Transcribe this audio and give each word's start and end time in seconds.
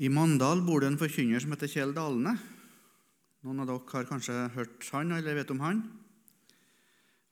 I 0.00 0.08
Mandal 0.08 0.62
bor 0.64 0.80
det 0.80 0.88
en 0.88 0.96
forkynner 0.96 1.42
som 1.44 1.52
heter 1.52 1.68
Kjell 1.68 1.90
Dalene. 1.92 2.32
Noen 3.44 3.58
av 3.60 3.66
dere 3.68 3.90
har 3.92 4.06
kanskje 4.08 4.36
hørt 4.54 4.86
han 4.94 5.12
eller 5.12 5.36
vet 5.36 5.50
om 5.52 5.60
han. 5.60 5.82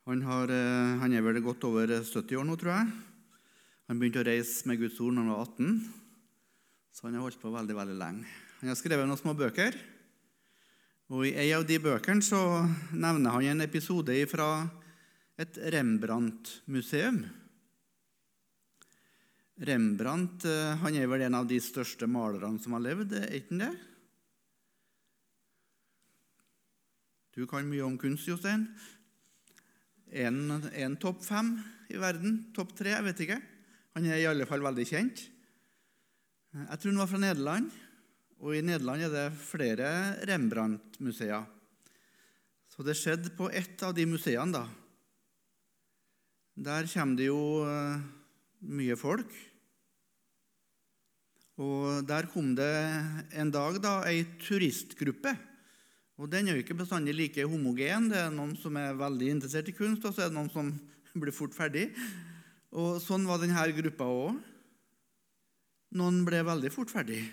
Han, 0.05 0.21
har, 0.21 0.53
eh, 0.53 0.99
han 1.01 1.15
er 1.17 1.23
vel 1.25 1.39
godt 1.41 1.65
over 1.65 1.89
70 1.97 2.37
år 2.37 2.45
nå, 2.45 2.57
tror 2.61 2.75
jeg. 2.75 2.91
Han 3.89 3.97
begynte 3.97 4.21
å 4.21 4.27
reise 4.27 4.69
med 4.69 4.83
Guds 4.83 4.99
ord 5.01 5.17
da 5.17 5.23
han 5.23 5.31
var 5.33 5.47
18, 5.47 5.81
så 6.93 7.07
han 7.07 7.17
har 7.17 7.25
holdt 7.25 7.41
på 7.41 7.55
veldig 7.55 7.79
veldig 7.79 7.97
lenge. 8.03 8.29
Han 8.59 8.69
har 8.69 8.77
skrevet 8.77 9.09
noen 9.09 9.21
små 9.23 9.33
bøker. 9.33 9.73
Og 11.09 11.25
I 11.25 11.33
en 11.47 11.57
av 11.57 11.65
de 11.65 11.81
bøkene 11.81 12.21
så 12.21 12.43
nevner 12.93 13.33
han 13.33 13.49
en 13.49 13.65
episode 13.65 14.13
fra 14.29 14.51
et 15.41 15.57
Rembrandt-museum. 15.73 17.23
Rembrandt 19.59 20.45
eh, 20.47 20.77
han 20.79 20.95
er 20.95 21.09
vel 21.11 21.25
en 21.25 21.35
av 21.41 21.47
de 21.49 21.57
største 21.59 22.07
malerne 22.07 22.61
som 22.63 22.77
har 22.77 22.83
levd, 22.85 23.17
er 23.17 23.33
ikke 23.35 23.57
han 23.57 23.63
det? 23.65 23.73
Du 27.35 27.43
kan 27.47 27.67
mye 27.67 27.83
om 27.83 27.97
kunst, 27.99 28.27
Jostein. 28.27 28.65
En, 30.09 30.95
topp 30.99 31.21
fem 31.23 31.53
i 31.91 31.99
verden? 31.99 32.39
Topp 32.55 32.71
tre? 32.75 32.95
Jeg 32.95 33.05
vet 33.05 33.21
ikke. 33.25 33.37
Han 33.95 34.07
er 34.07 34.19
i 34.19 34.25
alle 34.27 34.47
fall 34.49 34.63
veldig 34.63 34.85
kjent. 34.87 35.21
Jeg 36.55 36.79
tror 36.81 36.91
han 36.91 37.01
var 37.03 37.11
fra 37.11 37.21
Nederland, 37.21 37.69
og 38.39 38.55
i 38.57 38.63
Nederland 38.65 39.05
er 39.05 39.13
det 39.13 39.27
flere 39.43 39.89
Rembrandt-museer. 40.27 41.45
Så 42.71 42.83
det 42.87 42.97
skjedde 42.97 43.35
på 43.37 43.51
ett 43.51 43.83
av 43.85 43.93
de 43.95 44.07
museene, 44.09 44.55
da. 44.55 44.65
Der 46.59 46.89
kommer 46.91 47.19
det 47.19 47.29
jo 47.29 47.43
eh, 47.67 48.01
mye 48.67 48.99
folk. 48.99 49.31
Og 51.59 52.07
Der 52.07 52.27
kom 52.31 52.53
det 52.55 52.71
en 53.35 53.51
dag 53.51 53.81
da, 53.83 53.99
ei 54.07 54.23
turistgruppe. 54.39 55.35
Og 56.19 56.29
Den 56.31 56.47
er 56.47 56.55
jo 56.55 56.63
ikke 56.63 56.77
bestandig 56.79 57.15
like 57.15 57.43
homogen. 57.43 58.07
Det 58.11 58.17
er 58.17 58.31
noen 58.31 58.55
som 58.59 58.75
er 58.79 58.95
veldig 58.95 59.33
interessert 59.35 59.67
i 59.67 59.75
kunst, 59.75 60.05
og 60.05 60.15
så 60.15 60.25
er 60.25 60.31
det 60.31 60.37
noen 60.37 60.51
som 60.53 60.71
blir 61.19 61.35
fort 61.35 61.55
ferdig. 61.55 61.89
Og 62.71 63.01
Sånn 63.03 63.27
var 63.27 63.43
denne 63.43 63.65
gruppa 63.75 64.07
òg. 64.07 64.39
Noen 65.99 66.23
ble 66.23 66.43
veldig 66.45 66.71
fort 66.71 66.91
ferdig. 66.93 67.23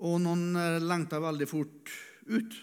Og 0.00 0.20
noen 0.22 0.56
eh, 0.56 0.80
lengta 0.80 1.20
veldig 1.20 1.48
fort 1.50 1.90
ut. 2.30 2.58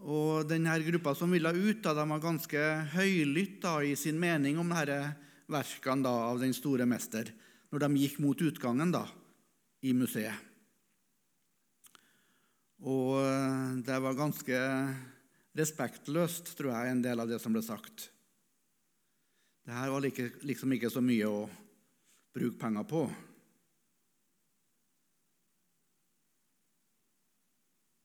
Og 0.00 0.48
denne 0.48 0.74
gruppa 0.84 1.14
som 1.16 1.32
ville 1.32 1.52
ut, 1.54 1.80
da, 1.84 1.94
de 1.96 2.04
var 2.10 2.20
ganske 2.20 2.68
høylytt 2.96 3.64
i 3.86 3.94
sin 3.96 4.20
mening 4.20 4.58
om 4.60 4.72
dette 4.72 5.29
verkene 5.50 6.06
da, 6.06 6.14
av 6.30 6.40
den 6.42 6.54
store 6.56 6.86
mester 6.88 7.32
når 7.70 7.84
de 7.84 8.00
gikk 8.02 8.18
mot 8.22 8.40
utgangen 8.42 8.92
da, 8.94 9.04
i 9.86 9.92
museet. 9.94 10.48
Og 12.80 13.20
eh, 13.20 13.80
det 13.84 13.98
var 14.00 14.16
ganske 14.16 14.60
respektløst, 15.58 16.54
tror 16.56 16.72
jeg, 16.72 16.94
en 16.94 17.02
del 17.04 17.20
av 17.20 17.28
det 17.28 17.38
som 17.42 17.52
ble 17.54 17.62
sagt. 17.64 18.08
Det 19.66 19.76
her 19.76 19.92
var 19.92 20.02
like, 20.02 20.30
liksom 20.46 20.72
ikke 20.74 20.90
så 20.90 21.02
mye 21.04 21.28
å 21.28 21.42
bruke 22.34 22.58
penger 22.58 22.86
på. 22.88 23.04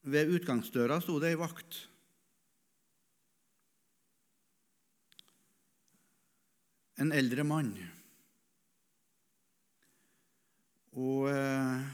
Ved 0.05 0.33
utgangsdøra 0.37 0.99
sto 1.01 1.17
det 1.21 1.31
ei 1.33 1.39
vakt. 1.39 1.79
En 7.01 7.11
eldre 7.15 7.43
mann. 7.47 7.73
Og 10.95 11.27
eh, 11.31 11.85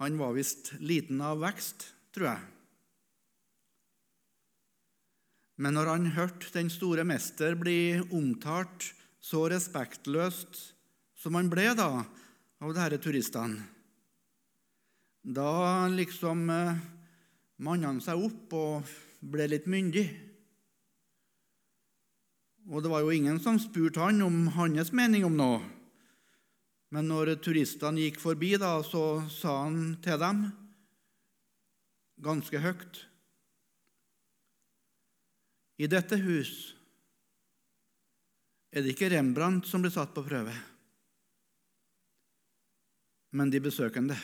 han 0.00 0.18
var 0.20 0.34
visst 0.36 0.72
liten 0.80 1.20
av 1.24 1.42
vekst, 1.44 1.90
tror 2.14 2.30
jeg. 2.32 2.50
Men 5.60 5.76
når 5.76 5.90
han 5.92 6.10
hørte 6.16 6.50
den 6.56 6.70
store 6.72 7.04
mester 7.06 7.54
bli 7.58 8.00
omtalt 8.10 8.90
så 9.22 9.44
respektløst 9.52 10.58
som 11.20 11.36
han 11.38 11.50
ble 11.52 11.70
da, 11.78 12.02
av 12.64 12.74
disse 12.74 13.00
turistene, 13.04 13.62
da 15.24 15.86
liksom 15.88 16.48
eh, 16.52 16.80
manna 17.64 17.92
han 17.92 18.00
seg 18.04 18.20
opp 18.26 18.56
og 18.58 18.90
ble 19.24 19.46
litt 19.48 19.68
myndig. 19.70 20.04
Og 22.70 22.82
det 22.82 22.90
var 22.92 23.04
jo 23.04 23.12
ingen 23.12 23.40
som 23.42 23.58
spurte 23.60 24.00
han 24.00 24.22
om 24.24 24.46
hans 24.56 24.92
mening 24.96 25.26
om 25.26 25.36
noe. 25.36 25.62
Men 26.94 27.08
når 27.10 27.34
turistene 27.42 28.06
gikk 28.06 28.20
forbi, 28.22 28.54
da, 28.60 28.78
så 28.86 29.24
sa 29.32 29.64
han 29.64 29.96
til 30.04 30.20
dem 30.20 30.44
ganske 32.24 32.60
høyt 32.62 33.00
I 35.82 35.88
dette 35.90 36.16
hus 36.22 36.52
er 38.70 38.84
det 38.84 38.94
ikke 38.94 39.10
Rembrandt 39.10 39.66
som 39.66 39.82
blir 39.82 39.92
satt 39.94 40.14
på 40.14 40.22
prøve, 40.26 40.54
men 43.34 43.50
de 43.50 43.60
besøkende. 43.62 44.16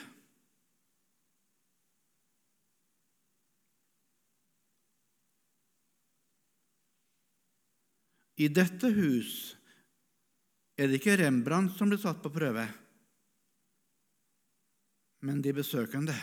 I 8.40 8.48
dette 8.48 8.88
hus 8.96 9.32
er 10.80 10.88
det 10.88 11.00
ikke 11.00 11.18
Rembrandt 11.20 11.74
som 11.76 11.90
blir 11.90 12.00
satt 12.00 12.22
på 12.24 12.30
prøve, 12.32 12.62
men 15.28 15.42
de 15.44 15.52
besøkende. 15.52 16.14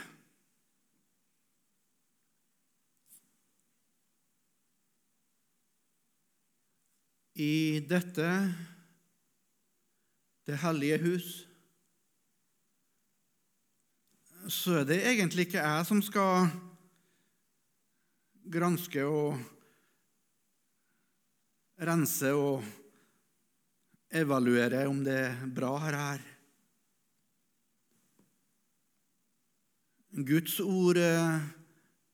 I 7.38 7.86
dette, 7.86 8.32
det 10.50 10.58
hellige 10.64 10.98
hus, 11.04 11.28
så 14.50 14.80
er 14.80 14.90
det 14.90 14.98
egentlig 15.12 15.46
ikke 15.46 15.62
jeg 15.62 15.86
som 15.86 16.02
skal 16.02 16.50
granske 18.50 19.06
og 19.06 19.38
rense 21.78 22.32
og 22.34 22.64
evaluere 24.10 24.88
om 24.90 25.04
det 25.06 25.18
er 25.28 25.46
bra 25.54 25.74
her. 25.84 26.24
Guds 30.18 30.60
ord 30.64 30.98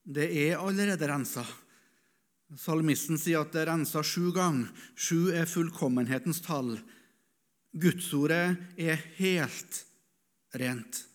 det 0.03 0.25
er 0.27 0.59
allerede 0.59 1.07
rensa. 1.07 1.45
Salmisten 2.59 3.17
sier 3.17 3.41
at 3.41 3.53
det 3.53 3.63
er 3.63 3.71
rensa 3.71 4.03
sju 4.05 4.33
ganger. 4.35 4.67
Sju 4.99 5.31
er 5.33 5.49
fullkommenhetens 5.49 6.43
tall. 6.43 6.75
Gudsordet 7.73 8.57
er 8.77 8.99
helt 9.17 9.79
rent. 10.59 11.05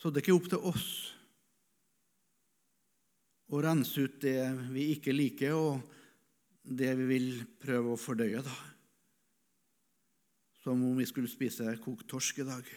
Så 0.00 0.08
det 0.08 0.22
er 0.22 0.24
ikke 0.24 0.38
opp 0.38 0.48
til 0.48 0.70
oss 0.70 0.86
og 3.50 3.64
rense 3.66 4.06
ut 4.06 4.20
det 4.22 4.38
vi 4.70 4.92
ikke 4.94 5.14
liker, 5.14 5.56
og 5.58 5.80
det 6.62 6.92
vi 7.00 7.08
vil 7.08 7.30
prøve 7.62 7.94
å 7.94 7.98
fordøye. 7.98 8.42
da. 8.46 8.56
Som 10.62 10.84
om 10.84 10.96
vi 10.98 11.06
skulle 11.08 11.30
spise 11.30 11.74
kokt 11.82 12.06
torsk 12.08 12.38
i 12.38 12.46
dag. 12.46 12.70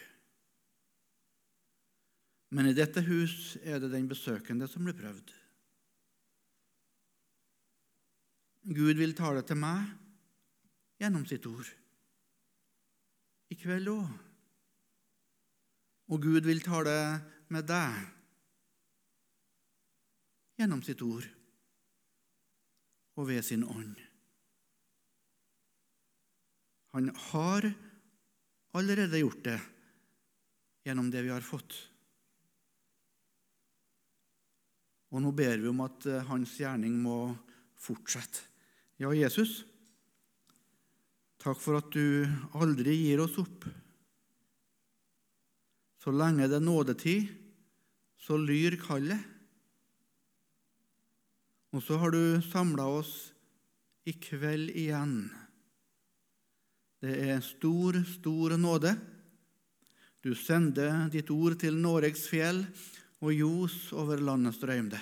Men 2.54 2.70
i 2.70 2.76
dette 2.76 3.02
hus 3.06 3.56
er 3.62 3.80
det 3.82 3.92
den 3.92 4.08
besøkende 4.08 4.66
som 4.70 4.86
blir 4.86 4.96
prøvd. 4.98 5.32
Gud 8.74 8.96
vil 8.96 9.14
tale 9.14 9.42
til 9.44 9.58
meg 9.60 9.90
gjennom 11.02 11.26
sitt 11.28 11.44
ord. 11.46 11.68
I 13.52 13.58
kveld 13.60 13.90
òg. 13.92 14.12
Og 16.14 16.22
Gud 16.22 16.46
vil 16.48 16.62
tale 16.64 16.96
med 17.52 17.68
deg 17.68 18.23
gjennom 20.58 20.82
sitt 20.86 21.02
ord 21.02 21.26
og 23.14 23.28
ved 23.28 23.44
sin 23.46 23.64
ånd. 23.66 23.94
Han 26.94 27.10
har 27.30 27.66
allerede 28.74 29.18
gjort 29.18 29.42
det 29.46 29.58
gjennom 30.86 31.10
det 31.10 31.24
vi 31.26 31.32
har 31.32 31.42
fått. 31.42 31.74
Og 35.14 35.22
nå 35.22 35.30
ber 35.34 35.60
vi 35.62 35.70
om 35.70 35.82
at 35.84 36.06
eh, 36.10 36.26
hans 36.26 36.56
gjerning 36.58 36.96
må 36.98 37.18
fortsette. 37.78 38.50
Ja, 38.98 39.10
Jesus, 39.14 39.62
takk 41.42 41.58
for 41.58 41.78
at 41.78 41.90
du 41.94 42.26
aldri 42.58 42.94
gir 42.98 43.22
oss 43.22 43.36
opp. 43.42 43.66
Så 46.02 46.14
lenge 46.14 46.46
det 46.50 46.58
er 46.58 46.66
nådetid, 46.66 47.30
så 48.22 48.38
lyr 48.38 48.78
kallet. 48.82 49.33
Og 51.74 51.82
så 51.82 51.98
har 51.98 52.14
du 52.14 52.38
samla 52.46 52.86
oss 52.86 53.32
i 54.06 54.12
kveld 54.22 54.70
igjen 54.78 55.24
Det 57.02 57.14
er 57.34 57.40
stor, 57.44 57.98
stor 58.08 58.54
nåde. 58.56 58.94
Du 60.24 60.32
sender 60.38 61.10
ditt 61.12 61.28
ord 61.34 61.58
til 61.60 61.76
Noregs 61.76 62.28
fjell 62.30 62.62
og 63.20 63.34
ljos 63.34 63.90
over 63.92 64.22
landets 64.24 64.56
strømde. 64.56 65.00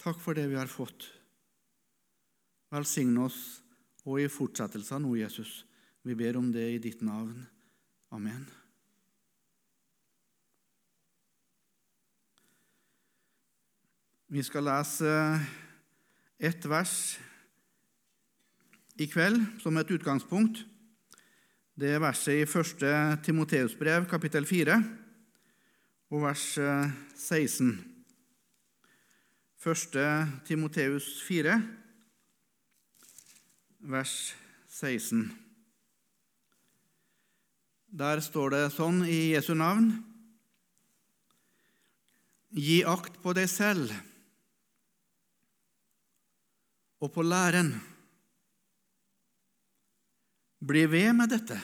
Takk 0.00 0.18
for 0.18 0.34
det 0.34 0.48
vi 0.50 0.58
har 0.58 0.70
fått. 0.72 1.06
Velsign 2.72 3.14
oss 3.22 3.60
og 4.08 4.22
i 4.22 4.30
fortsettelsen 4.32 5.04
nå, 5.04 5.14
Jesus. 5.20 5.60
Vi 6.02 6.16
ber 6.18 6.40
om 6.40 6.48
det 6.50 6.66
i 6.72 6.82
ditt 6.82 7.04
navn. 7.06 7.44
Amen. 8.10 8.48
Vi 14.30 14.44
skal 14.46 14.62
lese 14.62 15.10
ett 16.38 16.62
vers 16.70 16.92
i 18.94 19.08
kveld 19.10 19.40
som 19.58 19.74
et 19.74 19.88
utgangspunkt. 19.90 20.60
Det 21.74 21.88
er 21.90 21.98
verset 21.98 22.38
i 22.38 22.44
1. 22.46 23.24
Timoteus 23.26 23.72
brev, 23.74 24.04
kapittel 24.06 24.44
4, 24.46 24.76
og 26.14 26.22
vers 26.22 26.44
16. 27.18 27.72
1. 29.66 29.98
Timoteus 30.46 31.08
4, 31.26 31.56
vers 33.90 34.12
16. 34.68 35.24
Der 37.98 38.22
står 38.22 38.54
det 38.54 38.62
sånn 38.76 39.02
i 39.10 39.32
Jesu 39.32 39.56
navn 39.58 39.90
Gi 42.54 42.78
akt 42.86 43.18
på 43.24 43.34
deg 43.34 43.50
selv 43.50 43.90
og 47.00 47.12
på 47.14 47.24
læren. 47.24 47.74
Bli 50.60 50.84
ved 50.92 51.12
med 51.16 51.32
dette. 51.32 51.56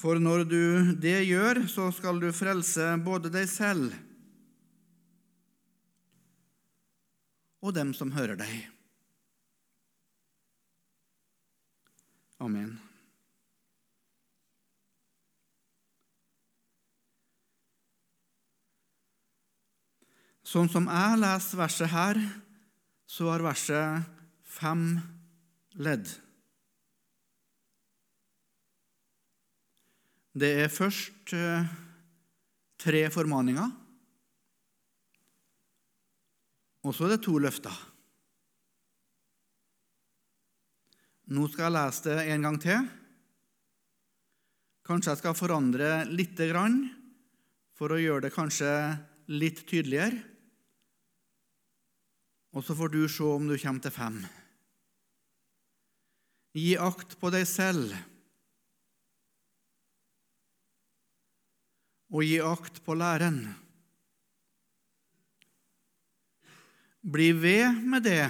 For 0.00 0.16
når 0.16 0.46
du 0.48 0.94
det 0.96 1.18
gjør, 1.28 1.66
så 1.68 1.90
skal 1.92 2.20
du 2.22 2.30
frelse 2.32 2.94
både 3.04 3.32
deg 3.32 3.48
selv 3.52 3.92
og 7.60 7.74
dem 7.76 7.92
som 7.92 8.12
hører 8.16 8.38
deg. 8.40 8.54
Amen. 12.40 12.78
Sånn 20.50 20.66
som 20.66 20.88
jeg 20.90 21.18
leser 21.22 21.58
verset 21.60 21.92
her, 21.92 22.18
så 23.06 23.28
har 23.30 23.44
verset 23.44 24.06
fem 24.50 24.96
ledd. 25.78 26.08
Det 30.34 30.50
er 30.64 30.72
først 30.72 31.34
eh, 31.38 31.68
tre 32.82 33.02
formaninger, 33.14 33.68
og 36.82 36.96
så 36.96 37.06
er 37.06 37.14
det 37.14 37.20
to 37.28 37.36
løfter. 37.42 37.76
Nå 41.30 41.46
skal 41.52 41.68
jeg 41.68 41.76
lese 41.76 42.08
det 42.08 42.24
en 42.32 42.48
gang 42.48 42.58
til. 42.64 42.90
Kanskje 44.90 45.12
jeg 45.12 45.22
skal 45.22 45.38
forandre 45.38 45.92
lite 46.10 46.50
grann 46.50 46.80
for 47.78 47.94
å 47.94 48.00
gjøre 48.02 48.26
det 48.26 48.34
kanskje 48.34 48.72
litt 49.30 49.62
tydeligere. 49.70 50.29
Og 52.50 52.64
så 52.66 52.74
får 52.74 52.90
du 52.90 53.02
se 53.08 53.26
om 53.26 53.46
du 53.46 53.56
kommer 53.58 53.82
til 53.84 53.94
fem. 53.94 54.20
Gi 56.56 56.74
akt 56.82 57.14
på 57.20 57.30
deg 57.30 57.46
selv, 57.46 57.92
og 62.10 62.26
gi 62.26 62.40
akt 62.42 62.80
på 62.82 62.96
læren. 62.98 63.44
Bli 67.00 67.30
ved 67.38 67.78
med 67.86 68.02
det 68.04 68.24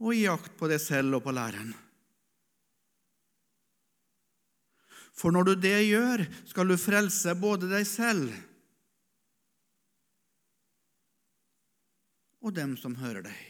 og 0.00 0.16
gi 0.16 0.24
akt 0.32 0.56
på 0.58 0.70
deg 0.70 0.80
selv 0.82 1.18
og 1.18 1.26
på 1.26 1.34
læren. 1.36 1.74
For 5.12 5.30
når 5.30 5.50
du 5.50 5.52
det 5.60 5.76
gjør, 5.84 6.24
skal 6.48 6.72
du 6.72 6.80
frelse 6.80 7.36
både 7.38 7.68
deg 7.70 7.84
selv 7.86 8.32
og 12.42 12.54
dem 12.56 12.76
som 12.78 12.98
hører 12.98 13.24
deg. 13.26 13.40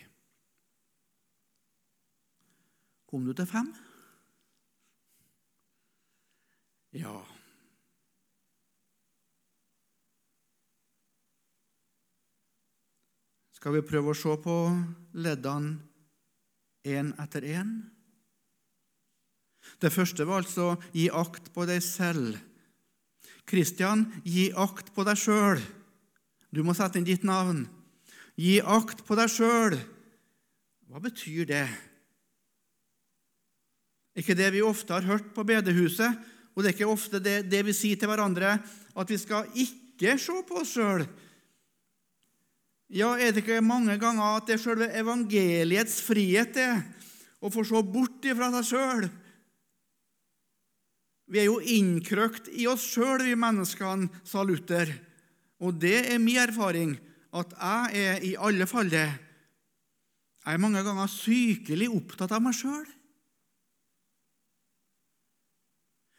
Kom 3.09 3.25
du 3.27 3.33
til 3.37 3.49
fem? 3.49 3.69
Ja. 6.97 7.17
Skal 13.57 13.77
vi 13.77 13.85
prøve 13.87 14.13
å 14.13 14.19
se 14.19 14.33
på 14.45 14.57
leddene 15.17 15.77
én 16.89 17.13
etter 17.23 17.45
én? 17.47 17.77
Det 19.79 19.93
første 19.95 20.27
var 20.27 20.43
altså 20.43 20.75
'gi 20.93 21.09
akt 21.11 21.53
på 21.55 21.67
deg 21.67 21.81
selv'. 21.83 22.41
Kristian, 23.47 24.07
gi 24.25 24.51
akt 24.57 24.93
på 24.95 25.05
deg 25.05 25.19
sjøl. 25.19 25.61
Du 26.51 26.63
må 26.63 26.75
sette 26.75 26.99
inn 26.99 27.07
ditt 27.07 27.25
navn. 27.25 27.67
Gi 28.41 28.59
akt 28.65 29.03
på 29.07 29.17
deg 29.19 29.31
sjøl. 29.31 29.77
Hva 30.89 31.01
betyr 31.03 31.49
det? 31.49 31.67
Ikke 34.19 34.37
det 34.37 34.51
vi 34.53 34.65
ofte 34.65 34.97
har 34.97 35.09
hørt 35.09 35.33
på 35.37 35.45
bedehuset? 35.49 36.17
Og 36.53 36.61
det 36.61 36.73
er 36.73 36.77
ikke 36.77 36.93
ofte 36.93 37.21
det, 37.23 37.37
det 37.49 37.63
vi 37.65 37.75
sier 37.77 37.97
til 37.97 38.11
hverandre, 38.11 38.59
at 38.93 39.13
vi 39.13 39.19
skal 39.21 39.49
ikke 39.57 40.19
se 40.21 40.35
på 40.49 40.61
oss 40.61 40.75
sjøl. 40.77 41.07
Ja, 42.93 43.15
er 43.17 43.33
det 43.33 43.41
ikke 43.41 43.63
mange 43.65 43.97
ganger 43.97 44.37
at 44.37 44.49
det 44.49 44.59
er 44.59 44.61
sjølve 44.61 44.91
evangeliets 45.01 45.97
frihet 46.05 46.53
det, 46.59 46.73
å 47.41 47.49
få 47.51 47.65
se 47.65 47.81
bort 47.89 48.29
ifra 48.29 48.51
seg 48.59 48.69
sjøl? 48.69 49.07
Vi 51.33 51.41
er 51.41 51.49
jo 51.49 51.63
innkrøkt 51.65 52.51
i 52.53 52.67
oss 52.69 52.85
sjøl, 52.93 53.25
vi 53.25 53.39
menneskene, 53.39 54.11
sa 54.29 54.45
Luther. 54.45 54.93
Og 55.65 55.79
det 55.81 56.03
er 56.13 56.21
min 56.21 56.43
erfaring, 56.43 56.99
at 57.33 57.55
jeg 57.57 58.03
er 58.07 58.25
i 58.29 58.33
alle 58.37 58.67
fall 58.69 58.91
det. 58.93 59.09
Jeg 60.43 60.57
er 60.57 60.61
mange 60.61 60.83
ganger 60.85 61.09
sykelig 61.09 61.89
opptatt 61.95 62.35
av 62.35 62.43
meg 62.45 62.57
sjøl. 62.57 62.85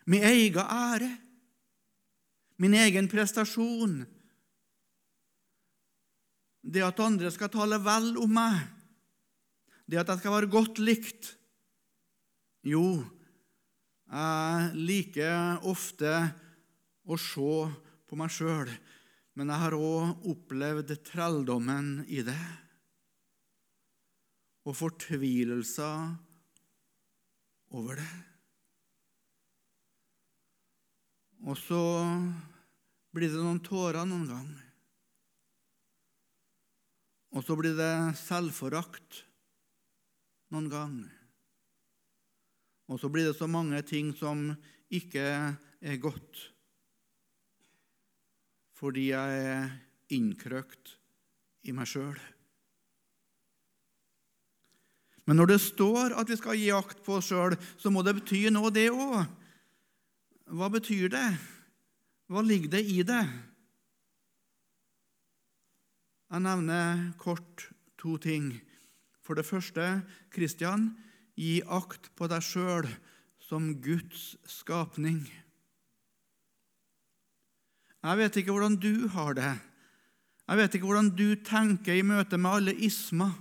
Min 0.09 0.23
egen 0.27 0.59
ære, 0.63 1.09
min 2.59 2.75
egen 2.75 3.07
prestasjon. 3.11 4.01
Det 6.63 6.83
at 6.83 7.01
andre 7.03 7.31
skal 7.31 7.51
tale 7.51 7.79
vel 7.83 8.13
om 8.23 8.31
meg, 8.31 8.63
det 9.87 9.99
at 9.99 10.11
jeg 10.13 10.23
skal 10.23 10.35
være 10.37 10.51
godt 10.51 10.79
likt. 10.79 11.33
Jo, 12.63 13.03
jeg 14.07 14.71
liker 14.87 15.65
ofte 15.67 16.11
å 17.03 17.17
se 17.19 17.55
på 18.07 18.19
meg 18.19 18.31
sjøl, 18.31 18.71
men 19.33 19.49
jeg 19.49 19.61
har 19.63 19.75
òg 19.77 20.27
opplevd 20.29 20.93
trelldommen 21.07 22.03
i 22.05 22.21
det, 22.25 22.43
og 24.63 24.77
fortvilelser 24.77 26.13
over 27.73 27.99
det. 27.99 28.13
Og 31.43 31.57
så 31.59 31.81
blir 33.11 33.33
det 33.33 33.41
noen 33.41 33.59
tårer 33.65 34.05
noen 34.07 34.29
gang. 34.29 34.53
Og 37.33 37.43
så 37.43 37.57
blir 37.59 37.75
det 37.75 38.15
selvforakt 38.21 39.23
noen 40.53 40.69
gang. 40.71 40.95
Og 42.87 43.01
så 43.01 43.09
blir 43.11 43.27
det 43.27 43.35
så 43.35 43.49
mange 43.49 43.81
ting 43.89 44.13
som 44.15 44.51
ikke 44.93 45.25
er 45.83 45.99
godt, 45.99 46.52
fordi 48.83 49.13
jeg 49.13 49.43
er 49.47 49.67
innkrøkt 50.11 50.97
i 51.63 51.71
meg 51.71 51.87
sjøl. 51.87 52.17
Men 55.23 55.39
når 55.39 55.53
det 55.53 55.59
står 55.63 56.17
at 56.19 56.27
vi 56.27 56.35
skal 56.35 56.59
gi 56.59 56.67
akt 56.75 56.99
på 57.05 57.15
oss 57.15 57.29
sjøl, 57.31 57.55
så 57.79 57.87
må 57.87 58.03
det 58.03 58.17
bety 58.17 58.41
noe, 58.51 58.73
det 58.75 58.89
òg. 58.91 59.21
Hva 60.51 60.67
betyr 60.73 61.13
det? 61.13 61.29
Hva 62.27 62.43
ligger 62.43 62.73
det 62.73 62.81
i 62.91 62.97
det? 63.07 63.21
Jeg 66.33 66.43
nevner 66.43 67.05
kort 67.21 67.69
to 67.95 68.17
ting. 68.19 68.51
For 69.23 69.39
det 69.39 69.47
første, 69.47 70.01
Kristian, 70.35 70.89
gi 71.39 71.61
akt 71.71 72.11
på 72.19 72.27
deg 72.27 72.43
sjøl 72.43 72.91
som 73.47 73.71
Guds 73.79 74.33
skapning. 74.43 75.23
Jeg 78.03 78.19
vet 78.19 78.37
ikke 78.39 78.51
hvordan 78.51 78.75
du 78.75 79.07
har 79.13 79.33
det. 79.37 79.53
Jeg 80.43 80.59
vet 80.59 80.75
ikke 80.75 80.87
hvordan 80.89 81.11
du 81.15 81.27
tenker 81.39 81.95
i 81.95 82.03
møte 82.03 82.37
med 82.37 82.57
alle 82.59 82.75
ismer. 82.75 83.31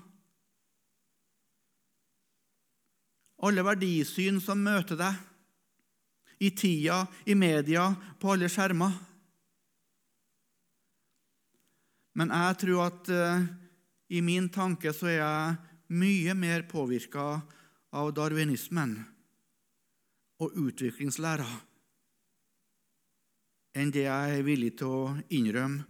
alle 3.42 3.64
verdisyn 3.66 4.38
som 4.42 4.62
møter 4.62 4.98
deg 4.98 6.42
i 6.42 6.50
tida, 6.58 7.04
i 7.26 7.34
media, 7.38 7.88
på 8.18 8.32
alle 8.34 8.48
skjermer. 8.50 8.94
Men 12.18 12.32
jeg 12.34 12.58
tror 12.62 12.80
at 12.88 13.10
uh, 13.14 13.44
i 14.12 14.20
min 14.24 14.48
tanke 14.52 14.92
så 14.94 15.08
er 15.10 15.18
jeg 15.20 15.58
mye 16.02 16.34
mer 16.36 16.64
påvirka 16.68 17.26
av 17.94 18.10
darwinismen 18.16 18.96
og 20.42 20.56
utviklingslæra 20.58 21.46
enn 23.72 23.92
det 23.92 24.04
jeg 24.04 24.36
er 24.36 24.46
villig 24.46 24.74
til 24.80 24.92
å 24.92 25.02
innrømme 25.32 25.86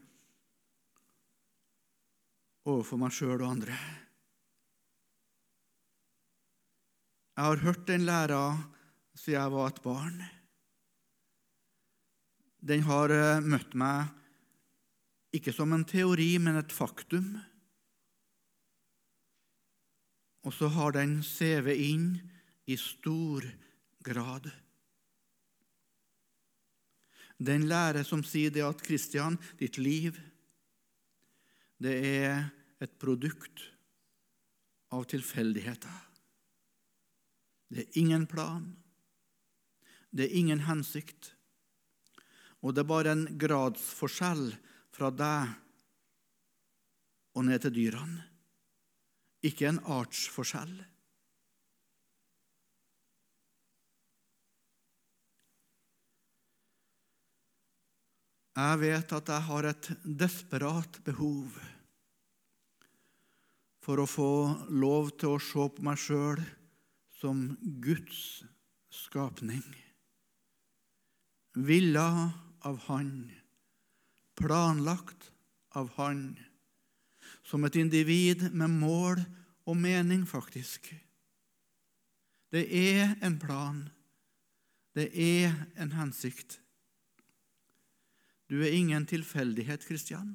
overfor 2.69 3.01
meg 3.01 3.15
sjøl 3.15 3.41
og 3.41 3.49
andre. 3.49 3.77
Jeg 7.33 7.49
har 7.49 7.63
hørt 7.65 7.87
den 7.89 8.05
læra 8.07 8.43
siden 9.17 9.39
jeg 9.39 9.55
var 9.55 9.71
et 9.73 9.83
barn. 9.83 10.19
Den 12.63 12.85
har 12.87 13.11
eh, 13.11 13.43
møtt 13.43 13.73
meg 13.75 14.13
ikke 15.35 15.55
som 15.57 15.73
en 15.75 15.87
teori, 15.89 16.37
men 16.39 16.61
et 16.61 16.75
faktum. 16.75 17.33
Og 20.47 20.55
så 20.55 20.69
har 20.77 20.95
den 20.95 21.23
sevet 21.27 21.81
inn 21.81 22.13
i 22.71 22.77
stor 22.79 23.47
grad. 24.05 24.51
Den 27.43 27.67
lære 27.71 28.05
som 28.07 28.23
sier 28.27 28.53
det 28.55 28.63
at 28.63 28.83
Kristian, 28.85 29.39
ditt 29.59 29.79
liv, 29.81 30.19
det 31.83 31.95
er 32.07 32.45
et 32.83 32.93
produkt 33.03 33.65
av 34.95 35.07
tilfeldigheter. 35.11 35.99
Det 37.73 37.87
er 37.87 37.99
ingen 37.99 38.27
plan. 38.31 38.67
Det 40.13 40.29
er 40.29 40.37
ingen 40.39 40.67
hensikt. 40.69 41.33
Og 42.63 42.75
det 42.77 42.85
er 42.85 42.91
bare 42.93 43.15
en 43.17 43.25
gradsforskjell 43.41 44.53
fra 44.93 45.11
deg 45.11 45.55
og 47.33 47.47
ned 47.49 47.65
til 47.65 47.75
dyrene. 47.79 48.29
Ikke 49.43 49.71
en 49.73 49.81
artsforskjell. 49.91 50.75
Jeg 58.53 58.81
vet 58.83 59.13
at 59.17 59.31
jeg 59.33 59.45
har 59.49 59.67
et 59.71 59.87
desperat 60.05 60.99
behov 61.07 61.55
for 63.83 64.03
å 64.03 64.09
få 64.09 64.33
lov 64.69 65.15
til 65.17 65.35
å 65.35 65.43
se 65.43 65.65
på 65.73 65.85
meg 65.87 66.01
sjøl 66.01 66.43
som 67.17 67.47
Guds 67.83 68.43
skapning. 68.93 69.65
Villa 71.57 72.33
av 72.69 72.79
Han, 72.89 73.31
planlagt 74.37 75.31
av 75.73 75.89
Han, 75.97 76.37
som 77.43 77.65
et 77.65 77.77
individ 77.81 78.51
med 78.53 78.71
mål 78.77 79.25
og 79.65 79.77
mening, 79.81 80.27
faktisk. 80.29 80.93
Det 82.53 82.67
er 82.69 83.17
en 83.25 83.39
plan. 83.41 83.87
Det 84.93 85.09
er 85.17 85.55
en 85.81 85.93
hensikt. 85.97 86.62
Du 88.53 88.59
er 88.61 88.75
ingen 88.77 89.07
tilfeldighet, 89.09 89.81
Kristian. 89.89 90.35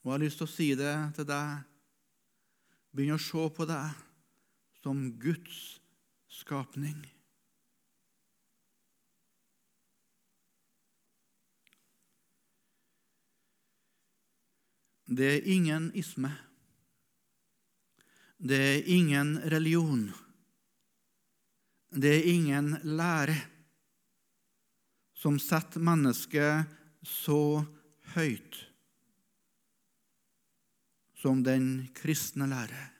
Og 0.00 0.08
jeg 0.08 0.14
har 0.14 0.22
lyst 0.22 0.38
til 0.40 0.46
å 0.46 0.48
si 0.48 0.68
det 0.80 0.92
til 1.18 1.26
deg. 1.28 1.66
Begynn 2.96 3.18
å 3.18 3.20
se 3.20 3.42
på 3.52 3.66
deg 3.68 3.98
som 4.80 5.02
Guds 5.20 5.58
skapning. 6.32 7.02
Det 15.04 15.28
er 15.34 15.50
ingen 15.52 15.90
isme. 15.92 16.30
Det 18.40 18.62
er 18.70 18.88
ingen 18.88 19.34
religion. 19.52 20.08
Det 21.92 22.14
er 22.22 22.30
ingen 22.32 22.72
lære 22.96 23.36
som 25.26 25.40
setter 25.42 25.82
mennesket 25.82 26.68
så 27.02 27.64
høyt 28.14 28.58
som 31.18 31.40
den 31.42 31.88
kristne 31.98 32.46
lærer. 32.46 32.92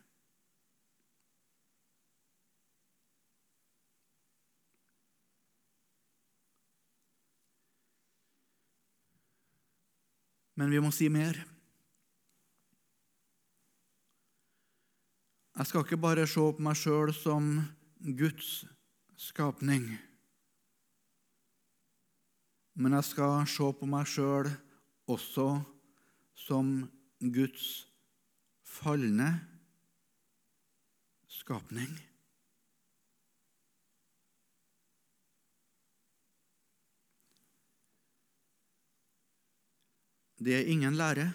Men 10.58 10.74
vi 10.74 10.82
må 10.82 10.90
si 10.90 11.06
mer. 11.06 11.38
Jeg 15.54 15.70
skal 15.70 15.86
ikke 15.86 16.02
bare 16.08 16.26
se 16.26 16.50
på 16.58 16.66
meg 16.72 16.82
sjøl 16.82 17.14
som 17.14 17.54
Guds 18.18 18.64
skapning 19.14 19.92
men 22.76 22.92
jeg 22.92 23.08
skal 23.08 23.46
se 23.48 23.66
på 23.78 23.86
meg 23.88 24.08
sjøl 24.08 24.50
også 25.08 25.46
som 26.36 26.74
Guds 27.32 27.86
falne 28.68 29.30
skapning. 31.32 31.94
Det 40.36 40.52
er 40.52 40.68
ingen 40.68 41.00
lære. 41.00 41.30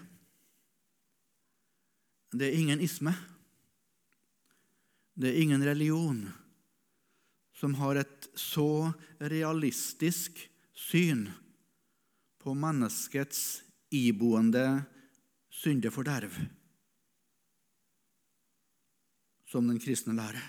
Det 2.32 2.52
er 2.52 2.60
ingen 2.62 2.86
isme. 2.86 3.16
Det 5.18 5.34
er 5.34 5.42
ingen 5.42 5.66
religion 5.66 6.22
som 7.58 7.74
har 7.82 7.98
et 8.06 8.30
så 8.38 8.94
realistisk 9.20 10.51
syn 10.82 11.28
på 12.42 12.56
menneskets 12.58 13.62
iboende 13.94 14.66
syndeforderv 15.52 16.34
som 19.52 19.68
den 19.68 19.80
kristne 19.84 20.16
lære. 20.16 20.42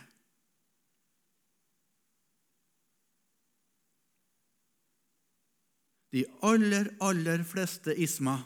De 6.13 6.25
aller, 6.45 6.91
aller 7.01 7.43
fleste 7.49 7.95
ismer 7.97 8.45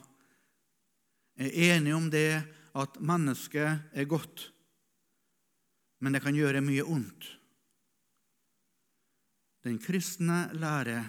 er 1.37 1.51
enige 1.75 1.97
om 1.99 2.07
det 2.11 2.31
at 2.77 3.01
mennesket 3.03 3.91
er 3.93 4.07
godt, 4.09 4.47
men 6.01 6.15
det 6.15 6.23
kan 6.23 6.37
gjøre 6.37 6.63
mye 6.65 6.85
ondt. 6.87 7.27
Den 9.67 9.81
kristne 9.83 10.47
lære 10.55 11.03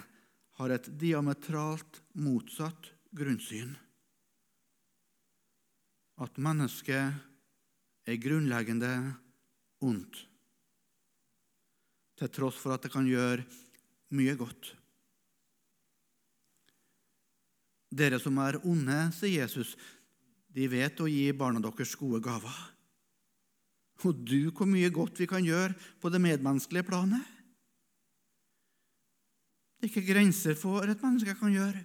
har 0.58 0.74
et 0.74 0.88
diametralt 0.98 2.00
motsatt 2.18 2.90
grunnsyn. 3.14 3.76
At 6.18 6.40
mennesket 6.42 7.14
er 8.08 8.18
grunnleggende 8.18 8.90
ondt, 9.86 10.24
til 12.18 12.32
tross 12.34 12.58
for 12.58 12.74
at 12.74 12.82
det 12.82 12.90
kan 12.90 13.06
gjøre 13.06 13.44
mye 14.18 14.34
godt. 14.40 14.72
Dere 17.94 18.18
som 18.20 18.40
er 18.42 18.58
onde, 18.66 18.98
sier 19.14 19.44
Jesus, 19.44 19.76
de 20.50 20.66
vet 20.68 20.98
å 21.00 21.06
gi 21.06 21.30
barna 21.36 21.62
deres 21.62 21.94
gode 21.96 22.20
gaver. 22.24 22.58
Og 24.06 24.18
du, 24.26 24.50
hvor 24.50 24.66
mye 24.70 24.90
godt 24.94 25.22
vi 25.22 25.26
kan 25.30 25.46
gjøre 25.46 25.76
på 26.02 26.10
det 26.10 26.20
medmenneskelige 26.22 26.86
planet. 26.90 27.37
Det 29.78 29.86
er 29.86 29.92
ikke 29.92 30.12
grenser 30.12 30.56
for 30.58 30.82
et 30.82 31.02
menneske 31.02 31.36
kan 31.38 31.52
gjøre. 31.54 31.84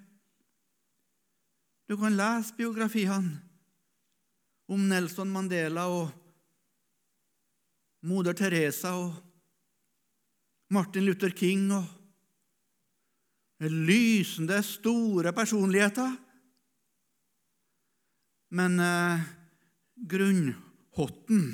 Du 1.85 1.93
kan 1.99 2.15
lese 2.17 2.55
biografiene 2.57 3.37
om 4.71 4.87
Nelson 4.89 5.29
Mandela 5.29 5.83
og 5.91 6.09
moder 8.09 8.33
Teresa 8.33 8.95
og 8.97 9.13
Martin 10.73 11.05
Luther 11.05 11.29
King 11.37 11.69
og 11.75 11.85
lysende, 13.69 14.57
store 14.65 15.33
personligheter. 15.33 16.17
Men 18.57 18.79
eh, 18.81 19.21
grunnhotten, 20.09 21.45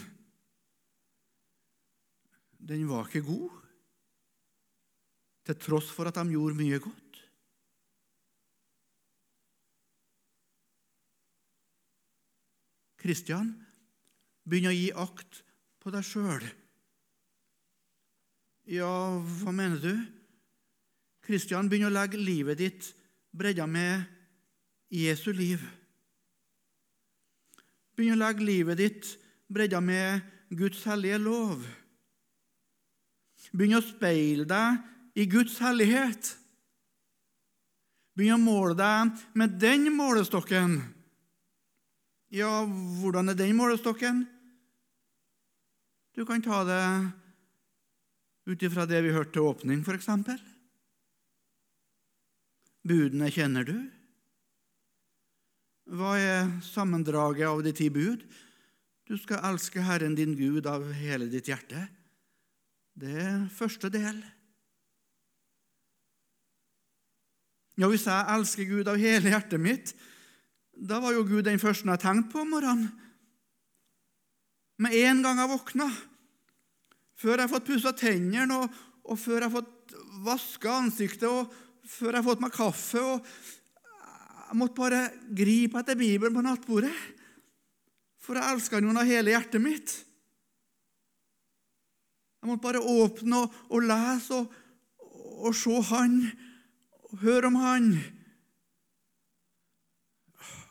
den 2.69 2.87
var 2.87 3.11
ikke 3.11 3.27
god 3.27 3.58
til 5.49 5.57
tross 5.57 5.89
for 5.89 6.05
at 6.05 6.17
de 6.19 6.35
gjorde 6.35 6.57
mye 6.59 6.77
godt. 6.83 7.21
Kristian 12.99 13.49
begynn 14.45 14.69
å 14.69 14.75
gi 14.75 14.89
akt 14.93 15.41
på 15.81 15.93
deg 15.93 16.05
sjøl. 16.05 16.45
Ja, 18.69 18.91
hva 19.17 19.53
mener 19.55 19.81
du? 19.81 19.93
Kristian, 21.25 21.69
begynn 21.69 21.87
å 21.89 21.93
legge 21.93 22.19
livet 22.21 22.59
ditt 22.59 22.91
bredda 23.33 23.65
med 23.69 24.05
Jesu 24.93 25.31
liv. 25.33 25.63
Begynn 27.97 28.17
å 28.17 28.21
legge 28.21 28.45
livet 28.45 28.77
ditt 28.77 29.09
bredda 29.49 29.81
med 29.81 30.21
Guds 30.53 30.83
hellige 30.89 31.17
lov. 31.21 31.65
Begynn 33.49 33.79
å 33.79 33.85
speile 33.85 34.45
deg 34.49 34.85
i 35.19 35.25
Guds 35.27 35.57
hellighet. 35.59 36.33
Begynn 38.15 38.39
å 38.39 38.43
måle 38.43 38.75
deg 38.79 39.19
med 39.37 39.57
den 39.59 39.89
målestokken. 39.95 40.79
Ja, 42.35 42.63
hvordan 43.01 43.31
er 43.31 43.37
den 43.37 43.55
målestokken? 43.57 44.23
Du 46.15 46.25
kan 46.27 46.43
ta 46.43 46.61
det 46.67 46.83
ut 48.49 48.63
ifra 48.65 48.85
det 48.89 49.01
vi 49.05 49.13
hørte 49.13 49.37
til 49.37 49.47
åpning, 49.49 49.83
f.eks. 49.85 50.09
Budene 52.87 53.29
kjenner 53.33 53.67
du. 53.67 53.77
Hva 55.89 56.15
er 56.21 56.51
sammendraget 56.65 57.49
av 57.49 57.63
de 57.65 57.73
ti 57.75 57.89
bud? 57.93 58.23
Du 59.09 59.15
skal 59.17 59.41
elske 59.51 59.81
Herren 59.81 60.13
din 60.17 60.35
Gud 60.37 60.67
av 60.69 60.85
hele 60.93 61.25
ditt 61.31 61.49
hjerte. 61.49 61.87
Det 62.99 63.15
er 63.23 63.47
første 63.53 63.89
del. 63.93 64.19
Ja, 67.79 67.87
Hvis 67.87 68.09
jeg 68.09 68.27
elsker 68.35 68.67
Gud 68.67 68.89
av 68.91 68.99
hele 68.99 69.31
hjertet 69.31 69.61
mitt, 69.63 69.93
da 70.75 70.97
var 70.99 71.13
jo 71.15 71.23
Gud 71.23 71.45
den 71.47 71.61
første 71.61 71.87
jeg 71.87 72.01
tenkte 72.03 72.33
på 72.33 72.41
om 72.43 72.49
morgenen. 72.51 72.89
Med 74.83 74.95
en 74.99 75.21
gang 75.23 75.39
jeg 75.39 75.51
våkna, 75.51 75.87
før 77.19 77.37
jeg 77.37 77.45
har 77.45 77.51
fått 77.53 77.69
pussa 77.69 77.93
tennene, 77.95 78.57
og, 78.57 78.75
og, 79.07 79.15
før 79.19 79.37
jeg 79.37 79.47
har 79.47 79.53
fått 79.53 79.95
vaska 80.25 80.73
ansiktet, 80.75 81.27
og 81.27 81.87
før 81.87 82.11
jeg 82.11 82.19
har 82.19 82.27
fått 82.27 82.43
meg 82.43 82.55
kaffe 82.55 83.05
og 83.13 83.31
Jeg 84.49 84.57
måtte 84.57 84.79
bare 84.79 84.99
gripe 85.37 85.77
etter 85.77 85.93
Bibelen 85.93 86.33
på 86.33 86.41
nattbordet, 86.41 86.89
for 88.17 88.33
jeg 88.33 88.49
elska 88.49 88.79
den 88.81 88.97
av 88.97 89.05
hele 89.05 89.29
hjertet 89.29 89.61
mitt. 89.61 89.91
Jeg 92.41 92.49
måtte 92.49 92.63
bare 92.63 92.81
åpne 92.81 93.43
og, 93.43 93.59
og 93.69 93.85
lese 93.85 94.39
og, 94.39 94.55
og 95.45 95.53
se 95.53 95.83
Han 95.91 96.17
Hør 97.17 97.47
om 97.49 97.55
han. 97.57 97.93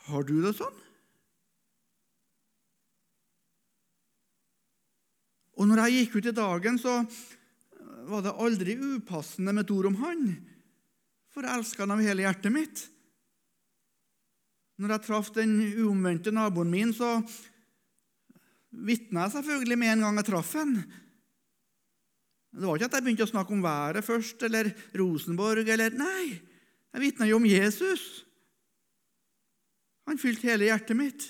Har 0.07 0.23
du 0.25 0.37
det 0.45 0.55
sånn? 0.57 0.77
Og 5.59 5.67
når 5.67 5.83
jeg 5.83 6.05
gikk 6.05 6.21
ut 6.21 6.29
i 6.31 6.37
dagen, 6.37 6.79
så 6.79 7.01
var 8.09 8.23
det 8.23 8.37
aldri 8.39 8.77
upassende 8.79 9.53
med 9.53 9.67
et 9.67 9.73
ord 9.75 9.89
om 9.91 9.99
han, 10.05 10.23
for 11.35 11.45
jeg 11.45 11.59
elska 11.59 11.83
han 11.83 11.97
av 11.97 12.05
hele 12.07 12.25
hjertet 12.25 12.55
mitt. 12.55 12.85
Når 14.79 14.95
jeg 14.95 15.07
traff 15.09 15.33
den 15.35 15.59
uomvendte 15.83 16.31
naboen 16.31 16.71
min, 16.71 16.95
så 16.95 17.19
vitna 18.71 19.27
jeg 19.27 19.35
selvfølgelig 19.35 19.79
med 19.83 19.97
en 19.97 20.07
gang 20.07 20.23
jeg 20.23 20.29
traff 20.31 20.55
han. 20.55 20.77
Det 22.49 22.65
var 22.65 22.79
ikke 22.79 22.89
at 22.89 22.97
jeg 22.97 23.05
begynte 23.05 23.27
å 23.27 23.31
snakke 23.31 23.55
om 23.55 23.65
været 23.65 24.07
først, 24.07 24.43
eller 24.49 24.71
Rosenborg, 24.97 25.69
eller 25.69 25.95
Nei, 25.99 26.39
jeg 26.95 27.05
vitna 27.05 27.29
jo 27.29 27.37
om 27.39 27.49
Jesus. 27.49 28.05
Han 30.09 30.21
fylte 30.21 30.49
hele 30.49 30.71
hjertet 30.71 30.97
mitt. 30.97 31.27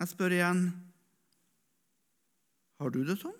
Jeg 0.00 0.08
spør 0.08 0.32
igjen 0.32 0.62
har 2.80 2.88
du 2.88 3.02
det 3.04 3.18
sånn? 3.20 3.36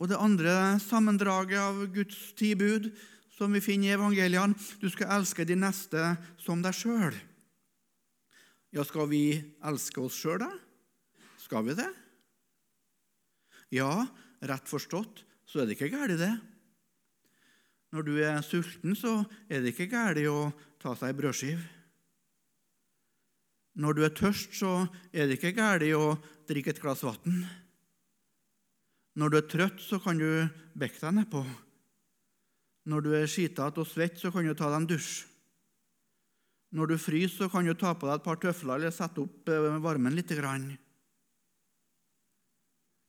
Og 0.00 0.08
det 0.08 0.20
andre 0.20 0.54
sammendraget 0.80 1.60
av 1.60 1.82
Guds 1.92 2.16
ti 2.36 2.54
bud 2.56 2.88
som 3.36 3.52
vi 3.52 3.60
finner 3.60 3.92
i 3.92 3.96
evangeliene. 3.96 4.56
Du 4.80 4.88
skal 4.92 5.12
elske 5.18 5.44
de 5.48 5.56
neste 5.60 6.14
som 6.40 6.62
deg 6.64 6.76
sjøl. 6.76 7.16
Ja, 8.74 8.84
skal 8.84 9.08
vi 9.12 9.24
elske 9.64 10.02
oss 10.02 10.16
sjøl, 10.18 10.40
da? 10.42 10.50
Skal 11.40 11.64
vi 11.68 11.76
det? 11.78 11.88
Ja, 13.76 14.06
rett 14.40 14.68
forstått 14.70 15.24
så 15.46 15.62
er 15.62 15.68
det 15.68 15.76
ikke 15.76 15.92
galt, 15.94 16.18
det. 16.18 16.32
Når 17.94 18.06
du 18.06 18.16
er 18.18 18.42
sulten, 18.44 18.96
så 18.98 19.20
er 19.48 19.62
det 19.62 19.72
ikke 19.72 19.90
galt 19.92 20.18
å 20.26 20.50
ta 20.82 20.96
seg 20.98 21.12
ei 21.12 21.18
brødskive. 21.20 21.62
Når 23.76 23.96
du 23.96 24.02
er 24.06 24.16
tørst, 24.16 24.56
så 24.56 24.88
er 25.12 25.28
det 25.28 25.38
ikke 25.38 25.54
galt 25.56 25.86
å 25.94 26.16
drikke 26.48 26.72
et 26.74 26.82
glass 26.82 27.04
vann. 27.06 27.44
Når 29.16 29.32
du 29.32 29.38
er 29.38 29.48
trøtt, 29.48 29.80
så 29.80 30.00
kan 30.02 30.18
du 30.20 30.28
bekke 30.76 31.00
deg 31.00 31.16
nedpå. 31.20 31.44
Når 32.86 33.02
du 33.02 33.10
er 33.18 33.26
skitete 33.30 33.82
og 33.82 33.88
svett, 33.90 34.18
så 34.20 34.30
kan 34.30 34.46
du 34.46 34.54
ta 34.54 34.70
deg 34.70 34.78
en 34.80 34.90
dusj. 34.94 35.26
Når 36.76 36.92
du 36.92 36.96
fryser, 36.98 37.36
så 37.36 37.48
kan 37.50 37.66
du 37.66 37.74
ta 37.78 37.94
på 37.94 38.08
deg 38.08 38.18
et 38.18 38.26
par 38.26 38.38
tøfler 38.42 38.78
eller 38.78 38.94
sette 38.94 39.22
opp 39.22 39.48
eh, 39.50 39.78
varmen 39.82 40.14
litt. 40.14 40.30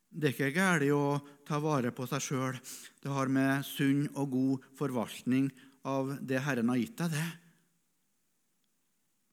Det 0.08 0.30
er 0.30 0.34
ikke 0.34 0.54
galt 0.56 0.88
å 0.94 1.20
ta 1.46 1.60
vare 1.62 1.92
på 1.94 2.08
seg 2.10 2.24
sjøl. 2.24 2.60
Det 3.02 3.12
har 3.12 3.30
med 3.34 3.66
sunn 3.68 4.08
og 4.16 4.32
god 4.34 4.70
forvaltning 4.78 5.50
av 5.88 6.16
det 6.26 6.42
Herren 6.46 6.72
har 6.74 6.80
gitt 6.82 6.98
deg, 7.02 7.14
det. 7.14 7.28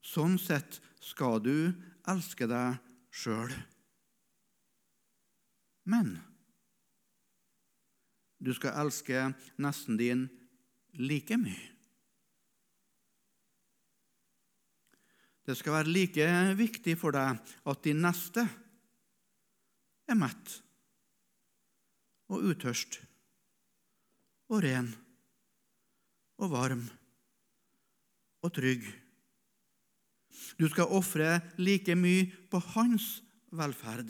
Sånn 0.05 0.37
sett 0.37 0.79
skal 1.01 1.41
du 1.41 1.73
elske 2.09 2.45
deg 2.49 2.77
sjøl. 3.13 3.53
Men 5.89 6.17
du 8.45 8.53
skal 8.53 8.77
elske 8.83 9.29
nesten 9.61 9.97
din 9.97 10.27
like 11.01 11.37
mye. 11.39 11.71
Det 15.45 15.53
skal 15.57 15.75
være 15.77 15.93
like 15.93 16.27
viktig 16.57 16.95
for 16.97 17.13
deg 17.13 17.37
at 17.69 17.81
din 17.85 18.01
neste 18.01 18.45
er 20.09 20.17
mett 20.17 20.55
og 22.33 22.45
utørst 22.49 22.97
og 24.49 24.63
ren 24.65 24.89
og 26.41 26.49
varm 26.53 26.83
og 28.45 28.53
trygg. 28.57 28.85
Du 30.57 30.65
skal 30.69 30.91
ofre 30.93 31.39
like 31.61 31.93
mye 31.97 32.25
på 32.49 32.61
hans 32.73 33.19
velferd 33.53 34.09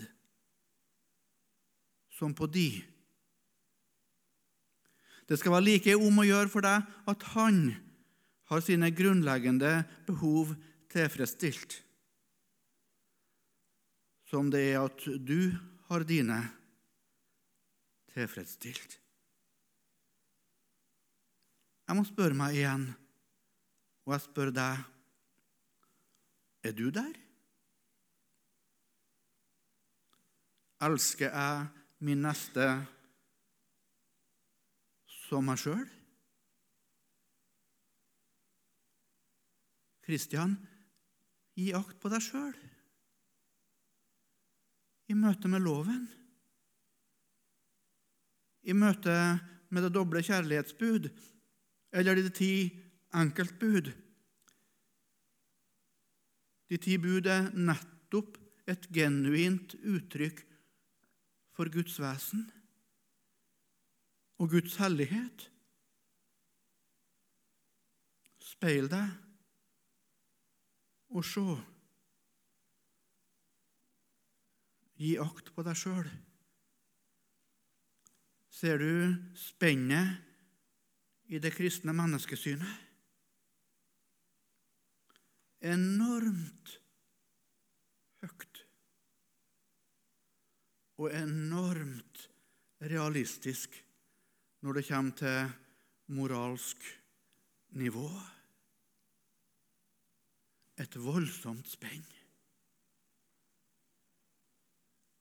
som 2.16 2.34
på 2.36 2.48
di. 2.48 2.70
Det 5.26 5.40
skal 5.42 5.56
være 5.56 5.66
like 5.66 5.96
om 5.98 6.22
å 6.22 6.28
gjøre 6.28 6.52
for 6.54 6.66
deg 6.66 6.86
at 7.10 7.26
han 7.34 7.64
har 8.52 8.62
sine 8.62 8.92
grunnleggende 8.94 9.80
behov 10.06 10.54
tilfredsstilt, 10.94 11.80
som 14.30 14.52
det 14.54 14.62
er 14.74 14.84
at 14.84 15.02
du 15.26 15.50
har 15.90 16.06
dine 16.06 16.38
tilfredsstilt. 18.14 19.00
Jeg 21.86 21.98
må 21.98 22.06
spørre 22.06 22.38
meg 22.38 22.58
igjen, 22.58 22.86
og 24.06 24.16
jeg 24.16 24.26
spør 24.26 24.54
deg 24.54 24.86
er 26.66 26.74
du 26.74 26.88
der? 26.94 27.14
Elsker 30.86 31.30
jeg 31.30 31.68
min 32.06 32.26
neste 32.26 32.66
som 35.36 35.44
meg 35.50 35.60
sjøl? 35.60 35.84
Kristian, 40.06 40.54
gi 41.58 41.74
akt 41.76 42.00
på 42.00 42.12
deg 42.14 42.24
sjøl 42.24 42.56
i 45.06 45.14
møte 45.14 45.50
med 45.52 45.62
loven, 45.62 46.06
i 48.66 48.74
møte 48.74 49.14
med 49.70 49.86
det 49.86 49.92
doble 49.94 50.24
kjærlighetsbud 50.26 51.12
eller 52.00 52.18
de 52.18 52.32
ti 52.34 52.54
enkeltbud. 53.14 53.92
De 56.66 56.80
ti 56.82 56.98
bud 56.98 57.30
er 57.30 57.52
nettopp 57.54 58.40
et 58.66 58.88
genuint 58.90 59.78
uttrykk 59.86 60.42
for 61.54 61.70
Guds 61.70 62.00
vesen 62.02 62.48
og 64.38 64.50
Guds 64.52 64.76
hellighet. 64.82 65.48
Speil 68.44 68.90
deg 68.92 69.14
og 71.16 71.26
se. 71.28 71.46
Gi 75.00 75.16
akt 75.20 75.52
på 75.56 75.64
deg 75.68 75.80
sjøl. 75.80 76.08
Ser 78.56 78.80
du 78.80 79.16
spennet 79.36 80.24
i 81.28 81.42
det 81.44 81.52
kristne 81.56 81.96
menneskesynet. 81.96 82.84
Enormt 85.66 86.76
høyt 88.22 88.62
og 91.02 91.12
enormt 91.12 92.30
realistisk 92.80 93.85
når 94.66 94.80
det 94.80 94.88
kommer 94.88 95.14
til 95.14 95.50
moralsk 96.18 96.86
nivå. 97.78 98.08
Et 100.82 100.96
voldsomt 100.98 101.70
spenn. 101.70 102.06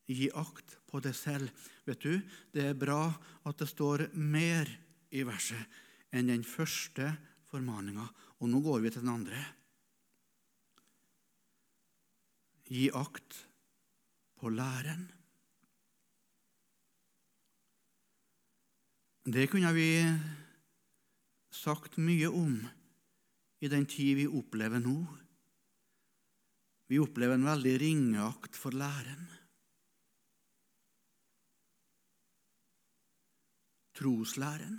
Gi 0.09 0.31
akt 0.33 0.79
på 0.89 1.01
det 1.05 1.13
selv. 1.17 1.53
Vet 1.85 2.01
du, 2.01 2.17
det 2.57 2.71
er 2.71 2.79
bra 2.79 3.13
at 3.45 3.61
det 3.61 3.69
står 3.69 4.07
mer 4.17 4.71
i 5.13 5.25
verset 5.29 5.77
enn 6.15 6.33
den 6.33 6.45
første 6.49 7.11
formaninga. 7.51 8.07
Og 8.41 8.49
nå 8.49 8.63
går 8.65 8.81
vi 8.81 8.95
til 8.95 9.05
den 9.05 9.13
andre. 9.13 9.43
Gi 12.65 12.89
akt 12.97 13.45
på 14.41 14.49
læren. 14.57 15.05
Det 19.25 19.47
kunne 19.49 19.71
vi 19.73 20.05
sagt 21.49 21.95
mye 21.97 22.29
om 22.29 22.59
i 23.65 23.69
den 23.73 23.87
tid 23.89 24.19
vi 24.19 24.27
opplever 24.29 24.83
nå. 24.85 24.99
Vi 26.93 26.99
opplever 27.01 27.39
en 27.39 27.47
veldig 27.49 27.73
ringeakt 27.81 28.59
for 28.61 28.77
læren. 28.77 29.23
Troslæren. 33.97 34.77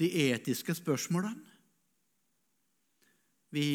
De 0.00 0.08
etiske 0.30 0.72
spørsmålene. 0.78 1.44
Vi 3.52 3.66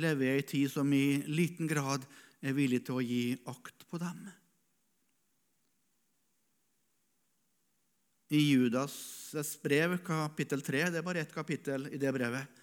lever 0.00 0.24
i 0.24 0.38
ei 0.38 0.46
tid 0.48 0.72
som 0.72 0.88
i 0.96 1.20
liten 1.28 1.68
grad 1.68 2.08
er 2.40 2.56
villig 2.56 2.80
til 2.88 2.96
å 2.96 3.04
gi 3.04 3.36
akt 3.52 3.84
på 3.90 4.00
dem. 4.00 4.24
I 8.34 8.40
Judas' 8.50 9.62
brev, 9.62 9.98
kapittel 10.02 10.62
3, 10.64 10.88
det 10.90 10.98
er 10.98 11.06
bare 11.06 11.22
ett 11.22 11.34
kapittel 11.34 11.86
i 11.94 11.98
det 12.02 12.10
brevet, 12.16 12.62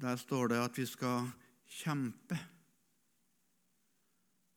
der 0.00 0.16
står 0.20 0.52
det 0.52 0.60
at 0.60 0.78
vi 0.78 0.84
skal 0.88 1.26
kjempe 1.82 2.38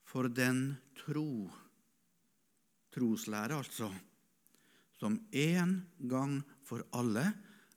for 0.08 0.30
den 0.32 0.78
tro, 1.00 1.50
troslære 2.96 3.58
altså, 3.58 3.90
som 5.00 5.18
en 5.32 5.76
gang 6.12 6.40
for 6.68 6.86
alle 6.96 7.26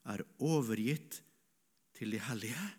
er 0.07 0.23
overgitt 0.39 1.19
til 1.99 2.15
de 2.15 2.21
hellige. 2.29 2.69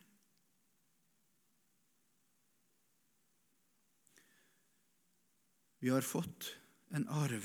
Vi 5.84 5.92
har 5.92 6.04
fått 6.04 6.48
en 6.96 7.04
arv. 7.12 7.44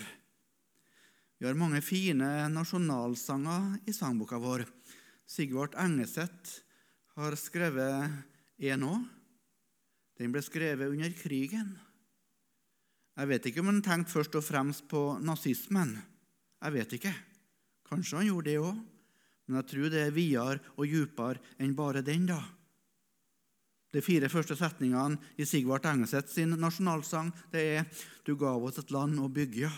Vi 1.40 1.48
har 1.48 1.56
mange 1.56 1.80
fine 1.80 2.50
nasjonalsanger 2.52 3.78
i 3.88 3.94
sangboka 3.96 4.36
vår. 4.44 4.66
Sigvart 5.24 5.78
Engeseth 5.80 6.58
har 7.16 7.36
skrevet 7.40 8.12
en 8.68 8.84
òg. 8.84 9.06
Den 10.20 10.34
ble 10.36 10.42
skrevet 10.44 10.92
under 10.92 11.14
krigen. 11.16 11.78
Jeg 13.16 13.30
vet 13.32 13.48
ikke 13.48 13.64
om 13.64 13.72
han 13.72 13.80
tenkte 13.86 14.18
først 14.18 14.36
og 14.36 14.44
fremst 14.44 14.84
på 14.92 15.04
nazismen. 15.24 15.94
Jeg 16.60 16.76
vet 16.76 16.96
ikke. 17.00 17.14
Kanskje 17.88 18.20
han 18.20 18.28
gjorde 18.34 18.50
det 18.50 18.60
òg. 18.60 18.82
Men 19.48 19.62
jeg 19.62 19.70
tror 19.72 19.94
det 19.94 20.02
er 20.04 20.16
videre 20.16 20.60
og 20.76 20.92
dypere 20.92 21.56
enn 21.64 21.72
bare 21.78 22.04
den. 22.04 22.28
da. 22.28 22.42
De 23.96 24.04
fire 24.04 24.28
første 24.28 24.60
setningene 24.60 25.16
i 25.40 25.48
Sigvart 25.48 25.88
Engeseth 25.88 26.36
sin 26.36 26.52
nasjonalsang 26.60 27.32
det 27.56 27.64
er 27.78 27.88
Du 28.28 28.36
gav 28.36 28.60
oss 28.60 28.84
et 28.84 28.92
land 28.92 29.24
å 29.24 29.32
bygge. 29.32 29.72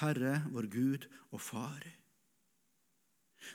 Herre, 0.00 0.42
vår 0.52 0.68
Gud 0.72 1.06
og 1.32 1.40
Far. 1.40 1.84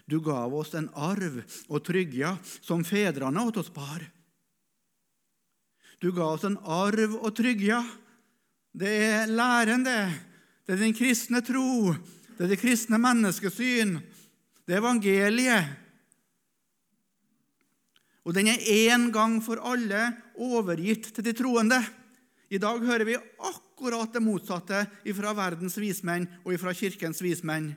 Du 0.05 0.19
gav 0.23 0.53
oss 0.55 0.73
en 0.77 0.89
arv 0.95 1.41
og 1.67 1.83
tryggja 1.85 2.33
som 2.63 2.85
fedrene 2.87 3.43
åt 3.45 3.59
oss 3.61 3.71
bar. 3.73 4.03
Du 6.01 6.09
ga 6.15 6.31
oss 6.33 6.45
en 6.47 6.57
arv 6.63 7.17
og 7.19 7.29
tryggja. 7.37 7.81
Det 8.71 8.91
er 9.11 9.29
læren, 9.29 9.83
det. 9.85 10.01
Det 10.65 10.73
er 10.73 10.81
den 10.81 10.95
kristne 10.97 11.43
tro. 11.45 11.93
Det 12.37 12.47
er 12.47 12.53
det 12.53 12.61
kristne 12.61 12.97
menneskesyn. 13.01 13.99
Det 14.65 14.73
er 14.73 14.81
evangeliet. 14.81 15.77
Og 18.25 18.33
den 18.37 18.49
er 18.53 18.61
en 18.93 19.09
gang 19.13 19.39
for 19.43 19.61
alle 19.65 20.07
overgitt 20.37 21.11
til 21.13 21.25
de 21.25 21.33
troende. 21.37 21.81
I 22.49 22.59
dag 22.61 22.81
hører 22.81 23.05
vi 23.07 23.17
akkurat 23.17 23.70
det 23.81 24.21
motsatte 24.21 24.85
fra 25.15 25.33
verdens 25.33 25.77
vismenn 25.77 26.27
og 26.45 26.57
fra 26.61 26.73
kirkens 26.73 27.21
vismenn. 27.21 27.71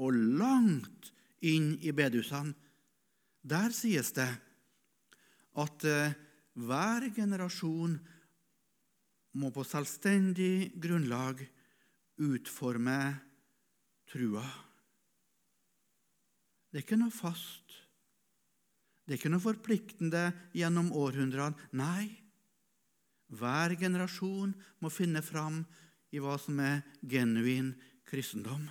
Og 0.00 0.14
langt 0.14 1.10
inn 1.42 1.74
i 1.82 1.92
bedehusene. 1.92 2.54
Der 3.42 3.72
sies 3.72 4.12
det 4.12 4.28
at 5.60 5.84
eh, 5.88 6.12
hver 6.60 7.06
generasjon 7.16 7.96
må 9.40 9.50
på 9.54 9.64
selvstendig 9.64 10.72
grunnlag 10.80 11.40
utforme 12.20 12.98
trua. 14.10 14.44
Det 16.70 16.80
er 16.80 16.84
ikke 16.84 17.00
noe 17.00 17.14
fast. 17.14 17.78
Det 19.06 19.16
er 19.16 19.18
ikke 19.18 19.32
noe 19.32 19.42
forpliktende 19.42 20.24
gjennom 20.54 20.92
århundrene. 20.94 21.70
Nei, 21.74 22.10
hver 23.30 23.76
generasjon 23.78 24.52
må 24.82 24.90
finne 24.90 25.22
fram 25.22 25.62
i 26.10 26.22
hva 26.22 26.36
som 26.40 26.58
er 26.62 26.82
genuin 27.06 27.72
kristendom. 28.08 28.66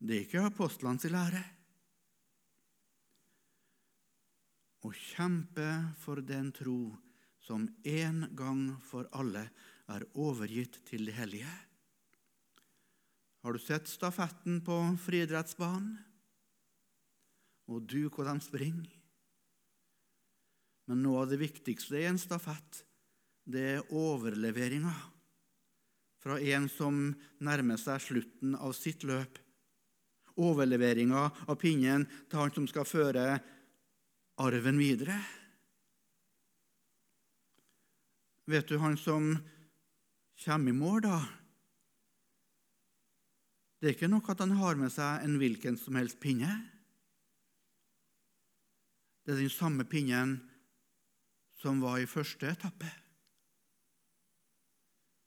Det 0.00 0.16
er 0.16 0.26
ikke 0.26 0.44
apostlenes 0.48 1.08
lære. 1.10 1.42
Å 4.80 4.90
kjempe 4.96 5.66
for 6.00 6.22
den 6.24 6.48
tro 6.56 6.94
som 7.44 7.66
en 7.84 8.22
gang 8.36 8.62
for 8.86 9.10
alle 9.12 9.48
er 9.90 10.06
overgitt 10.14 10.78
til 10.88 11.04
de 11.08 11.12
hellige. 11.12 11.50
Har 13.44 13.56
du 13.56 13.60
sett 13.60 13.88
stafetten 13.88 14.60
på 14.64 14.76
friidrettsbanen? 15.00 15.98
Og 17.70 17.84
du 17.86 18.08
hvor 18.10 18.26
de 18.26 18.34
springer? 18.42 18.88
Men 20.90 21.04
noe 21.04 21.22
av 21.22 21.30
det 21.30 21.38
viktigste 21.40 22.00
i 22.00 22.08
en 22.08 22.18
stafett, 22.18 22.82
det 23.44 23.66
er 23.76 23.92
overleveringa 23.94 24.92
fra 26.20 26.36
en 26.40 26.66
som 26.68 26.98
nærmer 27.40 27.80
seg 27.80 28.02
slutten 28.04 28.56
av 28.58 28.74
sitt 28.76 29.06
løp 29.08 29.40
overleveringa 30.40 31.26
av 31.48 31.58
pinnen 31.60 32.06
til 32.28 32.40
han 32.40 32.54
som 32.54 32.68
skal 32.70 32.88
føre 32.88 33.24
arven 34.40 34.80
videre. 34.80 35.18
Vet 38.50 38.68
du 38.68 38.80
han 38.82 38.96
som 38.98 39.34
kommer 40.44 40.72
i 40.72 40.76
mål, 40.76 41.02
da? 41.04 41.18
Det 43.80 43.88
er 43.88 43.96
ikke 43.96 44.12
nok 44.12 44.32
at 44.32 44.42
han 44.42 44.56
har 44.58 44.76
med 44.76 44.92
seg 44.92 45.24
en 45.24 45.38
hvilken 45.40 45.78
som 45.80 45.96
helst 45.96 46.20
pinne. 46.20 46.50
Det 49.24 49.36
er 49.36 49.42
den 49.44 49.52
samme 49.52 49.86
pinnen 49.88 50.38
som 51.60 51.80
var 51.84 52.00
i 52.00 52.08
første 52.08 52.48
etappe. 52.50 52.88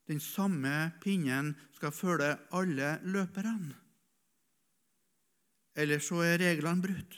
Den 0.10 0.20
samme 0.20 0.92
pinnen 1.04 1.54
skal 1.78 1.96
følge 1.96 2.36
alle 2.52 2.98
løperne 3.04 3.84
eller 5.74 6.02
så 6.04 6.22
er 6.26 6.42
reglene 6.42 6.84
brutt. 6.84 7.18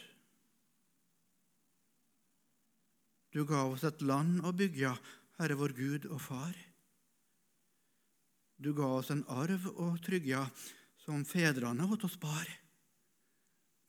Du 3.35 3.43
ga 3.47 3.65
oss 3.67 3.83
et 3.83 4.03
land 4.07 4.39
å 4.47 4.53
bygge, 4.55 4.93
Herre 5.35 5.57
vår 5.59 5.75
Gud 5.75 6.07
og 6.07 6.21
Far. 6.23 6.55
Du 8.55 8.71
ga 8.75 8.87
oss 9.01 9.11
en 9.11 9.25
arv 9.27 9.67
å 9.75 9.89
trygge 9.99 10.45
som 11.03 11.25
fedrene 11.27 11.87
åt 11.91 12.05
oss 12.07 12.15
bar. 12.19 12.47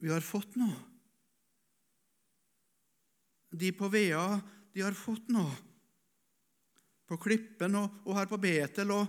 Vi 0.03 0.11
har 0.11 0.25
fått 0.27 0.59
noe. 0.59 0.81
De 3.57 3.71
på 3.73 3.87
Vea, 3.89 4.25
de 4.75 4.83
har 4.83 4.99
fått 4.99 5.31
noe. 5.33 5.55
På 7.07 7.19
Klippen 7.23 7.77
og, 7.79 8.01
og 8.07 8.17
her 8.19 8.31
på 8.31 8.41
Betel, 8.43 8.91
og 8.91 9.07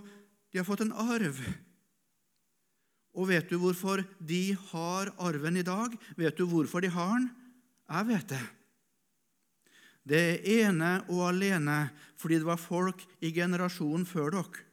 de 0.52 0.60
har 0.60 0.66
fått 0.66 0.84
en 0.84 0.94
arv. 0.94 1.40
Og 3.18 3.26
vet 3.30 3.48
du 3.50 3.58
hvorfor 3.58 4.04
de 4.22 4.42
har 4.70 5.10
arven 5.18 5.58
i 5.58 5.66
dag? 5.66 5.96
Vet 6.16 6.38
du 6.38 6.46
hvorfor 6.46 6.84
de 6.84 6.92
har 6.94 7.16
den? 7.16 7.28
Jeg 7.88 8.08
vet 8.12 8.32
det. 8.34 8.44
Det 10.08 10.20
er 10.20 10.46
ene 10.68 10.92
og 11.12 11.26
alene 11.28 11.80
fordi 12.18 12.38
det 12.40 12.48
var 12.48 12.60
folk 12.60 13.02
i 13.24 13.32
generasjonen 13.34 14.06
før 14.08 14.32
dere, 14.38 14.64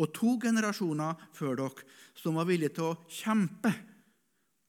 og 0.00 0.12
to 0.16 0.36
generasjoner 0.40 1.20
før 1.36 1.60
dere 1.60 1.84
som 2.16 2.38
var 2.40 2.48
villige 2.48 2.74
til 2.78 2.88
å 2.88 2.96
kjempe 3.12 3.72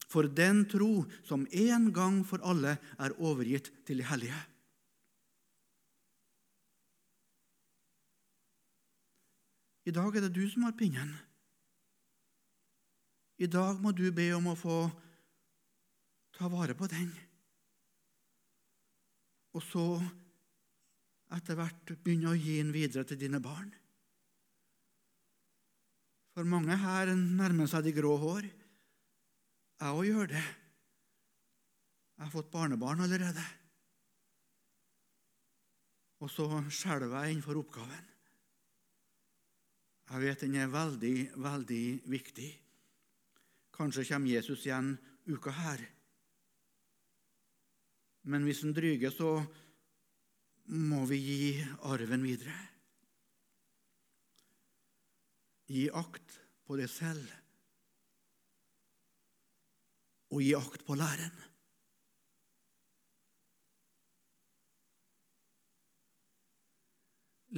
for 0.08 0.28
den 0.28 0.62
tro 0.68 1.04
som 1.26 1.46
en 1.52 1.88
gang 1.92 2.20
for 2.26 2.44
alle 2.44 2.76
er 3.00 3.16
overgitt 3.18 3.70
til 3.88 4.00
de 4.00 4.08
hellige. 4.08 4.38
I 9.88 9.94
dag 9.94 10.16
er 10.16 10.26
det 10.26 10.34
du 10.36 10.44
som 10.50 10.66
har 10.66 10.76
pinnen. 10.76 11.14
I 13.40 13.46
dag 13.48 13.78
må 13.80 13.94
du 13.96 14.10
be 14.12 14.26
om 14.36 14.50
å 14.50 14.58
få 14.58 14.78
ta 16.36 16.50
vare 16.52 16.74
på 16.76 16.88
den. 16.90 17.08
Og 19.56 19.64
så 19.64 19.84
etter 21.38 21.56
hvert 21.56 21.92
begynne 22.04 22.32
å 22.32 22.38
gi 22.38 22.58
den 22.58 22.74
videre 22.74 23.06
til 23.08 23.20
dine 23.20 23.40
barn. 23.40 23.70
For 26.36 26.46
mange 26.48 26.76
her 26.78 27.14
nærmer 27.14 27.70
seg 27.70 27.86
de 27.88 27.94
grå 27.96 28.12
hår. 28.20 28.50
Jeg 29.78 29.94
òg 29.94 30.04
gjør 30.10 30.30
det. 30.34 30.44
Jeg 32.18 32.26
har 32.26 32.34
fått 32.34 32.52
barnebarn 32.52 33.06
allerede. 33.06 33.46
Og 36.18 36.30
så 36.34 36.50
skjelver 36.74 37.22
jeg 37.22 37.38
innenfor 37.38 37.62
oppgaven. 37.62 38.06
Jeg 40.08 40.24
vet 40.24 40.40
den 40.40 40.56
er 40.56 40.70
veldig, 40.72 41.16
veldig 41.36 41.84
viktig. 42.08 42.48
Kanskje 43.76 44.06
kommer 44.08 44.32
Jesus 44.32 44.64
igjen 44.64 44.94
uka 45.28 45.52
her. 45.52 45.82
Men 48.28 48.46
hvis 48.48 48.62
han 48.64 48.72
dryger, 48.76 49.12
så 49.12 49.36
må 50.72 51.04
vi 51.08 51.18
gi 51.20 51.50
arven 51.88 52.24
videre. 52.24 52.56
Gi 55.68 55.84
akt 55.92 56.38
på 56.64 56.76
det 56.80 56.88
selv, 56.88 57.28
og 60.32 60.40
gi 60.44 60.54
akt 60.56 60.84
på 60.84 60.96
læren. 60.96 61.36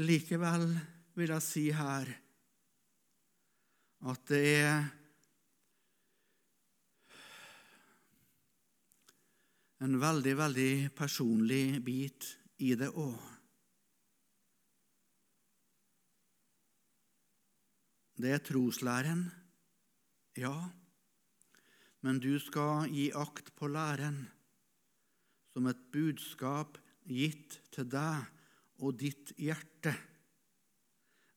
Likevel 0.03 0.67
vil 1.19 1.33
jeg 1.35 1.47
si 1.47 1.65
her 1.75 2.11
at 4.01 4.23
det 4.31 4.45
er 4.57 4.87
en 9.85 9.97
veldig, 10.01 10.33
veldig 10.37 10.73
personlig 10.97 11.81
bit 11.85 12.29
i 12.65 12.73
det 12.81 12.89
òg. 12.93 13.21
Det 18.21 18.35
er 18.37 18.43
troslæren, 18.45 19.23
ja, 20.37 20.53
men 22.05 22.21
du 22.21 22.35
skal 22.41 22.89
gi 22.93 23.09
akt 23.17 23.49
på 23.57 23.69
læren 23.73 24.21
som 25.53 25.69
et 25.69 25.81
budskap 25.93 26.77
gitt 27.09 27.57
til 27.73 27.89
deg 27.89 28.29
og 28.81 28.97
ditt 29.01 29.33
hjerte. 29.41 29.95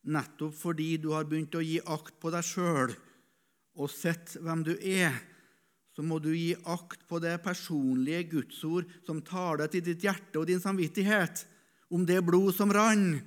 Nettopp 0.04 0.56
fordi 0.58 0.98
du 1.00 1.14
har 1.14 1.28
begynt 1.30 1.56
å 1.56 1.64
gi 1.64 1.80
akt 1.80 2.18
på 2.20 2.32
deg 2.34 2.44
sjøl 2.44 2.92
og 3.74 3.90
sett 3.90 4.36
hvem 4.44 4.62
du 4.68 4.74
er, 4.78 5.16
så 5.94 6.04
må 6.06 6.20
du 6.22 6.32
gi 6.34 6.54
akt 6.70 7.06
på 7.10 7.20
det 7.22 7.38
personlige 7.46 8.26
gudsord 8.32 8.90
som 9.06 9.22
taler 9.26 9.70
til 9.72 9.84
ditt 9.86 10.04
hjerte 10.06 10.42
og 10.42 10.50
din 10.50 10.62
samvittighet, 10.62 11.46
om 11.94 12.06
det 12.06 12.20
blod 12.26 12.54
som 12.58 12.74
rann, 12.74 13.22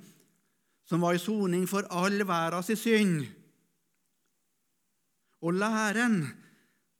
som 0.87 1.03
var 1.03 1.15
i 1.15 1.21
soning 1.21 1.65
for 1.67 1.87
all 1.91 2.19
verdens 2.27 2.71
synd. 2.79 3.25
Og 5.43 5.55
læren, 5.55 6.21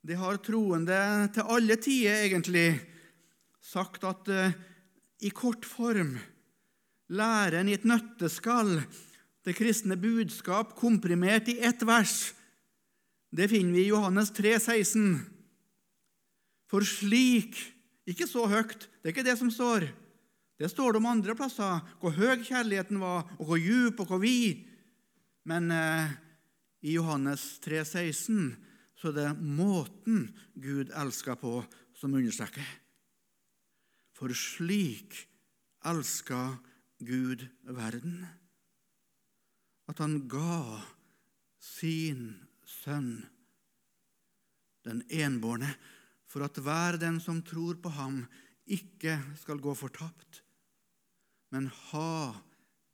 det 0.07 0.19
har 0.19 0.39
troende 0.43 0.99
til 1.35 1.51
alle 1.51 1.75
tider 1.83 2.23
egentlig 2.27 2.69
sagt 3.63 4.05
at 4.07 4.29
uh, 4.31 4.55
i 5.19 5.31
kort 5.35 5.65
form 5.67 6.15
læren 7.11 7.67
i 7.67 7.75
et 7.75 7.87
nøtteskall, 7.87 8.77
det 9.47 9.55
kristne 9.55 9.95
budskap 9.95 10.73
komprimert 10.75 11.47
i 11.47 11.59
ett 11.63 11.83
vers, 11.87 12.33
det 13.31 13.47
finner 13.51 13.75
vi 13.75 13.85
i 13.85 13.91
Johannes 13.91 14.31
3, 14.35 14.57
16. 14.59 15.17
For 16.67 16.83
slik 16.83 17.55
Ikke 18.07 18.23
så 18.23 18.45
høyt, 18.47 18.85
det 19.03 19.09
er 19.09 19.11
ikke 19.11 19.23
det 19.27 19.33
som 19.35 19.49
står. 19.51 19.83
Det 20.55 20.69
står 20.71 20.93
det 20.95 20.99
om 21.01 21.09
andre 21.09 21.33
plasser, 21.35 21.81
hvor 21.99 22.13
høy 22.15 22.39
kjærligheten 22.39 23.01
var, 23.01 23.27
og 23.35 23.49
hvor 23.49 23.59
djup 23.59 23.99
og 23.99 24.07
hvor 24.07 24.21
vid. 24.21 24.61
Men 25.43 25.67
eh, 25.75 26.13
i 26.87 26.95
Johannes 26.95 27.43
3, 27.65 27.83
16 27.83 28.55
så 28.95 29.11
er 29.11 29.17
det 29.17 29.27
måten 29.43 30.29
Gud 30.55 30.95
elsker 30.95 31.35
på, 31.35 31.59
som 31.99 32.15
understreker. 32.15 32.63
For 34.15 34.31
slik 34.31 35.19
elska 35.83 36.55
Gud 37.03 37.43
verden, 37.67 38.23
at 39.87 40.01
han 40.03 40.19
ga 40.29 40.81
sin 41.63 42.31
sønn, 42.67 43.21
den 44.87 45.03
enbårne, 45.11 45.69
for 46.27 46.43
at 46.43 46.59
hver 46.59 46.99
den 46.99 47.21
som 47.23 47.39
tror 47.43 47.79
på 47.81 47.91
ham, 47.95 48.25
ikke 48.67 49.15
skal 49.39 49.61
gå 49.63 49.73
fortapt, 49.79 50.41
men 51.55 51.69
ha 51.91 52.35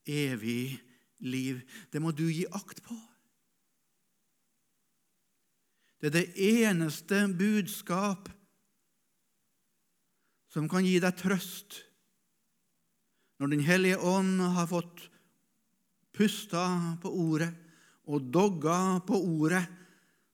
evig 0.06 0.78
liv. 1.26 1.64
Det 1.90 2.02
må 2.02 2.14
du 2.14 2.28
gi 2.30 2.46
akt 2.54 2.84
på. 2.86 2.98
Det 5.98 6.12
er 6.12 6.18
det 6.20 6.50
eneste 6.60 7.24
budskap 7.40 8.28
som 10.52 10.68
kan 10.70 10.86
gi 10.86 11.00
deg 11.02 11.16
trøst 11.18 11.80
når 13.42 13.50
Den 13.50 13.64
hellige 13.66 13.98
ånd 13.98 14.40
har 14.56 14.68
fått 14.70 15.08
pusta 16.14 16.98
på 17.02 17.12
ordet 17.12 17.52
og 18.10 18.30
dogga 18.34 19.00
på 19.08 19.18
ordet, 19.18 19.64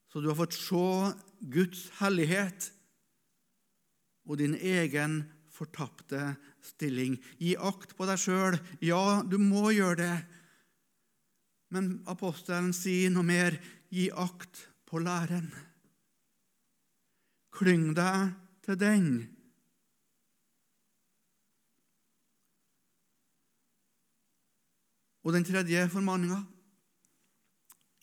så 0.09 0.21
du 0.21 0.29
har 0.31 0.37
fått 0.39 0.57
se 0.57 1.13
Guds 1.53 1.85
hellighet 1.99 2.71
og 4.29 4.39
din 4.41 4.55
egen 4.55 5.21
fortapte 5.53 6.33
stilling. 6.63 7.17
Gi 7.37 7.55
akt 7.55 7.95
på 7.97 8.07
deg 8.09 8.19
sjøl. 8.21 8.57
Ja, 8.85 9.21
du 9.23 9.37
må 9.41 9.69
gjøre 9.75 9.99
det. 10.01 10.17
Men 11.73 11.91
apostelen 12.09 12.71
sier 12.73 13.13
noe 13.13 13.27
mer. 13.27 13.57
Gi 13.93 14.09
akt 14.09 14.65
på 14.89 15.01
læren. 15.01 15.49
Klyng 17.53 17.91
deg 17.97 18.33
til 18.65 18.79
den. 18.79 19.09
Og 25.23 25.35
den 25.35 25.45
tredje 25.47 25.87
formaninga 25.91 26.41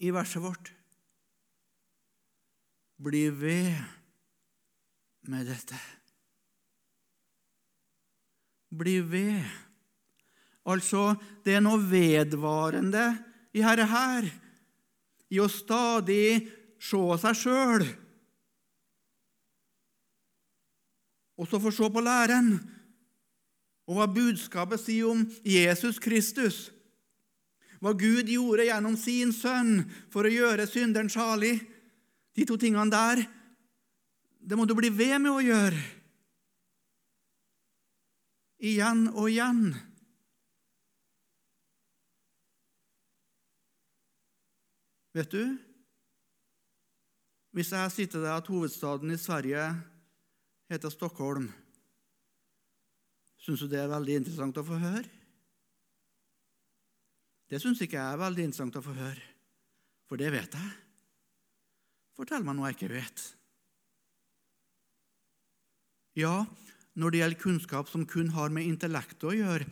i 0.04 0.12
verset 0.12 0.42
vårt 0.42 0.72
Bli 2.96 3.28
ved 3.28 3.76
med 5.28 5.44
dette 5.48 5.76
bli 8.76 9.00
ved. 9.00 9.42
Altså, 10.66 11.14
det 11.44 11.56
er 11.56 11.64
noe 11.64 11.78
vedvarende 11.78 13.06
i 13.54 13.62
dette 13.62 13.86
her, 13.90 14.26
i 15.30 15.40
å 15.40 15.48
stadig 15.50 16.46
se 16.82 17.02
seg 17.22 17.38
sjøl. 17.38 17.86
Og 21.36 21.48
så 21.48 21.60
få 21.60 21.72
se 21.74 21.88
på 21.92 22.02
læren 22.02 22.56
og 23.86 23.98
hva 23.98 24.06
budskapet 24.10 24.82
sier 24.82 25.10
om 25.12 25.22
Jesus 25.46 26.00
Kristus. 26.02 26.66
Hva 27.80 27.92
Gud 27.96 28.28
gjorde 28.30 28.68
gjennom 28.68 28.96
sin 29.00 29.32
sønn 29.36 29.82
for 30.12 30.26
å 30.26 30.32
gjøre 30.32 30.68
synderen 30.68 31.10
salig. 31.12 31.58
De 32.36 32.44
to 32.48 32.56
tingene 32.60 32.92
der, 32.92 33.22
det 34.40 34.56
må 34.58 34.66
du 34.68 34.74
bli 34.78 34.90
ved 34.92 35.18
med 35.24 35.32
å 35.32 35.44
gjøre 35.44 35.84
igjen 38.66 39.06
og 39.12 39.28
igjen. 39.30 39.62
Vet 45.16 45.32
du, 45.32 45.56
hvis 47.56 47.72
jeg 47.72 47.92
sier 47.92 48.08
til 48.12 48.20
deg 48.20 48.34
at 48.34 48.48
hovedstaden 48.52 49.14
i 49.14 49.20
Sverige 49.20 49.70
heter 50.68 50.92
Stockholm, 50.92 51.48
syns 53.40 53.62
du 53.64 53.70
det 53.70 53.80
er 53.80 53.92
veldig 53.92 54.18
interessant 54.20 54.60
å 54.60 54.66
få 54.66 54.80
høre? 54.82 55.15
Det 57.46 57.60
syns 57.62 57.80
ikke 57.82 57.98
jeg 57.98 58.14
er 58.14 58.20
veldig 58.20 58.48
interessant 58.48 58.78
å 58.78 58.82
få 58.82 58.94
høre, 58.96 59.26
for 60.10 60.18
det 60.18 60.32
vet 60.34 60.56
jeg. 60.58 60.72
Fortell 62.16 62.46
meg 62.46 62.56
noe 62.56 62.70
jeg 62.70 62.78
ikke 62.78 62.94
vet. 62.94 63.24
Ja, 66.16 66.46
når 66.96 67.12
det 67.12 67.20
gjelder 67.20 67.42
kunnskap 67.42 67.90
som 67.92 68.06
kun 68.08 68.32
har 68.32 68.52
med 68.52 68.66
intellektet 68.66 69.28
å 69.28 69.34
gjøre, 69.36 69.68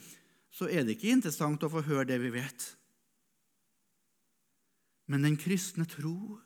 så 0.55 0.69
er 0.69 0.85
det 0.85 0.99
ikke 0.99 1.15
interessant 1.17 1.65
å 1.65 1.73
få 1.73 1.83
høre 1.87 2.07
det 2.13 2.21
vi 2.23 2.31
vet. 2.35 2.67
Men 5.11 5.25
den 5.27 5.39
kristne 5.41 5.89
tro, 5.89 6.39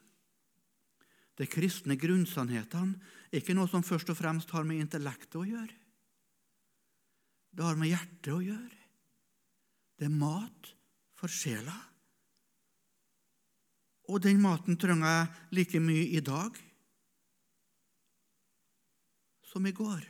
de 1.39 1.47
kristne 1.51 1.99
grunnsannhetene, 1.99 2.97
er 3.29 3.43
ikke 3.43 3.55
noe 3.59 3.69
som 3.71 3.85
først 3.85 4.09
og 4.15 4.17
fremst 4.19 4.55
har 4.55 4.65
med 4.65 4.81
intellektet 4.81 5.37
å 5.37 5.45
gjøre. 5.45 5.75
Det 7.53 7.67
har 7.67 7.77
med 7.77 7.91
hjertet 7.91 8.33
å 8.33 8.41
gjøre. 8.41 8.79
Det 9.99 10.07
er 10.07 10.15
mat 10.15 10.73
for 11.19 11.31
sjela. 11.33 11.75
Og 14.09 14.23
den 14.25 14.41
maten 14.41 14.79
trenger 14.81 15.11
jeg 15.11 15.59
like 15.59 15.83
mye 15.85 16.07
i 16.17 16.23
dag 16.25 16.57
som 19.49 19.67
i 19.67 19.75
går. 19.75 20.07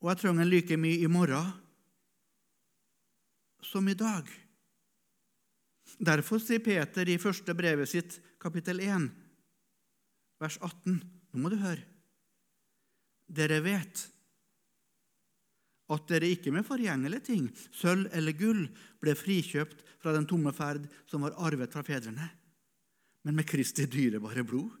Og 0.00 0.10
jeg 0.12 0.22
trenger 0.22 0.44
den 0.44 0.52
like 0.52 0.78
mye 0.80 1.02
i 1.02 1.10
morgen 1.10 1.52
som 3.66 3.88
i 3.88 3.98
dag. 3.98 4.28
Derfor 5.98 6.40
sier 6.42 6.62
Peter 6.62 7.08
i 7.08 7.18
første 7.18 7.54
brevet 7.56 7.90
sitt, 7.90 8.18
kapittel 8.42 8.80
1, 8.84 9.08
vers 10.40 10.58
18 10.60 10.98
Nå 11.36 11.42
må 11.42 11.50
du 11.52 11.58
høre. 11.60 11.82
Dere 13.28 13.58
vet 13.60 14.06
at 15.92 16.08
dere 16.10 16.30
ikke 16.34 16.52
med 16.54 16.66
forgjengelige 16.66 17.26
ting, 17.28 17.44
sølv 17.74 18.08
eller 18.16 18.34
gull, 18.38 18.64
ble 19.02 19.14
frikjøpt 19.14 19.84
fra 20.02 20.14
den 20.16 20.26
tomme 20.26 20.52
ferd 20.54 20.88
som 21.10 21.22
var 21.26 21.36
arvet 21.46 21.72
fra 21.72 21.84
fedrene, 21.86 22.26
men 23.26 23.36
med 23.38 23.46
Kristi 23.48 23.86
dyrebare 23.90 24.44
blod, 24.46 24.74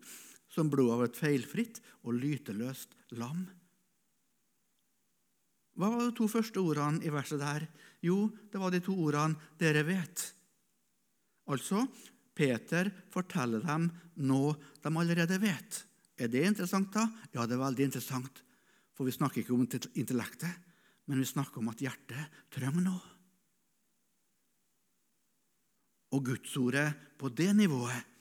som 0.50 0.70
blod 0.70 0.92
av 0.94 1.04
et 1.06 1.18
feilfritt 1.18 1.80
og 2.06 2.18
lyteløst 2.18 2.94
lam. 3.18 3.44
Hva 5.76 5.90
var 5.92 6.06
de 6.06 6.14
to 6.16 6.28
første 6.30 6.62
ordene 6.62 7.04
i 7.04 7.12
verset 7.12 7.42
der? 7.42 7.66
Jo, 8.06 8.30
det 8.50 8.60
var 8.60 8.72
de 8.72 8.80
to 8.80 8.94
ordene 8.96 9.36
'dere 9.58 9.84
vet'. 9.84 10.32
Altså, 11.52 11.84
Peter 12.34 12.88
forteller 13.12 13.60
dem 13.60 13.90
noe 14.16 14.56
de 14.82 14.88
allerede 14.88 15.38
vet. 15.40 15.84
Er 16.18 16.28
det 16.28 16.46
interessant, 16.46 16.92
da? 16.92 17.04
Ja, 17.34 17.46
det 17.46 17.56
er 17.56 17.64
veldig 17.64 17.84
interessant. 17.84 18.42
For 18.96 19.04
vi 19.04 19.12
snakker 19.12 19.42
ikke 19.42 19.52
om 19.52 19.66
intellektet, 19.94 20.65
men 21.06 21.22
vi 21.22 21.28
snakker 21.28 21.62
om 21.62 21.70
at 21.70 21.82
hjertet 21.82 22.40
trenger 22.54 22.82
noe. 22.84 23.12
Og 26.14 26.22
Gudsordet 26.26 26.86
på 27.18 27.30
det 27.34 27.50
nivået 27.58 28.14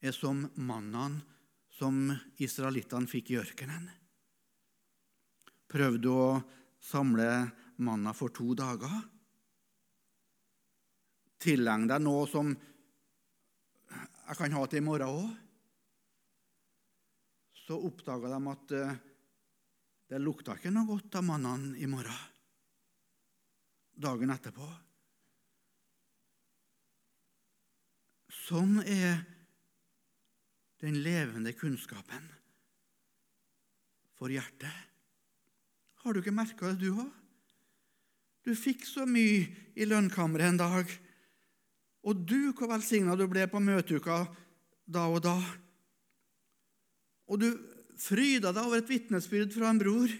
er 0.00 0.14
som 0.16 0.44
mannen 0.62 1.18
som 1.74 2.10
israelittene 2.40 3.10
fikk 3.10 3.32
i 3.32 3.38
ørkenen. 3.40 3.88
Prøvde 5.70 6.10
å 6.10 6.40
samle 6.82 7.28
manna 7.84 8.14
for 8.16 8.32
to 8.34 8.54
dager. 8.58 8.94
Tilegn 11.40 11.86
deg 11.88 12.02
noe 12.04 12.26
som 12.28 12.50
jeg 14.30 14.38
kan 14.38 14.54
ha 14.54 14.64
til 14.70 14.82
i 14.82 14.86
morgen 14.86 15.10
òg. 15.10 15.30
Så 17.66 17.78
oppdaga 17.86 18.30
de 18.32 18.40
at 18.50 18.74
eh, 18.76 18.98
det 20.10 20.18
lukta 20.18 20.56
ikke 20.58 20.72
noe 20.74 20.88
godt 20.88 21.20
av 21.20 21.26
mannen 21.28 21.70
i 21.78 21.86
morgen. 21.86 22.22
Dagen 24.00 24.32
etterpå. 24.34 24.66
Sånn 28.50 28.80
er 28.82 29.20
den 30.82 30.98
levende 31.04 31.52
kunnskapen 31.54 32.26
for 34.18 34.32
hjertet. 34.34 34.74
Har 36.02 36.16
du 36.16 36.22
ikke 36.22 36.34
merka 36.34 36.72
det, 36.72 36.80
du 36.80 36.96
òg? 36.96 37.08
Du 38.42 38.56
fikk 38.56 38.86
så 38.88 39.04
mye 39.06 39.44
i 39.76 39.86
lønnkammeret 39.86 40.48
en 40.48 40.62
dag. 40.62 40.94
Og 42.08 42.24
du, 42.24 42.50
hvor 42.56 42.72
velsigna 42.72 43.14
du 43.14 43.26
ble 43.30 43.44
på 43.52 43.60
møteuka 43.62 44.24
da 44.90 45.06
og 45.12 45.20
da. 45.22 45.36
Og 47.30 47.44
du 47.44 47.50
fryda 48.00 48.52
deg 48.54 48.64
over 48.64 48.80
et 48.80 48.90
vitnesbyrd 48.90 49.52
fra 49.54 49.70
en 49.70 49.80
bror. 49.80 50.12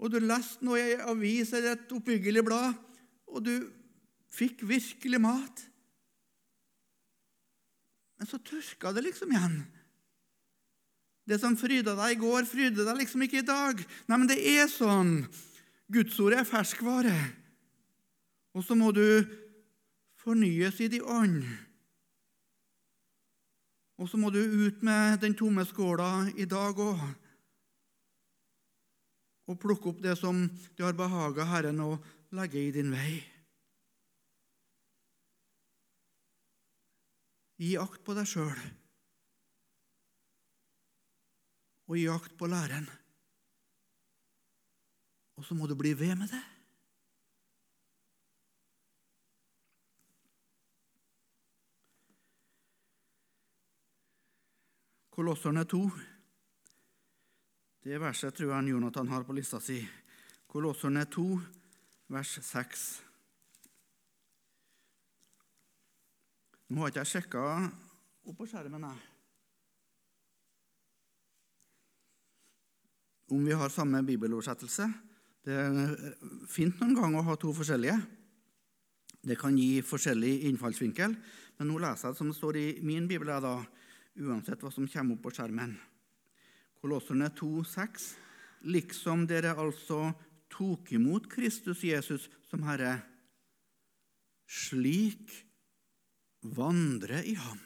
Og 0.00 0.10
du 0.10 0.18
leste 0.22 0.64
noe 0.66 0.80
i 0.80 0.96
avis 1.04 1.52
eller 1.54 1.76
et 1.76 1.94
oppbyggelig 1.94 2.42
blad, 2.46 2.74
og 3.30 3.44
du 3.46 3.54
fikk 4.34 4.64
virkelig 4.66 5.20
mat. 5.22 5.62
Men 8.18 8.30
så 8.30 8.40
tørka 8.42 8.92
det 8.94 9.06
liksom 9.06 9.32
igjen. 9.34 9.62
Det 11.24 11.38
som 11.40 11.56
fryda 11.56 11.94
deg 11.96 12.16
i 12.16 12.20
går, 12.20 12.44
fryder 12.48 12.84
deg 12.84 13.00
liksom 13.00 13.24
ikke 13.24 13.40
i 13.40 13.48
dag. 13.48 13.80
Nei, 14.08 14.18
men 14.18 14.28
det 14.28 14.38
er 14.38 14.68
sånn. 14.68 15.22
Gudsordet 15.92 16.42
er 16.42 16.48
ferskvare. 16.48 17.14
Og 18.54 18.64
så 18.66 18.76
må 18.76 18.90
du 18.94 19.24
fornyes 20.20 20.78
i 20.84 20.90
de 20.92 21.00
ånd. 21.00 21.40
Og 24.00 24.08
så 24.10 24.18
må 24.18 24.30
du 24.34 24.40
ut 24.40 24.82
med 24.82 25.20
den 25.22 25.36
tomme 25.38 25.62
skåla 25.66 26.26
i 26.34 26.46
dag 26.50 26.78
òg. 26.82 27.02
Og 29.44 29.60
plukke 29.60 29.92
opp 29.92 30.00
det 30.02 30.16
som 30.18 30.46
du 30.74 30.82
har 30.82 30.96
behaga 30.98 31.46
Herren 31.46 31.82
å 31.84 31.92
legge 32.34 32.58
i 32.58 32.72
din 32.74 32.90
vei. 32.94 33.20
Gi 37.60 37.76
akt 37.78 38.00
på 38.02 38.16
deg 38.16 38.26
sjøl, 38.26 38.62
og 41.86 42.00
gi 42.00 42.08
akt 42.10 42.34
på 42.40 42.48
læren. 42.50 42.88
Og 45.38 45.46
så 45.46 45.54
må 45.54 45.68
du 45.70 45.76
bli 45.78 45.94
ved 45.94 46.16
med 46.18 46.32
det. 46.34 46.42
Kolosserne 55.14 55.62
2. 55.70 55.80
Det 57.84 58.00
verset 58.02 58.34
tror 58.34 58.50
jeg 58.54 58.74
Jonathan 58.74 59.08
har 59.08 59.24
på 59.24 59.36
lista 59.36 59.60
si. 59.62 59.78
Kolosserne 60.50 61.06
2, 61.06 61.24
vers 62.10 62.36
6. 62.42 62.84
Nå 66.68 66.80
har 66.82 66.90
ikke 66.90 67.04
jeg 67.04 67.12
sjekka 67.14 67.48
opp 68.24 68.38
på 68.38 68.48
skjermen 68.50 68.88
jeg. 68.90 69.10
om 73.34 73.44
vi 73.44 73.52
har 73.52 73.72
samme 73.72 74.02
bibeloversettelse. 74.06 74.88
Det 75.44 75.54
er 75.54 75.94
fint 76.48 76.78
noen 76.80 76.94
ganger 76.96 77.20
å 77.20 77.28
ha 77.30 77.36
to 77.40 77.52
forskjellige. 77.56 77.96
Det 79.24 79.36
kan 79.40 79.56
gi 79.56 79.80
forskjellig 79.84 80.44
innfallsvinkel, 80.50 81.14
men 81.58 81.70
nå 81.70 81.78
leser 81.80 82.08
jeg 82.08 82.14
det 82.14 82.20
som 82.20 82.30
det 82.30 82.36
står 82.36 82.58
i 82.60 82.66
min 82.84 83.08
bibel, 83.08 83.32
da, 83.40 83.56
uansett 84.20 84.62
hva 84.62 84.70
som 84.72 84.88
kommer 84.90 85.16
opp 85.16 85.24
på 85.26 85.32
skjermen. 85.34 85.74
Kolosserne 86.80 87.30
2,6.: 87.34 88.12
Liksom 88.70 89.26
dere 89.28 89.54
altså 89.58 90.12
tok 90.52 90.92
imot 90.94 91.28
Kristus 91.32 91.82
Jesus 91.84 92.28
som 92.48 92.62
Herre, 92.68 92.98
slik 94.46 95.32
vandre 96.54 97.22
i 97.24 97.34
ham. 97.40 97.60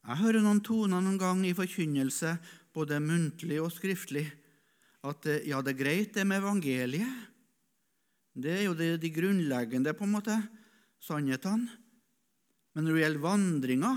Jeg 0.00 0.18
hører 0.22 0.42
noen 0.42 0.62
toner 0.64 1.02
noen 1.04 1.20
gang 1.20 1.42
i 1.46 1.54
forkynnelse, 1.54 2.34
både 2.74 3.02
muntlig 3.04 3.60
og 3.60 3.70
skriftlig, 3.74 4.24
at 5.04 5.26
eh, 5.28 5.44
ja, 5.48 5.60
det 5.62 5.74
er 5.74 5.82
greit, 5.82 6.14
det 6.16 6.24
med 6.28 6.40
evangeliet. 6.40 7.28
Det 8.40 8.52
er 8.56 8.64
jo 8.64 8.74
de 8.74 9.10
grunnleggende 9.12 9.92
på 9.96 10.06
en 10.06 10.14
måte, 10.16 10.36
sannhetene. 11.04 11.79
Men 12.74 12.86
når 12.86 12.96
det 12.96 13.04
gjelder 13.04 13.24
vandringa 13.24 13.92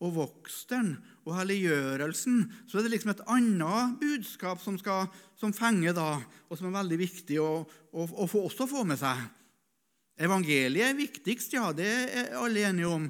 og 0.00 0.14
voksten 0.16 0.94
og 1.28 1.34
helliggjørelsen, 1.36 2.42
så 2.68 2.78
er 2.78 2.86
det 2.86 2.94
liksom 2.94 3.12
et 3.12 3.24
annet 3.28 3.98
budskap 4.00 4.62
som, 4.62 4.78
skal, 4.80 5.08
som 5.40 5.52
fenger 5.56 5.96
da, 5.96 6.14
og 6.48 6.56
som 6.56 6.70
er 6.70 6.78
veldig 6.78 6.98
viktig 7.00 7.40
å, 7.42 7.50
å, 7.64 8.06
å 8.08 8.28
få, 8.28 8.46
også 8.48 8.68
få 8.70 8.84
med 8.88 9.00
seg. 9.00 9.20
Evangeliet 10.20 10.90
er 10.90 10.98
viktigst, 10.98 11.56
ja, 11.56 11.70
det 11.76 11.88
er 11.88 12.34
alle 12.40 12.66
enige 12.68 12.92
om. 12.92 13.06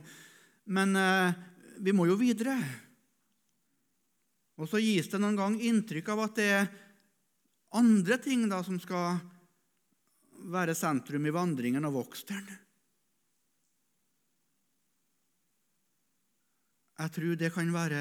Men 0.71 0.95
eh, 0.99 1.39
vi 1.83 1.95
må 1.97 2.07
jo 2.07 2.19
videre. 2.19 2.55
Og 4.61 4.69
så 4.71 4.79
gis 4.83 5.09
det 5.11 5.19
noen 5.23 5.39
gang 5.39 5.59
inntrykk 5.59 6.11
av 6.15 6.25
at 6.27 6.39
det 6.39 6.49
er 6.55 6.73
andre 7.79 8.19
ting 8.23 8.45
da 8.51 8.61
som 8.67 8.79
skal 8.83 9.19
være 10.51 10.75
sentrum 10.77 11.27
i 11.27 11.35
vandringen 11.35 11.87
og 11.89 12.01
voksteren. 12.01 12.47
Jeg 17.01 17.13
tror 17.17 17.37
det 17.41 17.49
kan 17.55 17.71
være 17.73 18.01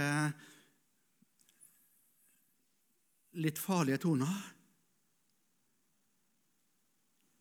litt 3.40 3.60
farlige 3.62 4.02
toner. 4.04 4.40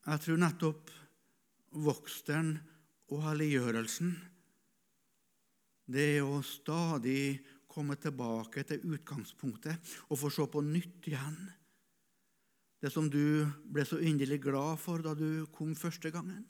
Jeg 0.06 0.22
tror 0.24 0.38
nettopp 0.38 0.92
voksteren 1.82 2.52
og 3.12 3.24
helliggjørelsen, 3.26 4.12
det 5.88 6.04
er 6.18 6.24
å 6.24 6.42
stadig 6.44 7.40
komme 7.68 7.96
tilbake 8.00 8.62
til 8.68 8.84
utgangspunktet 8.92 9.94
og 10.08 10.20
få 10.20 10.30
se 10.32 10.44
på 10.52 10.62
nytt 10.64 11.08
igjen. 11.08 11.38
Det 12.78 12.92
som 12.92 13.08
du 13.10 13.48
ble 13.64 13.84
så 13.88 13.98
inderlig 13.98 14.42
glad 14.44 14.78
for 14.82 15.02
da 15.02 15.14
du 15.16 15.48
kom 15.52 15.72
første 15.76 16.12
gangen. 16.14 16.44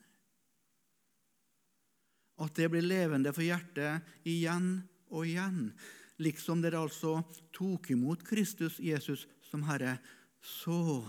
At 2.42 2.54
det 2.58 2.68
blir 2.70 2.84
levende 2.84 3.32
for 3.34 3.46
hjertet 3.46 4.26
igjen 4.28 4.74
og 5.10 5.26
igjen. 5.28 5.72
Liksom 6.18 6.62
dere 6.62 6.80
altså 6.82 7.20
tok 7.54 7.90
imot 7.94 8.24
Kristus 8.26 8.80
Jesus 8.82 9.26
som 9.48 9.62
Herre, 9.68 9.98
så 10.42 11.04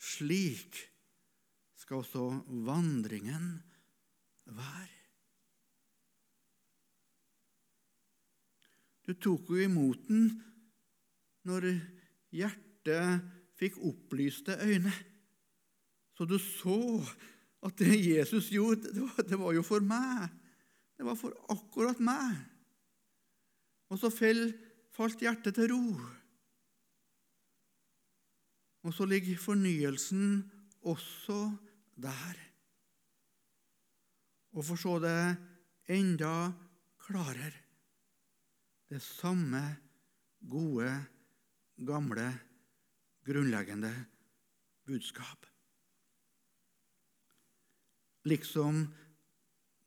slik 0.00 0.80
skal 1.78 2.02
også 2.02 2.24
vandringen 2.66 3.54
være. 4.50 4.90
Du 9.04 9.12
tok 9.20 9.50
jo 9.52 9.60
imot 9.60 10.06
den 10.08 10.30
når 11.44 11.68
hjertet 12.32 13.26
fikk 13.60 13.76
opplyste 13.84 14.56
øyne. 14.64 14.92
Så 16.16 16.24
du 16.24 16.38
så 16.40 17.04
at 17.64 17.76
det 17.80 17.98
Jesus 18.00 18.48
gjorde, 18.52 18.92
det 18.92 19.02
var, 19.02 19.22
det 19.28 19.38
var 19.40 19.52
jo 19.56 19.62
for 19.64 19.84
meg. 19.84 20.32
Det 20.96 21.04
var 21.06 21.16
for 21.18 21.36
akkurat 21.52 22.00
meg. 22.00 22.36
Og 23.92 24.00
så 24.00 24.10
falt 24.10 25.22
hjertet 25.22 25.56
til 25.56 25.72
ro. 25.72 25.98
Og 28.84 28.92
så 28.92 29.06
ligger 29.08 29.40
fornyelsen 29.40 30.44
også 30.84 31.38
der. 31.96 32.40
Og 34.54 34.64
for 34.64 34.78
så 34.78 34.98
det 35.02 35.36
enda 35.90 36.52
klarere. 37.00 37.52
Det 38.88 39.02
samme 39.02 39.62
gode, 40.48 40.90
gamle, 41.86 42.28
grunnleggende 43.24 43.92
budskap. 44.86 45.46
Liksom 48.24 48.84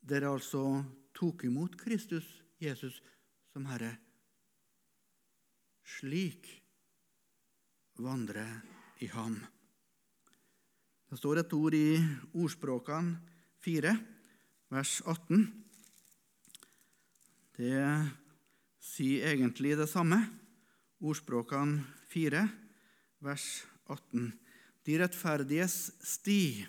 dere 0.08 0.30
altså 0.34 0.82
tok 1.14 1.44
imot 1.44 1.78
Kristus, 1.78 2.26
Jesus, 2.60 3.00
som 3.52 3.66
Herre. 3.68 3.94
Slik 5.98 6.48
vandre 7.98 8.44
i 9.02 9.08
ham. 9.10 9.38
Det 11.08 11.16
står 11.18 11.40
et 11.40 11.54
ord 11.56 11.74
i 11.74 11.96
Ordspråkene 12.36 13.16
4, 13.64 13.94
vers 14.70 14.98
18. 15.08 15.46
Det 17.58 17.84
sier 18.84 19.32
egentlig 19.32 19.72
det 19.80 19.88
samme. 19.90 20.20
Ordspråkene 21.00 21.82
4, 22.12 22.44
vers 23.24 23.46
18. 23.88 24.28
De 24.84 24.98
rettferdiges 25.00 25.78
sti 26.04 26.66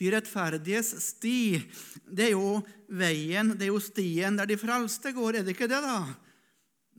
de 0.00 0.08
rettferdiges 0.14 0.94
sti, 1.04 1.60
det 2.08 2.30
er 2.30 2.32
jo 2.32 2.60
veien, 2.88 3.52
det 3.52 3.66
er 3.66 3.74
jo 3.74 3.82
stien 3.84 4.38
der 4.38 4.48
de 4.48 4.56
frelste 4.56 5.12
går, 5.12 5.40
er 5.40 5.44
det 5.44 5.52
ikke 5.52 5.68
det, 5.68 5.80
da? 5.84 5.98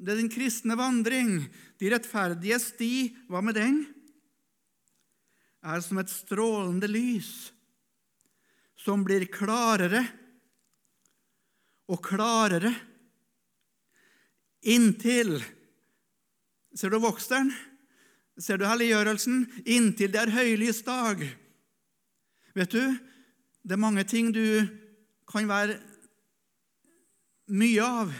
Det 0.01 0.13
er 0.13 0.19
den 0.21 0.29
kristne 0.33 0.77
vandring. 0.77 1.33
De 1.81 1.89
rettferdiges 1.93 2.71
sti, 2.75 3.09
hva 3.29 3.41
med 3.45 3.57
den? 3.57 3.81
Er 5.65 5.81
som 5.81 5.97
et 6.01 6.13
strålende 6.13 6.89
lys 6.89 7.51
som 8.81 9.03
blir 9.05 9.27
klarere 9.29 10.01
og 11.91 12.01
klarere 12.05 12.71
inntil 14.61 15.35
Ser 16.71 16.87
du 16.93 17.01
voksteren? 17.03 17.49
Ser 18.39 18.55
du 18.55 18.63
helliggjørelsen? 18.63 19.41
Inntil 19.67 20.13
det 20.13 20.21
er 20.21 20.31
høylys 20.31 20.79
dag. 20.87 21.19
Vet 22.55 22.71
du, 22.71 22.81
det 23.63 23.75
er 23.75 23.79
mange 23.79 24.03
ting 24.03 24.31
du 24.35 24.43
kan 25.29 25.47
være 25.47 25.77
mye 27.51 27.85
av 27.85 28.11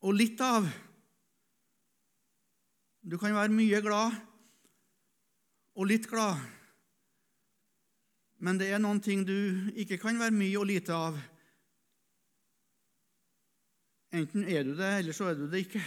og 0.00 0.16
litt 0.16 0.40
av. 0.40 0.68
Du 3.04 3.18
kan 3.20 3.34
være 3.36 3.52
mye 3.52 3.80
glad 3.84 4.16
og 5.76 5.88
litt 5.88 6.08
glad. 6.08 6.40
Men 8.40 8.60
det 8.60 8.70
er 8.72 8.80
noen 8.80 9.02
ting 9.04 9.26
du 9.28 9.36
ikke 9.76 10.00
kan 10.00 10.16
være 10.20 10.36
mye 10.36 10.56
og 10.60 10.68
lite 10.70 10.96
av. 10.96 11.18
Enten 14.16 14.46
er 14.48 14.64
du 14.66 14.72
det, 14.74 14.94
eller 15.02 15.14
så 15.14 15.28
er 15.30 15.36
du 15.38 15.44
det 15.50 15.66
ikke. 15.66 15.82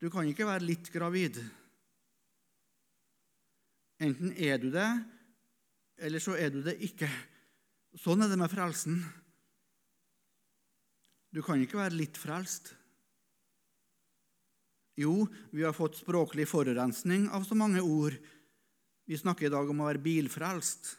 Du 0.00 0.08
kan 0.12 0.28
ikke 0.28 0.46
være 0.48 0.68
litt 0.68 0.92
gravid. 0.92 1.40
Enten 4.00 4.32
er 4.32 4.56
du 4.60 4.70
det, 4.72 4.88
eller 6.00 6.22
så 6.22 6.36
er 6.40 6.52
du 6.54 6.62
det 6.64 6.78
ikke. 6.86 7.08
Sånn 8.00 8.24
er 8.24 8.30
det 8.30 8.38
med 8.40 8.52
frelsen. 8.52 9.00
Du 11.30 11.42
kan 11.44 11.60
ikke 11.62 11.78
være 11.78 11.98
litt 11.98 12.18
frelst. 12.18 12.72
Jo, 15.00 15.26
vi 15.52 15.64
har 15.64 15.76
fått 15.76 16.00
språklig 16.00 16.46
forurensning 16.50 17.28
av 17.32 17.44
så 17.48 17.56
mange 17.56 17.82
ord. 17.84 18.16
Vi 19.06 19.18
snakker 19.18 19.48
i 19.48 19.52
dag 19.52 19.68
om 19.70 19.82
å 19.82 19.88
være 19.88 20.02
bilfrelst, 20.02 20.94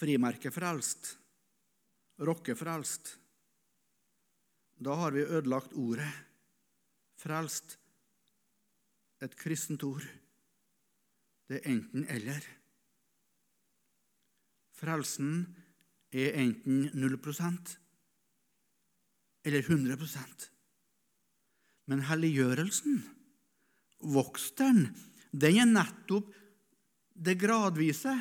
frimerkefrelst, 0.00 1.14
rockefrelst. 2.26 3.14
Da 4.80 4.96
har 4.96 5.12
vi 5.16 5.26
ødelagt 5.26 5.76
ordet. 5.76 6.10
Frelst, 7.20 7.76
et 9.20 9.36
kristent 9.36 9.84
ord. 9.84 10.06
Det 11.50 11.58
er 11.58 11.72
enten-eller. 11.72 12.44
Frelsen 14.78 15.32
er 16.14 16.36
enten 16.38 16.84
0% 16.94 17.72
eller 19.50 19.64
100% 19.66 20.44
Men 21.90 22.04
helliggjørelsen, 22.06 23.00
voksteren, 24.14 24.84
den 25.34 25.58
er 25.58 25.66
nettopp 25.66 26.28
det 27.18 27.34
gradvise, 27.40 28.12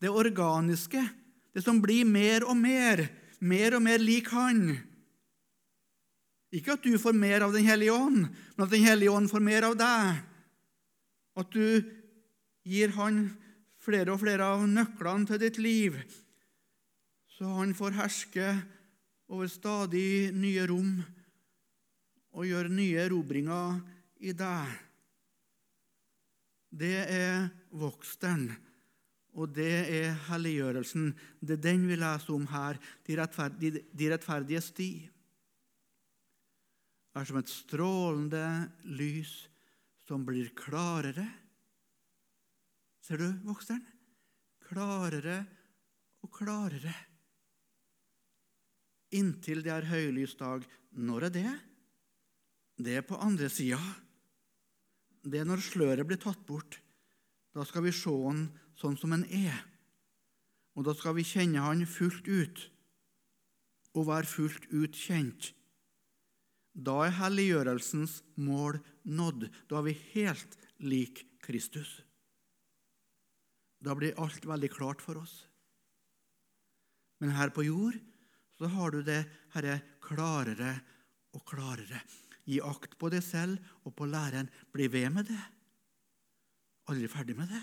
det 0.00 0.08
organiske, 0.08 1.02
det 1.52 1.62
som 1.66 1.82
blir 1.84 2.08
mer 2.08 2.46
og 2.48 2.56
mer, 2.56 3.04
mer 3.44 3.76
og 3.76 3.84
mer 3.84 4.00
lik 4.00 4.30
Han. 4.32 4.70
Ikke 6.54 6.78
at 6.78 6.86
du 6.86 6.96
får 6.98 7.12
mer 7.12 7.44
av 7.44 7.52
Den 7.52 7.68
hellige 7.68 7.92
ånd, 7.92 8.24
men 8.24 8.64
at 8.64 8.72
Den 8.72 8.86
hellige 8.88 9.12
ånd 9.12 9.28
får 9.28 9.44
mer 9.44 9.68
av 9.68 9.76
deg. 9.76 10.24
At 11.36 11.52
du 11.52 11.84
gir 12.64 12.94
han 12.96 13.26
flere 13.84 14.14
og 14.14 14.22
flere 14.22 14.46
av 14.56 14.64
nøklene 14.68 15.28
til 15.28 15.42
ditt 15.42 15.60
liv, 15.60 15.98
så 17.36 17.50
han 17.58 17.74
får 17.76 17.98
herske 17.98 18.48
over 19.32 19.50
stadig 19.50 20.32
nye 20.36 20.64
rom 20.70 20.96
og 22.34 22.46
gjøre 22.48 22.72
nye 22.72 23.04
erobringer 23.04 23.80
i 24.24 24.34
deg. 24.36 24.70
Det 26.74 26.96
er 27.04 27.48
voksteren, 27.78 28.48
og 29.38 29.52
det 29.54 29.74
er 29.90 30.16
helliggjørelsen. 30.28 31.12
Det 31.38 31.58
er 31.58 31.66
den 31.68 31.86
vi 31.90 31.98
leser 31.98 32.34
om 32.34 32.46
her, 32.50 32.78
de, 33.06 33.18
rettferdige, 33.18 33.84
de 33.90 34.10
rettferdiges 34.10 34.70
sti. 34.72 34.90
er 37.14 37.26
som 37.28 37.38
et 37.38 37.50
strålende 37.50 38.46
lys 38.98 39.34
som 40.06 40.24
blir 40.26 40.50
klarere 40.58 41.28
Ser 43.04 43.20
du, 43.20 43.26
voksteren? 43.44 43.82
Klarere 44.64 45.42
og 46.24 46.30
klarere. 46.32 46.94
Inntil 49.12 49.60
det 49.64 49.74
er 49.74 49.90
høylysdag. 49.90 50.64
Når 50.96 51.26
er 51.28 51.34
det? 51.34 51.52
Det 52.80 52.94
er 52.96 53.04
på 53.04 53.18
andre 53.20 53.50
sida. 53.52 53.80
Det 55.20 55.42
er 55.42 55.48
når 55.48 55.60
sløret 55.66 56.08
blir 56.08 56.20
tatt 56.22 56.40
bort. 56.48 56.78
Da 57.52 57.66
skal 57.68 57.84
vi 57.84 57.92
se 57.92 58.14
han 58.24 58.46
sånn 58.80 58.96
som 58.96 59.12
han 59.12 59.26
er. 59.28 59.60
Og 60.74 60.88
da 60.88 60.96
skal 60.96 61.18
vi 61.18 61.26
kjenne 61.28 61.60
han 61.60 61.84
fullt 61.84 62.24
ut 62.24 62.64
og 63.94 64.08
være 64.08 64.26
fullt 64.26 64.64
ut 64.72 64.96
kjent. 64.96 65.52
Da 66.72 67.04
er 67.04 67.14
helliggjørelsens 67.20 68.22
mål 68.40 68.80
nådd. 69.04 69.46
Da 69.68 69.78
er 69.78 69.86
vi 69.92 69.96
helt 70.16 70.58
lik 70.80 71.22
Kristus. 71.44 72.00
Da 73.84 73.94
blir 73.98 74.16
alt 74.20 74.46
veldig 74.48 74.70
klart 74.72 75.02
for 75.04 75.20
oss. 75.20 75.44
Men 77.20 77.34
her 77.36 77.52
på 77.54 77.66
jord 77.66 77.98
så 78.56 78.68
har 78.70 78.94
du 78.94 79.02
det 79.04 79.22
herre 79.54 79.80
klarere 80.04 80.74
og 81.34 81.44
klarere. 81.48 82.00
Gi 82.44 82.60
akt 82.64 82.96
på 83.00 83.10
deg 83.12 83.24
selv 83.24 83.60
og 83.84 83.94
på 83.96 84.08
læreren. 84.08 84.50
Bli 84.72 84.88
ved 84.92 85.10
med 85.12 85.28
det. 85.28 85.40
Aldri 86.92 87.08
ferdig 87.08 87.36
med 87.36 87.48
det. 87.52 87.62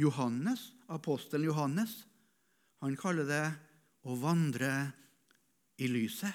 Johannes, 0.00 0.70
apostelen 0.88 1.50
Johannes, 1.50 2.02
han 2.80 2.96
kaller 2.96 3.28
det 3.28 3.44
å 4.08 4.16
vandre 4.20 4.70
i 5.80 5.88
lyset. 5.90 6.32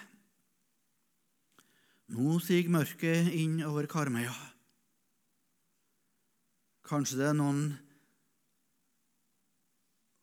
Nå 2.13 2.37
siger 2.39 2.69
mørket 2.71 3.33
inn 3.35 3.59
over 3.67 3.89
Karmøya. 3.89 4.35
Kanskje 6.87 7.17
det 7.19 7.25
er 7.27 7.35
noen 7.35 7.65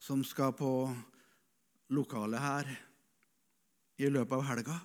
som 0.00 0.22
skal 0.24 0.54
på 0.56 0.70
lokalet 1.92 2.40
her 2.40 2.70
i 4.00 4.08
løpet 4.08 4.32
av 4.38 4.46
helga. 4.48 4.76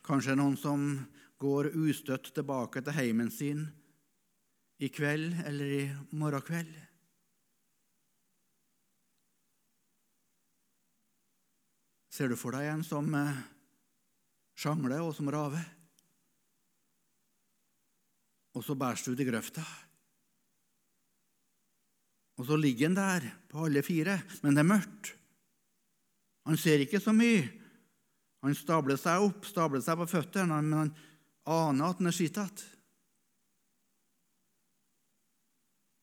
Kanskje 0.00 0.32
det 0.32 0.36
er 0.38 0.40
noen 0.40 0.56
som 0.56 0.86
går 1.42 1.74
ustøtt 1.76 2.32
tilbake 2.32 2.80
til 2.80 2.96
heimen 2.96 3.28
sin 3.34 3.66
i 4.80 4.88
kveld 4.88 5.44
eller 5.44 5.76
i 5.76 5.84
morgen 6.16 6.46
kveld. 6.48 6.72
Ser 12.12 12.32
du 12.32 12.36
for 12.40 12.56
deg 12.56 12.72
en 12.72 12.82
som 12.84 13.12
eh, 13.16 13.44
sjangler 14.56 15.04
og 15.04 15.12
som 15.16 15.28
raver? 15.32 15.81
Og 18.52 18.64
så 18.64 18.76
bæres 18.76 19.04
du 19.04 19.14
i 19.14 19.26
grøfta. 19.26 19.64
Og 22.40 22.46
så 22.48 22.56
ligger 22.56 22.88
han 22.88 22.96
der 22.96 23.28
på 23.48 23.64
alle 23.64 23.82
fire, 23.84 24.18
men 24.42 24.56
det 24.56 24.64
er 24.64 24.70
mørkt. 24.72 25.12
Han 26.48 26.58
ser 26.58 26.82
ikke 26.82 27.00
så 27.00 27.14
mye. 27.14 27.44
Han 28.42 28.56
stabler 28.58 28.98
seg 28.98 29.22
opp, 29.22 29.46
stabler 29.46 29.82
seg 29.84 29.98
på 30.00 30.08
føttene, 30.10 30.58
men 30.64 30.78
han 30.78 30.94
aner 31.46 31.92
at 31.92 32.00
han 32.00 32.10
er 32.10 32.16
skittet. 32.16 32.64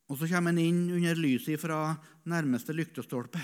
Og 0.09 0.17
så 0.17 0.29
kommer 0.31 0.55
han 0.55 0.61
inn 0.63 0.85
under 0.95 1.19
lyset 1.19 1.59
fra 1.61 1.91
nærmeste 2.29 2.73
lyktestolpe. 2.73 3.41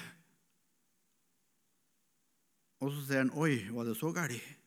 Og 2.81 2.93
så 2.93 3.03
ser 3.05 3.25
han 3.25 3.33
Oi, 3.37 3.67
var 3.73 3.85
det 3.87 3.97
så 3.99 4.11
galt? 4.15 4.64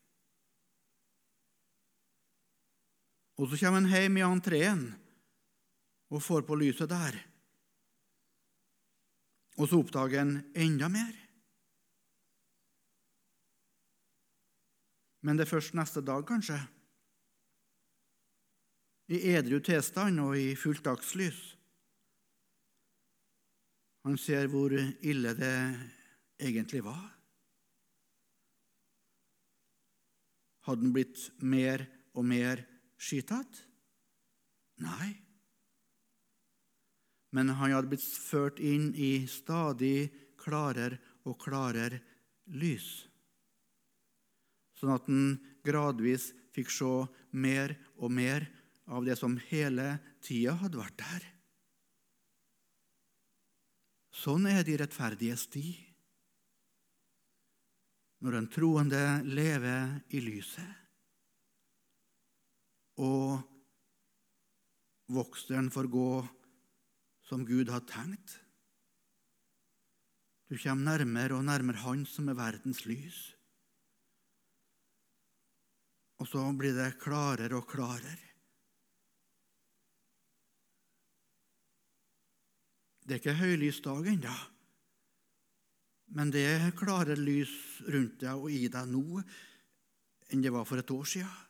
Og 3.38 3.46
så 3.46 3.58
kommer 3.60 3.84
han 3.84 3.92
hjem 3.92 4.18
i 4.18 4.26
entreen 4.26 4.82
og 6.10 6.22
får 6.24 6.42
på 6.48 6.56
lyset 6.58 6.90
der. 6.90 7.18
Og 9.58 9.68
så 9.68 9.78
oppdager 9.78 10.22
han 10.22 10.34
enda 10.58 10.88
mer. 10.90 11.14
Men 15.26 15.38
det 15.38 15.46
er 15.46 15.50
først 15.50 15.74
neste 15.74 16.02
dag, 16.02 16.22
kanskje, 16.26 16.58
i 19.08 19.18
edru 19.34 19.58
tilstand 19.64 20.20
og 20.22 20.36
i 20.38 20.52
fullt 20.58 20.84
dagslys. 20.86 21.38
Han 24.06 24.18
ser 24.20 24.46
hvor 24.52 24.72
ille 24.72 25.32
det 25.36 25.54
egentlig 26.38 26.82
var. 26.86 27.06
Hadde 30.68 30.84
han 30.84 30.94
blitt 30.94 31.22
mer 31.42 31.86
og 32.14 32.26
mer 32.28 32.62
skytete? 32.98 33.64
Nei. 34.84 35.10
Men 37.34 37.52
han 37.58 37.74
hadde 37.74 37.90
blitt 37.90 38.04
ført 38.04 38.60
inn 38.62 38.92
i 38.94 39.26
stadig 39.28 40.08
klarere 40.40 41.00
og 41.28 41.36
klarere 41.42 42.00
lys 42.54 43.08
sånn 44.78 44.94
at 44.94 45.08
han 45.10 45.34
gradvis 45.66 46.30
fikk 46.54 46.70
se 46.72 46.92
mer 47.34 47.74
og 47.98 48.14
mer 48.14 48.46
av 48.88 49.04
det 49.06 49.18
som 49.18 49.36
hele 49.50 49.98
tida 50.24 50.54
hadde 50.62 50.80
vært 50.80 50.98
der. 51.02 51.26
Sånn 54.18 54.48
er 54.50 54.64
de 54.66 54.78
rettferdige 54.80 55.36
sti. 55.38 55.66
Når 58.24 58.34
en 58.34 58.48
troende 58.50 59.02
lever 59.26 60.00
i 60.10 60.22
lyset, 60.24 60.87
og 62.98 63.38
vokseren 65.14 65.70
får 65.70 65.88
gå 65.92 66.10
som 67.28 67.44
Gud 67.46 67.70
har 67.70 67.84
tenkt. 67.88 68.38
Du 70.48 70.56
kommer 70.56 70.96
nærmere 70.96 71.36
og 71.36 71.44
nærmere 71.44 71.84
Han 71.84 72.06
som 72.08 72.28
er 72.28 72.38
verdens 72.38 72.84
lys. 72.88 73.18
Og 76.18 76.26
så 76.26 76.42
blir 76.58 76.74
det 76.74 76.96
klarere 76.98 77.54
og 77.54 77.68
klarere. 77.68 78.16
Det 83.04 83.14
er 83.14 83.20
ikke 83.22 83.40
høylys 83.40 83.78
dag 83.80 84.08
ennå, 84.10 84.32
men 86.12 86.32
det 86.32 86.42
er 86.44 86.74
klarere 86.76 87.16
lys 87.16 87.52
rundt 87.88 88.18
deg 88.20 88.34
og 88.34 88.52
i 88.52 88.66
deg 88.68 88.90
nå 88.90 89.22
enn 90.28 90.42
det 90.44 90.52
var 90.52 90.66
for 90.68 90.80
et 90.80 90.92
år 90.92 91.06
siden. 91.08 91.47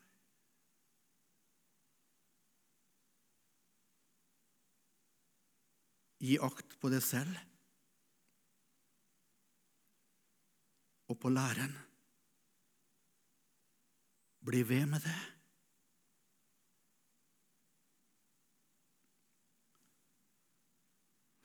Gi 6.19 6.39
akt 6.43 6.75
på 6.83 6.91
deg 6.91 7.03
selv 7.05 7.37
og 11.09 11.16
på 11.23 11.31
læren. 11.33 11.73
Bli 14.45 14.62
ved 14.62 14.87
med 14.91 15.05
det. 15.05 15.19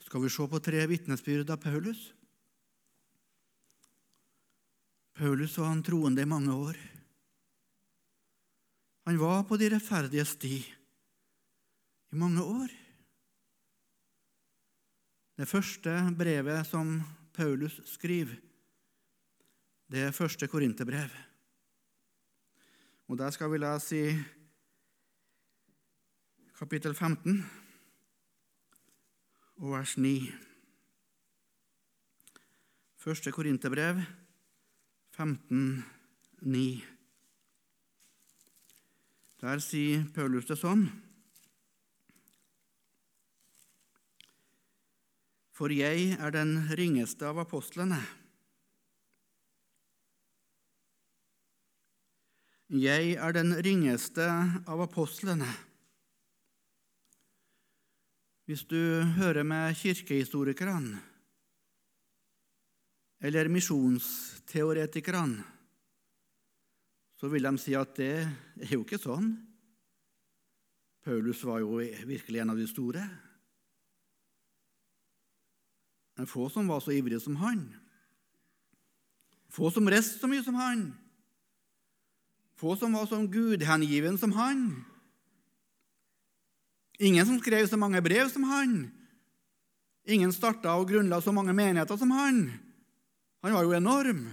Skal 0.03 0.21
vi 0.21 0.29
se 0.29 0.45
på 0.45 0.59
tre 0.61 0.83
vitnesbyrd 0.89 1.49
av 1.49 1.61
Paulus? 1.63 2.01
Paulus 5.17 5.57
var 5.57 5.71
han 5.71 5.83
troende 5.85 6.21
i 6.21 6.29
mange 6.29 6.53
år. 6.53 6.77
Han 9.05 9.17
var 9.19 9.43
på 9.47 9.57
de 9.57 9.71
rettferdige 9.73 10.25
sti 10.25 10.55
i 12.13 12.19
mange 12.19 12.43
år. 12.43 12.82
Det 15.37 15.47
første 15.49 15.89
brevet 16.17 16.67
som 16.67 17.01
Paulus 17.33 17.79
skriver, 17.89 18.35
det 19.91 19.99
er 20.07 20.11
første 20.11 20.47
korinterbrev. 20.47 21.09
Og 23.07 23.17
Der 23.17 23.29
skal 23.29 23.51
vi 23.51 23.57
lese 23.57 23.97
i 23.97 24.17
kapittel 26.57 26.95
15 26.95 27.45
og 29.57 29.71
vers 29.71 29.97
9. 29.97 30.31
Første 32.97 33.31
Korinterbrev 33.31 34.01
15, 35.11 35.85
9. 36.41 36.83
Der 39.41 39.59
sier 39.59 40.05
Paulus 40.15 40.47
det 40.47 40.57
sånn 40.61 40.87
For 45.53 45.69
jeg 45.69 46.15
er 46.17 46.33
den 46.33 46.55
ringeste 46.73 47.27
av 47.29 47.43
apostlene. 47.43 47.99
Jeg 52.73 53.13
er 53.21 53.35
den 53.35 53.53
ringeste 53.61 54.25
av 54.65 54.81
apostlene. 54.87 55.49
Hvis 58.49 58.63
du 58.65 59.05
hører 59.19 59.45
med 59.45 59.75
kirkehistorikerne 59.77 60.97
eller 63.23 63.47
misjonsteoretikerne, 63.53 65.45
så 67.15 67.29
vil 67.31 67.45
de 67.45 67.53
si 67.61 67.77
at 67.77 67.93
det 67.95 68.15
er 68.19 68.73
jo 68.73 68.81
ikke 68.81 68.99
sånn. 68.99 69.29
Paulus 71.05 71.45
var 71.47 71.61
jo 71.61 71.77
virkelig 72.09 72.41
en 72.41 72.51
av 72.51 72.59
de 72.59 72.65
store. 72.67 73.05
Er 76.17 76.29
få 76.29 76.49
som 76.49 76.67
var 76.67 76.79
så 76.83 76.93
ivrige 76.93 77.19
som 77.19 77.35
han. 77.41 77.63
Få 79.53 79.71
som 79.71 79.89
reiste 79.89 80.19
så 80.19 80.29
mye 80.29 80.43
som 80.45 80.57
han. 80.57 80.83
Få 82.57 82.75
som 82.77 82.93
var 82.93 83.05
så 83.09 83.21
gudhengiven 83.27 84.17
som 84.17 84.31
han. 84.37 84.83
Ingen 86.99 87.25
som 87.25 87.39
skrev 87.39 87.67
så 87.67 87.77
mange 87.77 88.01
brev 88.01 88.29
som 88.29 88.43
han. 88.43 88.91
Ingen 90.05 90.33
starta 90.33 90.75
og 90.77 90.89
grunnla 90.89 91.21
så 91.21 91.31
mange 91.31 91.53
menigheter 91.53 91.97
som 91.97 92.11
han. 92.11 92.45
Han 93.41 93.53
var 93.53 93.63
jo 93.63 93.73
enorm. 93.73 94.27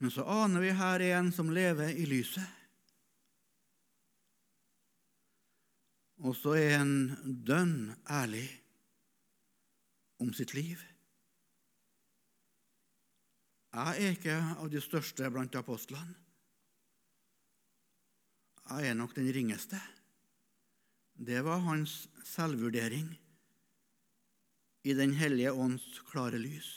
Men 0.00 0.10
så 0.10 0.24
aner 0.24 0.60
vi 0.60 0.70
her 0.70 1.00
en 1.10 1.32
som 1.32 1.50
lever 1.52 1.92
i 1.92 2.06
lyset. 2.08 2.59
Og 6.20 6.36
så 6.36 6.52
er 6.58 6.74
en 6.76 6.96
dønn 7.48 7.94
ærlig 8.04 8.44
om 10.20 10.32
sitt 10.36 10.52
liv. 10.52 10.82
Jeg 13.70 14.02
er 14.02 14.16
ikke 14.16 14.36
av 14.58 14.68
de 14.68 14.82
største 14.82 15.30
blant 15.32 15.54
apostlene. 15.56 16.16
Jeg 18.70 18.90
er 18.90 18.98
nok 18.98 19.14
den 19.16 19.30
ringeste. 19.34 19.80
Det 21.16 21.40
var 21.46 21.64
hans 21.64 22.04
selvvurdering 22.24 23.08
i 24.84 24.94
Den 24.96 25.12
hellige 25.12 25.52
ånds 25.52 25.98
klare 26.08 26.38
lys. 26.40 26.68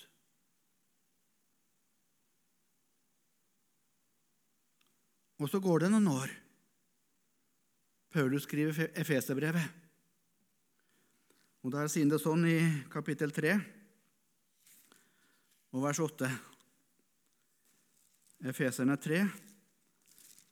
Og 5.39 5.49
så 5.51 5.59
går 5.63 5.85
det 5.85 5.91
noen 5.93 6.09
år. 6.11 6.33
Paulus 8.13 8.43
skriver 8.43 8.91
Efeserbrevet. 8.93 9.69
Og 11.63 11.71
Der 11.71 11.87
sier 11.89 12.03
han 12.03 12.11
det 12.11 12.19
sånn 12.21 12.43
i 12.45 12.57
kapittel 12.93 13.31
3 13.33 13.53
og 15.73 15.81
vers 15.81 16.01
8. 16.03 16.27
Efeserne 18.51 18.97
3, 19.01 19.21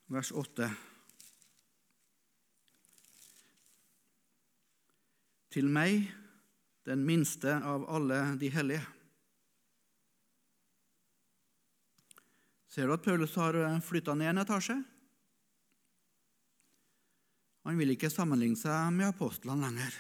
vers 0.10 0.32
8. 0.34 0.70
Til 5.52 5.70
meg, 5.70 6.08
den 6.88 7.04
minste 7.06 7.60
av 7.60 7.86
alle 7.92 8.24
de 8.42 8.50
hellige. 8.56 8.88
Ser 12.72 12.88
du 12.88 12.96
at 12.96 13.06
Paulus 13.06 13.36
har 13.38 13.60
flytta 13.86 14.16
ned 14.18 14.32
en 14.32 14.42
etasje? 14.48 14.80
Han 17.68 17.78
vil 17.78 17.94
ikke 17.94 18.10
sammenligne 18.10 18.58
seg 18.58 18.90
med 18.96 19.12
apostlene 19.12 19.68
lenger. 19.68 19.98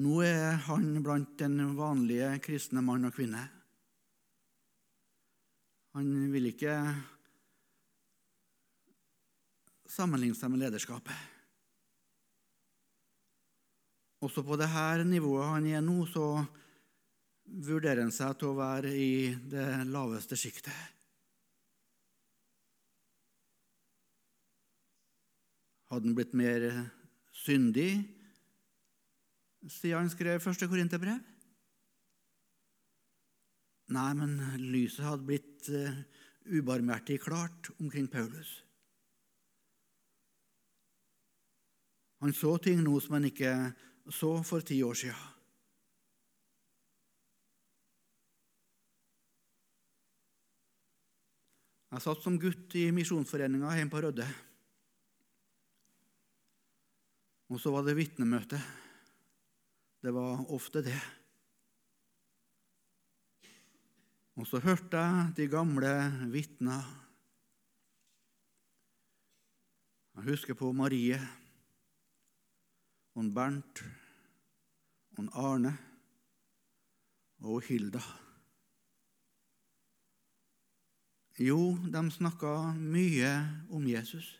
Nå 0.00 0.20
er 0.22 0.60
han 0.68 0.92
blant 1.02 1.32
den 1.40 1.56
vanlige 1.78 2.28
kristne 2.44 2.82
mann 2.84 3.08
og 3.08 3.16
kvinne. 3.16 3.40
Han 5.96 6.12
vil 6.30 6.52
ikke 6.52 6.76
sammenligne 9.90 10.38
seg 10.38 10.52
med 10.52 10.62
lederskapet. 10.62 11.26
Også 14.20 14.44
på 14.44 14.58
dette 14.60 15.08
nivået 15.08 15.48
han 15.48 15.66
er 15.72 15.82
nå, 15.82 16.04
så 16.06 16.44
vurderer 17.64 18.04
han 18.04 18.12
seg 18.14 18.36
til 18.38 18.52
å 18.52 18.58
være 18.60 18.92
i 18.94 19.12
det 19.50 19.66
laveste 19.88 20.36
sjiktet. 20.38 20.99
Hadde 25.90 26.06
han 26.06 26.16
blitt 26.16 26.36
mer 26.38 26.64
syndig 27.34 27.90
siden 29.66 29.98
han 29.98 30.12
skrev 30.12 30.40
første 30.40 30.68
Korinterbrev? 30.70 31.18
Nei, 33.90 34.10
men 34.14 34.36
lyset 34.70 35.02
hadde 35.02 35.26
blitt 35.26 35.66
uh, 35.74 35.96
ubarmhjertig 36.46 37.18
klart 37.24 37.72
omkring 37.80 38.06
Paulus. 38.08 38.60
Han 42.22 42.32
så 42.36 42.54
ting 42.62 42.84
nå 42.84 42.94
som 43.02 43.16
han 43.16 43.26
ikke 43.26 43.52
så 44.12 44.36
for 44.46 44.62
ti 44.62 44.78
år 44.86 44.94
siden. 45.02 45.26
Jeg 51.90 52.04
satt 52.04 52.22
som 52.22 52.36
gutt 52.38 52.76
i 52.78 52.84
Misjonsforeninga 52.94 53.72
hjemme 53.74 53.90
på 53.90 54.04
Rødde. 54.04 54.28
Og 57.50 57.58
så 57.58 57.72
var 57.74 57.82
det 57.82 57.96
vitnemøte. 57.98 58.60
Det 60.00 60.12
var 60.14 60.44
ofte 60.54 60.84
det. 60.86 60.98
Og 64.38 64.46
så 64.46 64.60
hørte 64.62 64.96
jeg 64.96 65.32
de 65.36 65.48
gamle 65.50 65.90
vitna. 66.32 66.78
Jeg 70.14 70.28
husker 70.30 70.54
på 70.54 70.70
Marie 70.72 71.18
og 73.18 73.34
Bernt 73.34 73.82
og 75.18 75.28
Arne 75.34 75.74
og 77.42 77.62
Hilda. 77.66 78.00
Jo, 81.40 81.74
de 81.88 82.02
snakka 82.12 82.72
mye 82.76 83.32
om 83.72 83.86
Jesus. 83.88 84.36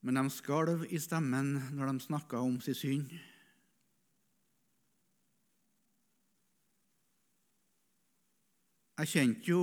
Men 0.00 0.16
de 0.16 0.30
skalv 0.32 0.86
i 0.88 0.98
stemmen 1.00 1.52
når 1.76 1.92
de 1.92 2.04
snakka 2.06 2.40
om 2.40 2.56
sin 2.64 2.76
synd. 2.76 3.12
Jeg 9.00 9.08
kjente 9.08 9.48
jo 9.48 9.60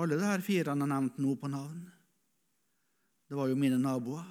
alle 0.00 0.16
de 0.16 0.24
her 0.24 0.44
fire 0.44 0.72
han 0.72 0.84
har 0.84 0.88
nevnt 0.88 1.18
nå, 1.20 1.34
på 1.36 1.48
navn. 1.52 1.80
Det 3.28 3.36
var 3.36 3.50
jo 3.50 3.56
mine 3.58 3.78
naboer. 3.78 4.24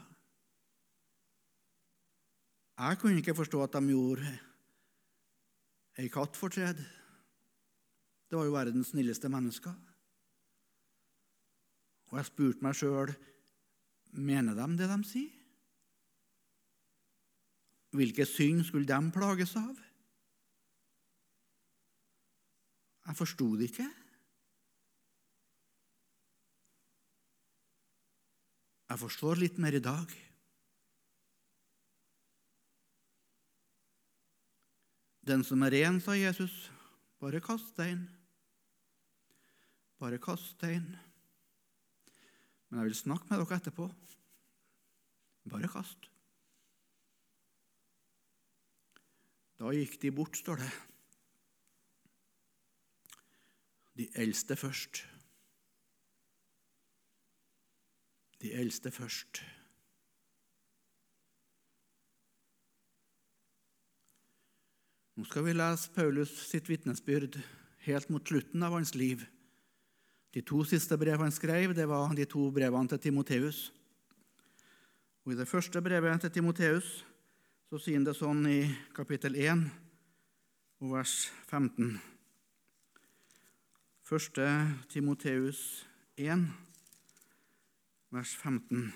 Jeg 2.80 2.98
kunne 2.98 3.20
ikke 3.22 3.36
forstå 3.36 3.62
at 3.64 3.76
de 3.76 3.92
gjorde 3.92 4.32
ei 6.00 6.08
katt 6.10 6.38
fortred. 6.40 6.80
Det 8.30 8.38
var 8.38 8.48
jo 8.48 8.56
verdens 8.56 8.94
snilleste 8.94 9.30
mennesker. 9.30 9.74
Og 12.10 12.18
jeg 12.18 12.30
spurte 12.30 12.66
meg 12.66 12.78
sjøl 12.78 13.14
Mener 14.10 14.58
de 14.58 14.68
det 14.80 14.90
de 14.90 14.98
sier? 15.08 15.36
Hvilke 17.96 18.26
synd 18.30 18.64
skulle 18.68 18.86
de 18.86 19.12
plages 19.14 19.56
av? 19.58 19.78
Jeg 23.10 23.18
forsto 23.18 23.48
det 23.58 23.72
ikke. 23.72 23.88
Jeg 28.90 29.02
forstår 29.02 29.42
litt 29.42 29.58
mer 29.62 29.78
i 29.78 29.82
dag. 29.82 30.14
Den 35.30 35.44
som 35.46 35.62
er 35.66 35.76
ren, 35.76 36.00
sa 36.02 36.16
Jesus, 36.18 36.54
bare 37.22 37.42
kast 37.42 37.74
stein. 37.74 38.08
Bare 40.02 40.18
kast 40.22 40.56
stein. 40.56 40.88
Men 42.70 42.82
jeg 42.82 42.92
vil 42.92 43.00
snakke 43.02 43.30
med 43.30 43.42
dere 43.42 43.58
etterpå. 43.58 43.90
Bare 45.50 45.70
kast. 45.72 46.10
Da 49.60 49.72
gikk 49.76 49.98
de 50.02 50.12
bort, 50.16 50.38
står 50.38 50.62
det. 50.62 50.70
De 54.00 54.06
eldste 54.16 54.56
først. 54.56 55.02
De 58.40 58.54
eldste 58.56 58.92
først. 58.96 59.42
Nå 65.20 65.26
skal 65.28 65.44
vi 65.44 65.58
lese 65.58 65.92
Paulus 65.92 66.32
sitt 66.48 66.70
vitnesbyrd 66.72 67.42
helt 67.84 68.08
mot 68.14 68.24
slutten 68.24 68.64
av 68.64 68.78
hans 68.78 68.94
liv. 68.96 69.26
De 70.30 70.44
to 70.46 70.62
siste 70.68 70.98
brevene 70.98 71.30
han 71.30 71.34
skrev, 71.34 71.74
det 71.74 71.88
var 71.90 72.14
de 72.14 72.26
to 72.30 72.52
brevene 72.54 72.92
til 72.92 73.02
Timoteus. 73.10 73.70
Og 75.26 75.34
I 75.34 75.38
det 75.40 75.50
første 75.50 75.82
brevet 75.82 76.22
til 76.22 76.32
Timoteus 76.32 77.04
så 77.70 77.78
sier 77.78 78.00
han 78.00 78.06
det 78.08 78.16
sånn 78.18 78.46
i 78.50 78.62
kapittel 78.98 79.36
1 79.38 79.66
og 80.82 80.94
vers 80.96 81.14
15. 81.50 82.00
Første 84.10 84.46
Timoteus 84.90 85.60
1, 86.18 86.48
vers 88.10 88.32
15. 88.42 88.88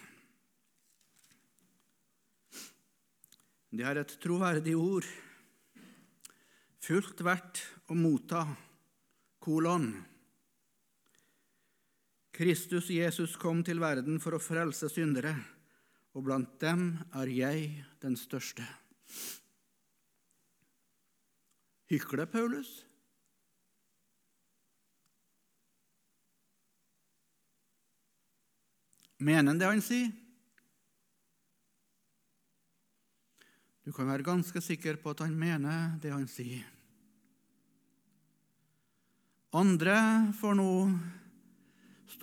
Det 3.73 3.85
er 3.89 4.01
et 4.01 4.15
troverdig 4.21 4.73
ord, 4.77 5.05
fullt 6.81 7.21
verdt 7.25 7.61
å 7.89 7.97
motta, 7.97 8.41
kolon. 9.41 9.91
Kristus 12.33 12.89
Jesus 12.89 13.35
kom 13.37 13.61
til 13.61 13.77
verden 13.77 14.17
for 14.21 14.33
å 14.33 14.41
frelse 14.41 14.89
syndere, 14.89 15.35
og 16.17 16.25
blant 16.25 16.55
dem 16.61 16.95
er 17.13 17.29
jeg 17.29 17.67
den 18.01 18.17
største. 18.17 18.65
Hykler 21.93 22.25
Paulus? 22.25 22.71
Mener 29.21 29.53
han 29.53 29.61
det 29.61 29.69
han 29.69 29.85
sier? 29.85 30.11
Du 33.85 33.91
kan 33.93 34.07
være 34.09 34.25
ganske 34.25 34.61
sikker 34.63 34.97
på 34.97 35.13
at 35.13 35.21
han 35.21 35.35
mener 35.37 35.99
det 36.01 36.11
han 36.15 36.25
sier. 36.31 36.63
Andre 39.53 39.99
får 40.39 40.55
nå 40.57 40.71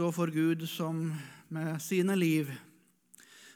stå 0.01 0.13
for 0.13 0.31
Gud 0.33 0.63
som 0.69 1.13
med 1.49 1.83
sine 1.83 2.15
liv. 2.17 2.49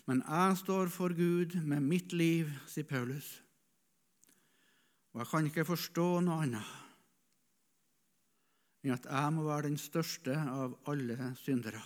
Men 0.04 0.18
jeg 0.28 0.56
står 0.60 0.90
for 0.92 1.14
Gud 1.16 1.54
med 1.64 1.80
mitt 1.80 2.12
liv, 2.12 2.50
sier 2.68 2.84
Paulus. 2.84 3.30
Og 5.14 5.22
jeg 5.22 5.30
kan 5.30 5.48
ikke 5.48 5.64
forstå 5.64 6.04
noe 6.26 6.44
annet 6.44 6.74
enn 8.84 8.92
at 8.92 9.08
jeg 9.08 9.32
må 9.32 9.46
være 9.48 9.70
den 9.70 9.80
største 9.80 10.36
av 10.36 10.76
alle 10.92 11.32
syndere. 11.40 11.80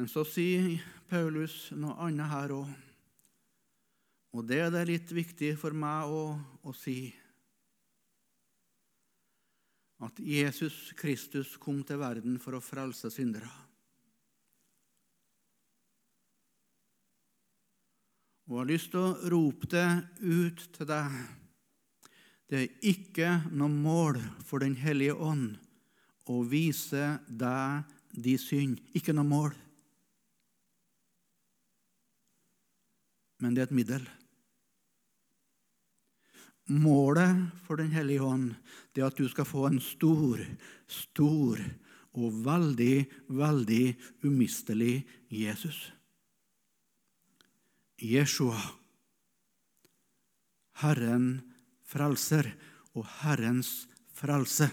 Men 0.00 0.08
så 0.08 0.24
sier 0.24 0.78
Paulus 1.12 1.66
noe 1.76 2.00
annet 2.08 2.32
her 2.32 2.60
òg. 2.62 2.87
Og 4.36 4.44
det 4.44 4.60
er 4.60 4.74
det 4.74 4.84
litt 4.90 5.14
viktig 5.14 5.54
for 5.60 5.76
meg 5.76 6.12
å, 6.12 6.22
å 6.68 6.74
si. 6.76 7.00
at 9.98 10.20
Jesus 10.22 10.92
Kristus 10.98 11.56
kom 11.58 11.80
til 11.86 11.98
verden 11.98 12.38
for 12.38 12.54
å 12.54 12.62
frelse 12.62 13.10
syndere. 13.10 13.50
Og 18.48 18.54
jeg 18.54 18.62
har 18.62 18.68
lyst 18.70 18.92
til 18.94 19.02
å 19.02 19.30
rope 19.34 19.68
det 19.68 19.88
ut 20.22 20.62
til 20.76 20.88
deg. 20.88 21.16
Det 22.48 22.60
er 22.62 22.86
ikke 22.88 23.32
noe 23.50 23.68
mål 23.68 24.22
for 24.46 24.62
Den 24.62 24.78
hellige 24.78 25.18
ånd 25.18 25.58
å 26.30 26.40
vise 26.48 27.18
deg 27.28 27.90
de 28.14 28.38
synd. 28.40 28.78
Ikke 28.96 29.12
noe 29.12 29.28
mål. 29.28 29.58
Men 33.42 33.52
det 33.52 33.66
er 33.66 33.68
et 33.68 33.76
middel. 33.76 34.08
Målet 36.68 37.48
for 37.64 37.80
Den 37.80 37.92
hellige 37.94 38.22
ånd 38.22 38.54
er 38.96 39.06
at 39.06 39.16
du 39.16 39.28
skal 39.30 39.46
få 39.48 39.66
en 39.68 39.80
stor, 39.80 40.40
stor 40.86 41.60
og 42.18 42.40
veldig, 42.44 43.06
veldig 43.30 43.84
umistelig 44.26 45.06
Jesus. 45.32 45.92
Jeshua, 47.98 48.58
Herren 50.82 51.40
frelser, 51.88 52.52
og 52.96 53.06
Herrens 53.22 53.86
frelse 54.14 54.68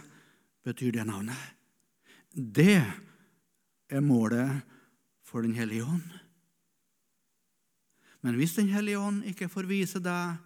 betyr 0.66 0.96
det 0.96 1.06
navnet. 1.08 1.38
Det 2.34 2.82
er 3.90 4.02
målet 4.02 4.64
for 5.26 5.42
Den 5.42 5.56
hellige 5.56 5.86
ånd. 5.86 6.10
Men 8.22 8.36
hvis 8.36 8.56
Den 8.56 8.70
hellige 8.74 9.00
ånd 9.00 9.24
ikke 9.30 9.50
får 9.50 9.70
vise 9.70 10.02
deg 10.02 10.38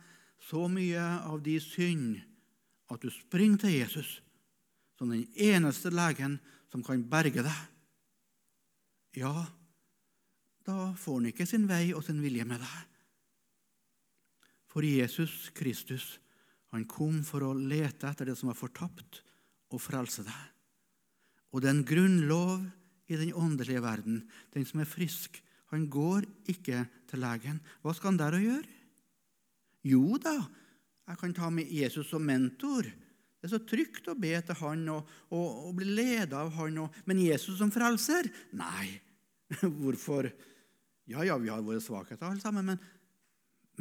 så 0.50 0.66
mye 0.72 1.02
av 1.30 1.41
de 1.45 1.60
synd 1.62 2.18
at 2.89 3.04
du 3.04 3.12
springer 3.14 3.66
til 3.66 3.76
Jesus 3.78 4.16
som 4.97 5.12
den 5.14 5.28
eneste 5.38 5.91
legen 5.93 6.39
som 6.72 6.82
kan 6.86 7.04
berge 7.10 7.43
deg, 7.45 7.60
ja, 9.18 9.34
da 10.66 10.91
får 10.97 11.20
han 11.20 11.30
ikke 11.32 11.47
sin 11.50 11.68
vei 11.70 11.91
og 11.95 12.04
sin 12.06 12.22
vilje 12.22 12.45
med 12.50 12.62
deg. 12.62 12.80
For 14.70 14.86
Jesus 14.86 15.50
Kristus 15.58 16.18
han 16.74 16.86
kom 16.89 17.24
for 17.26 17.45
å 17.45 17.56
lete 17.58 18.10
etter 18.10 18.30
det 18.30 18.38
som 18.38 18.52
var 18.52 18.60
fortapt, 18.60 19.24
og 19.70 19.82
frelse 19.82 20.26
deg. 20.26 20.43
Og 21.54 21.62
det 21.62 21.70
er 21.70 21.76
en 21.78 21.86
grunnlov 21.86 22.66
i 23.10 23.18
den 23.18 23.34
åndelige 23.38 23.82
verden. 23.82 24.24
Den 24.54 24.66
som 24.70 24.82
er 24.82 24.89
frisk, 24.89 25.39
han 25.74 25.88
går 25.89 26.26
ikke 26.50 26.84
til 27.10 27.22
legen. 27.22 27.58
Hva 27.82 27.93
skal 27.93 28.12
han 28.12 28.22
der 28.22 28.38
å 28.38 28.41
gjøre? 28.41 28.79
Jo 29.88 30.18
da, 30.22 30.36
jeg 31.10 31.20
kan 31.22 31.36
ta 31.36 31.50
med 31.54 31.72
Jesus 31.72 32.10
som 32.12 32.26
mentor. 32.26 32.88
Det 33.40 33.48
er 33.48 33.54
så 33.54 33.62
trygt 33.64 34.10
å 34.12 34.18
be 34.20 34.34
til 34.44 34.58
han 34.60 34.84
og, 34.92 35.12
og, 35.32 35.46
og 35.70 35.76
bli 35.80 35.88
ledet 35.96 36.36
av 36.36 36.52
han. 36.58 36.82
Og, 36.84 36.98
men 37.08 37.22
Jesus 37.24 37.58
som 37.62 37.72
frelser? 37.72 38.28
Nei. 38.60 38.92
Hvorfor? 39.80 40.28
Ja, 41.10 41.24
ja, 41.26 41.38
vi 41.42 41.50
har 41.50 41.64
våre 41.66 41.82
svakheter 41.82 42.28
alle 42.28 42.44
sammen, 42.44 42.68
men, 42.70 42.82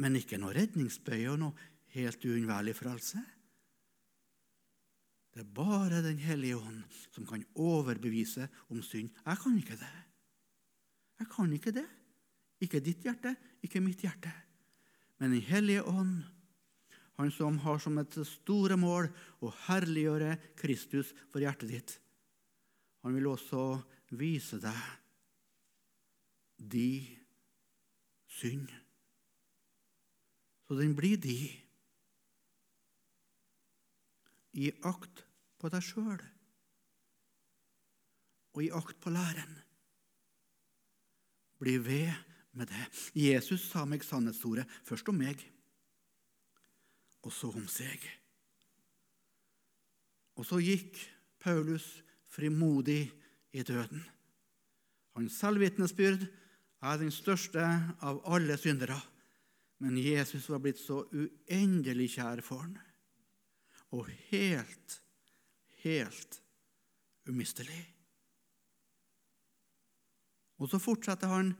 men 0.01 0.15
ikke 0.17 0.39
noe 0.41 0.55
redningsbøye 0.55 1.27
og 1.33 1.43
noe 1.43 1.67
helt 1.93 2.23
uunnværlig 2.25 2.73
frelse. 2.77 3.21
Det 5.29 5.43
er 5.43 5.53
bare 5.53 6.01
Den 6.01 6.17
hellige 6.17 6.57
ånd 6.57 6.81
som 7.13 7.27
kan 7.27 7.43
overbevise 7.55 8.47
om 8.73 8.81
synd. 8.81 9.11
Jeg 9.25 9.37
kan 9.43 9.57
ikke 9.59 9.77
det. 9.77 9.95
Jeg 11.19 11.27
kan 11.35 11.53
ikke 11.53 11.75
det. 11.75 11.85
Ikke 12.59 12.81
ditt 12.83 13.05
hjerte, 13.05 13.35
ikke 13.63 13.83
mitt 13.83 14.01
hjerte. 14.03 14.31
Men 15.19 15.31
Den 15.35 15.41
hellige 15.41 15.83
ånd, 15.83 16.23
han 17.19 17.31
som 17.35 17.57
har 17.59 17.79
som 17.83 17.97
et 17.99 18.15
store 18.25 18.77
mål 18.79 19.09
å 19.43 19.51
herliggjøre 19.67 20.37
Kristus 20.59 21.11
for 21.31 21.43
hjertet 21.43 21.71
ditt, 21.71 21.95
han 23.03 23.15
vil 23.15 23.27
også 23.27 23.63
vise 24.15 24.59
deg 24.63 24.79
de 26.59 26.91
synd. 28.39 28.71
Så 30.67 30.77
den 30.79 30.95
blir 30.95 31.19
de. 31.19 31.37
Gi 34.55 34.71
akt 34.87 35.23
på 35.59 35.71
deg 35.71 35.83
sjøl 35.85 36.19
og 38.49 38.63
gi 38.63 38.71
akt 38.75 38.97
på 38.99 39.11
læren. 39.13 39.51
Bli 41.59 41.75
ved 41.83 42.28
med 42.59 42.69
det. 42.71 42.85
Jesus 43.15 43.69
sa 43.71 43.85
meg 43.87 44.03
sannhetsordet 44.05 44.67
først 44.87 45.09
om 45.11 45.17
meg, 45.19 45.41
og 47.23 47.33
så 47.35 47.51
om 47.51 47.67
seg. 47.71 48.03
Og 50.39 50.47
så 50.47 50.59
gikk 50.63 50.99
Paulus 51.39 51.87
frimodig 52.29 53.09
i 53.51 53.63
døden. 53.65 54.03
Hans 55.17 55.39
selvvitnesbyrd 55.41 56.27
er 56.79 56.99
den 57.01 57.11
største 57.11 57.63
av 58.05 58.21
alle 58.29 58.55
syndere, 58.59 58.99
men 59.83 59.97
Jesus 59.99 60.47
var 60.51 60.61
blitt 60.63 60.79
så 60.79 61.01
uendelig 61.11 62.13
kjær 62.17 62.43
for 62.43 62.63
ham, 62.63 62.75
og 63.95 64.07
helt, 64.29 64.99
helt 65.83 66.39
umistelig. 67.27 67.81
Og 70.59 70.69
så 70.69 70.79
fortsetter 70.83 71.31
han 71.31 71.53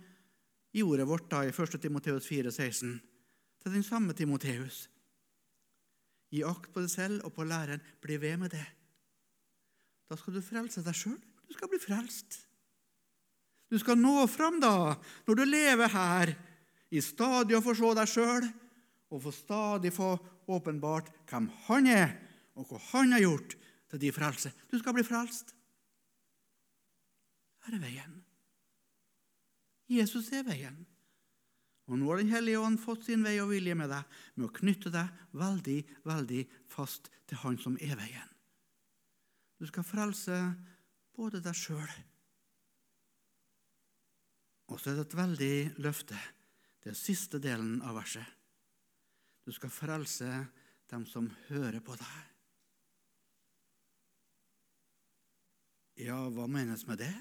i 0.74 0.84
ordet 0.86 1.08
vårt 1.10 1.30
da, 1.32 1.44
i 1.46 1.54
1. 1.54 1.80
Timoteus 1.82 2.28
4, 2.30 2.52
16, 2.52 3.00
til 3.64 3.74
den 3.74 3.86
samme 3.86 4.14
Timoteus. 4.14 4.88
Gi 6.30 6.44
akt 6.46 6.70
på 6.74 6.84
deg 6.84 6.92
selv 6.92 7.26
og 7.26 7.34
på 7.34 7.46
læreren. 7.48 7.82
Bli 8.02 8.20
ved 8.22 8.38
med 8.38 8.54
det. 8.54 8.66
Da 10.10 10.18
skal 10.18 10.36
du 10.36 10.46
frelse 10.46 10.84
deg 10.86 10.98
sjøl. 10.98 11.18
Du 11.50 11.56
skal 11.58 11.72
bli 11.72 11.82
frelst. 11.82 12.44
Du 13.70 13.78
skal 13.82 13.98
nå 13.98 14.26
fram 14.30 14.58
da, 14.62 14.96
når 15.28 15.38
du 15.38 15.44
lever 15.46 15.94
her, 15.94 16.34
i 16.90 17.02
stadig 17.06 17.58
å 17.58 17.62
få 17.62 17.76
se 17.78 17.90
deg 17.98 18.10
sjøl 18.10 18.48
og 19.14 19.22
få 19.22 19.34
stadig 19.34 19.92
få 19.94 20.16
åpenbart 20.50 21.12
hvem 21.30 21.50
han 21.68 21.90
er, 21.90 22.16
og 22.58 22.70
hva 22.70 22.82
han 22.92 23.14
har 23.14 23.22
gjort 23.26 23.54
til 23.90 24.02
din 24.02 24.14
frelse. 24.14 24.52
Du 24.70 24.78
skal 24.82 24.96
bli 24.98 25.06
frelst. 25.06 25.54
Her 27.66 27.78
er 27.78 27.84
veien. 27.84 28.19
Jesus 29.90 30.30
er 30.38 30.46
veien. 30.46 30.78
Og 31.90 31.98
nå 31.98 32.10
har 32.12 32.22
Den 32.22 32.30
hellige 32.30 32.62
ånd 32.62 32.78
fått 32.78 33.08
sin 33.08 33.24
vei 33.26 33.40
og 33.42 33.50
vilje 33.50 33.74
med 33.76 33.90
deg, 33.90 34.06
med 34.38 34.46
å 34.46 34.54
knytte 34.54 34.92
deg 34.94 35.10
veldig, 35.34 35.80
veldig 36.06 36.44
fast 36.70 37.10
til 37.26 37.42
Han 37.42 37.58
som 37.58 37.78
er 37.82 37.98
veien. 37.98 38.30
Du 39.58 39.66
skal 39.68 39.84
frelse 39.84 40.38
både 41.18 41.42
deg 41.44 41.58
sjøl 41.58 41.90
Og 44.70 44.78
så 44.80 44.92
er 44.92 45.00
det 45.00 45.08
et 45.08 45.18
veldig 45.18 45.56
løfte, 45.82 46.18
er 46.86 46.96
siste 46.96 47.42
delen 47.42 47.82
av 47.82 47.98
verset. 47.98 48.26
Du 49.44 49.52
skal 49.52 49.74
frelse 49.74 50.30
dem 50.90 51.06
som 51.10 51.26
hører 51.50 51.82
på 51.82 51.98
deg. 51.98 52.20
Ja, 56.06 56.20
hva 56.30 56.46
menes 56.48 56.86
med 56.88 57.02
det? 57.02 57.14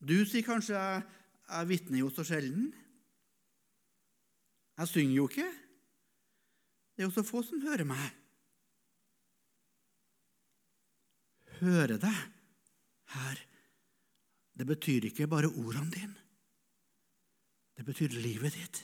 Du 0.00 0.16
sier 0.24 0.44
kanskje 0.46 0.76
jeg, 0.76 1.02
jeg 1.50 1.68
vitner 1.68 2.00
jo 2.00 2.08
så 2.14 2.24
sjelden. 2.24 2.70
Jeg 4.80 4.88
synger 4.88 5.16
jo 5.18 5.28
ikke. 5.28 5.48
Det 6.96 7.04
er 7.04 7.08
jo 7.08 7.14
så 7.14 7.24
få 7.26 7.42
som 7.44 7.60
hører 7.64 7.84
meg. 7.88 8.06
Høre 11.60 11.98
deg 12.00 12.20
her, 13.12 13.40
det 14.56 14.66
betyr 14.68 15.10
ikke 15.10 15.28
bare 15.28 15.50
ordene 15.50 15.92
dine. 15.92 16.16
Det 17.76 17.84
betyr 17.84 18.16
livet 18.20 18.56
ditt. 18.56 18.80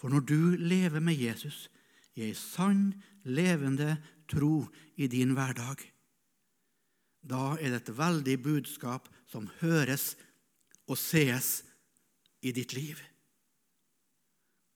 For 0.00 0.08
når 0.08 0.24
du 0.24 0.56
lever 0.56 1.00
med 1.04 1.20
Jesus 1.20 1.68
i 2.16 2.24
ei 2.24 2.34
sann, 2.36 2.94
levende 3.24 3.98
tro 4.28 4.64
i 4.96 5.08
din 5.12 5.34
hverdag, 5.36 5.84
da 7.20 7.56
er 7.60 7.74
det 7.74 7.82
et 7.82 7.96
veldig 7.96 8.36
budskap 8.42 9.08
som 9.30 9.48
høres 9.60 10.14
og 10.90 10.98
sees 10.98 11.60
i 12.40 12.52
ditt 12.56 12.72
liv. 12.74 12.98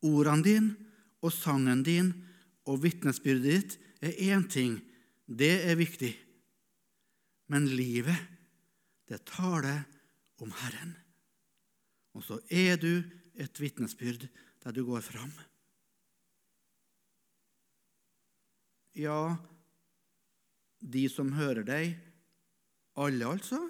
Ordene 0.05 0.45
dine 0.45 0.92
og 1.24 1.32
sangen 1.32 1.82
din 1.86 2.12
og 2.68 2.82
vitnesbyrdet 2.84 3.49
ditt 3.49 3.78
er 4.05 4.20
én 4.34 4.45
ting. 4.49 4.76
Det 5.24 5.64
er 5.64 5.80
viktig. 5.80 6.12
Men 7.49 7.68
livet, 7.72 8.18
det 9.09 9.24
taler 9.28 9.84
om 10.45 10.53
Herren. 10.61 10.95
Og 12.14 12.24
så 12.24 12.38
er 12.53 12.76
du 12.80 13.03
et 13.34 13.61
vitnesbyrd 13.61 14.28
der 14.64 14.72
du 14.72 14.84
går 14.86 15.03
fram. 15.05 15.32
Ja, 18.95 19.34
de 20.78 21.09
som 21.11 21.32
hører 21.34 21.66
deg, 21.66 21.97
alle, 22.97 23.26
altså? 23.26 23.61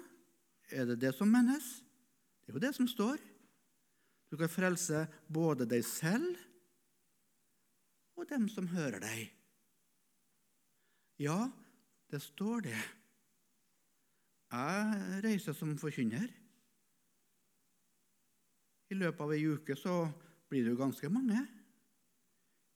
Er 0.71 0.85
det 0.89 0.99
det 1.01 1.13
som 1.17 1.29
menes? 1.29 1.65
Det 2.45 2.53
er 2.53 2.57
jo 2.57 2.65
det 2.65 2.73
som 2.77 2.87
står. 2.89 3.21
Du 4.29 4.37
kan 4.37 4.51
frelse 4.51 5.05
både 5.31 5.67
deg 5.69 5.85
selv 5.85 6.35
og 8.15 8.27
dem 8.29 8.47
som 8.49 8.67
hører 8.71 9.01
deg. 9.03 9.29
Ja, 11.21 11.45
det 12.11 12.21
står 12.23 12.65
det. 12.67 12.81
Jeg 14.51 15.21
reiser 15.25 15.55
som 15.57 15.73
forkynner. 15.79 16.27
I 18.91 18.97
løpet 18.97 19.21
av 19.25 19.33
ei 19.33 19.45
uke 19.49 19.75
så 19.79 20.03
blir 20.49 20.65
det 20.65 20.75
jo 20.75 20.81
ganske 20.83 21.09
mange. 21.09 21.39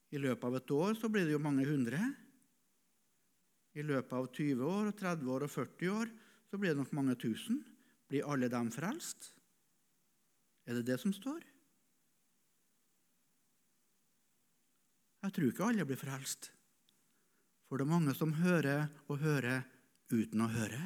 I 0.09 0.17
løpet 0.17 0.47
av 0.47 0.57
et 0.57 0.71
år 0.73 0.97
så 0.97 1.09
blir 1.11 1.27
det 1.27 1.35
jo 1.35 1.43
mange 1.43 1.67
hundre. 1.67 1.99
I 3.77 3.85
løpet 3.85 4.15
av 4.17 4.31
20 4.33 4.65
år, 4.65 4.89
30 4.97 5.29
år 5.35 5.45
og 5.45 5.53
40 5.53 5.93
år 5.93 6.09
så 6.49 6.57
blir 6.57 6.73
det 6.73 6.81
nok 6.81 6.93
mange 6.97 7.15
tusen. 7.19 7.61
Blir 8.09 8.25
alle 8.25 8.49
dem 8.49 8.71
frelst? 8.73 9.31
Er 10.65 10.79
det 10.79 10.87
det 10.89 10.99
som 11.01 11.13
står? 11.13 11.43
Jeg 15.19 15.35
tror 15.35 15.51
ikke 15.51 15.67
alle 15.67 15.85
blir 15.85 15.99
frelst. 15.99 16.49
For 17.67 17.77
det 17.77 17.85
er 17.85 17.91
mange 17.91 18.15
som 18.17 18.33
hører 18.39 18.87
og 19.07 19.21
hører 19.21 19.61
uten 20.09 20.41
å 20.41 20.49
høre. 20.49 20.81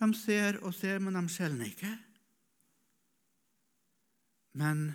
De 0.00 0.08
ser 0.16 0.58
og 0.64 0.72
ser, 0.74 0.98
men 0.98 1.18
de 1.18 1.22
skjelner 1.30 1.68
ikke. 1.68 1.90
Men 4.58 4.88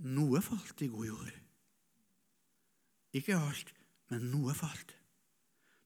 noe 0.00 0.40
falt 0.42 0.80
i 0.82 0.88
god 0.90 1.06
jord. 1.06 1.36
Ikke 3.14 3.36
alt, 3.36 3.70
men 4.10 4.30
noe 4.32 4.54
falt. 4.56 4.96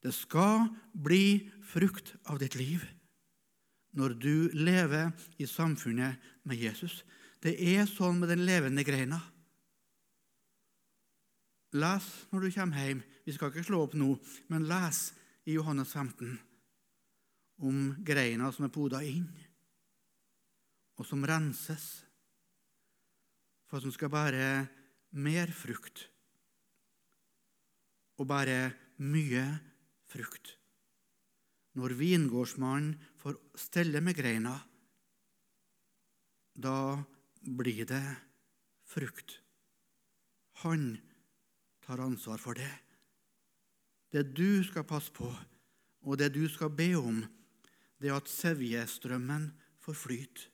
Det 0.05 0.13
skal 0.13 0.67
bli 0.93 1.49
frukt 1.65 2.13
av 2.29 2.39
ditt 2.43 2.59
liv 2.61 2.85
når 3.97 4.17
du 4.21 4.51
lever 4.53 5.15
i 5.41 5.47
samfunnet 5.49 6.21
med 6.45 6.61
Jesus. 6.61 6.99
Det 7.41 7.55
er 7.57 7.87
sånn 7.89 8.19
med 8.21 8.29
den 8.29 8.43
levende 8.45 8.85
greina. 8.85 9.21
Les 11.79 12.05
når 12.35 12.45
du 12.45 12.51
kommer 12.53 12.85
hjem. 12.85 13.03
Vi 13.25 13.33
skal 13.33 13.49
ikke 13.49 13.65
slå 13.65 13.81
opp 13.87 13.97
nå, 13.97 14.11
men 14.53 14.69
les 14.69 15.07
i 15.49 15.57
Johannes 15.57 15.95
15 15.97 16.37
om 17.65 17.83
greina 18.05 18.51
som 18.53 18.67
er 18.67 18.75
poda 18.75 19.01
inn, 19.07 19.29
og 20.99 21.07
som 21.09 21.25
renses 21.25 21.87
for 23.71 23.79
at 23.79 23.87
den 23.87 23.95
skal 23.95 24.13
bære 24.13 24.49
mer 25.17 25.53
frukt 25.55 26.11
og 28.19 28.29
bære 28.29 28.59
mye 29.01 29.47
frukt. 29.47 29.71
Når 31.75 31.97
vingårdsmannen 31.99 32.95
får 33.19 33.39
stelle 33.59 34.03
med 34.05 34.15
greina, 34.19 34.55
da 36.55 37.03
blir 37.43 37.83
det 37.89 38.05
frukt. 38.87 39.41
Han 40.63 40.95
tar 41.83 41.99
ansvar 41.99 42.39
for 42.39 42.55
det. 42.55 42.71
Det 44.15 44.23
du 44.39 44.63
skal 44.63 44.87
passe 44.87 45.11
på, 45.11 45.27
og 46.07 46.19
det 46.19 46.31
du 46.37 46.45
skal 46.49 46.71
be 46.71 46.93
om, 46.95 47.25
det 47.99 48.13
er 48.13 48.21
at 48.21 48.31
sevjestrømmen 48.31 49.51
får 49.83 49.99
flyte. 49.99 50.51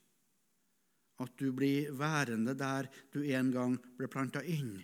At 1.21 1.37
du 1.37 1.51
blir 1.53 1.93
værende 1.93 2.55
der 2.57 2.89
du 3.13 3.21
en 3.21 3.51
gang 3.53 3.77
ble 3.99 4.09
planta 4.09 4.41
inn. 4.41 4.79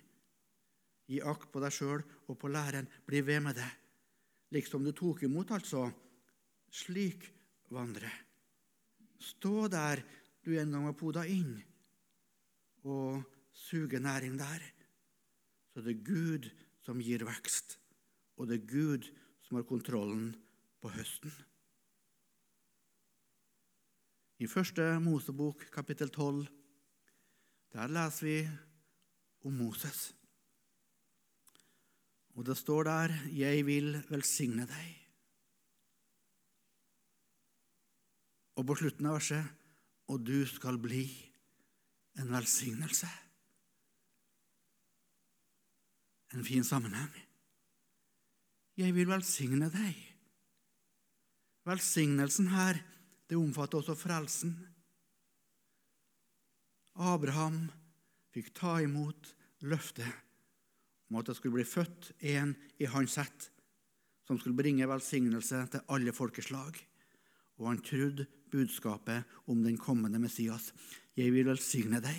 Gi 1.09 1.23
akt 1.25 1.49
på 1.49 1.63
deg 1.65 1.73
sjøl 1.73 2.03
og 2.29 2.37
på 2.37 2.51
læren. 2.53 2.91
Bli 3.09 3.23
ved 3.25 3.41
med 3.47 3.57
det. 3.57 3.71
Liksom 4.55 4.85
du 4.85 4.93
tok 4.95 5.25
imot, 5.27 5.51
altså. 5.51 5.89
Slik 6.71 7.27
vandre. 7.73 8.11
Stå 9.19 9.67
der 9.73 10.03
du 10.45 10.53
en 10.55 10.75
gang 10.75 10.87
var 10.87 10.95
poda 10.99 11.25
inn, 11.27 11.57
og 12.87 13.25
suge 13.51 13.99
næring 13.99 14.37
der. 14.39 14.63
Så 15.73 15.83
det 15.83 15.97
er 15.97 16.07
Gud 16.07 16.51
som 16.85 17.03
gir 17.03 17.25
vekst, 17.27 17.79
og 18.39 18.49
det 18.49 18.61
er 18.61 18.71
Gud 18.71 19.09
som 19.43 19.59
har 19.59 19.67
kontrollen 19.67 20.31
på 20.83 20.93
høsten. 20.95 21.33
I 24.39 24.47
første 24.47 24.85
Mosebok, 25.01 25.65
kapittel 25.73 26.11
12, 26.13 26.45
der 27.73 27.89
leser 27.89 28.27
vi 28.27 28.39
om 29.49 29.57
Moses. 29.57 30.11
Og 32.37 32.45
det 32.45 32.57
står 32.57 32.83
der 32.85 33.09
'Jeg 33.33 33.67
vil 33.67 34.05
velsigne 34.09 34.67
deg'. 34.67 34.97
Og 38.57 38.67
på 38.67 38.75
slutten 38.75 39.07
av 39.07 39.15
verset 39.15 39.45
'Og 40.09 40.27
du 40.27 40.47
skal 40.47 40.79
bli 40.79 41.33
en 42.19 42.29
velsignelse'. 42.29 43.13
En 46.35 46.45
fin 46.45 46.65
sammenheng. 46.65 47.15
Jeg 48.77 48.95
vil 48.95 49.09
velsigne 49.09 49.71
deg. 49.71 49.97
Velsignelsen 51.65 52.49
her 52.49 52.85
det 53.29 53.37
omfatter 53.37 53.79
også 53.79 53.95
frelsen. 53.95 54.53
Abraham 56.95 57.71
fikk 58.33 58.55
ta 58.55 58.79
imot 58.85 59.35
løftet 59.61 60.26
om 61.11 61.21
at 61.21 61.29
det 61.29 61.37
skulle 61.39 61.59
bli 61.59 61.67
født 61.67 62.13
en 62.35 62.55
i 62.79 62.89
hans 62.91 63.19
ett 63.23 63.51
som 64.27 64.39
skulle 64.39 64.59
bringe 64.59 64.89
velsignelse 64.91 65.61
til 65.71 65.85
alle 65.95 66.13
folkeslag. 66.13 66.79
Og 67.57 67.69
han 67.71 67.83
trodde 67.83 68.27
budskapet 68.51 69.25
om 69.47 69.63
den 69.63 69.79
kommende 69.79 70.19
Messias. 70.19 70.73
Jeg 71.17 71.33
vil 71.33 71.47
velsigne 71.49 72.01
deg, 72.03 72.19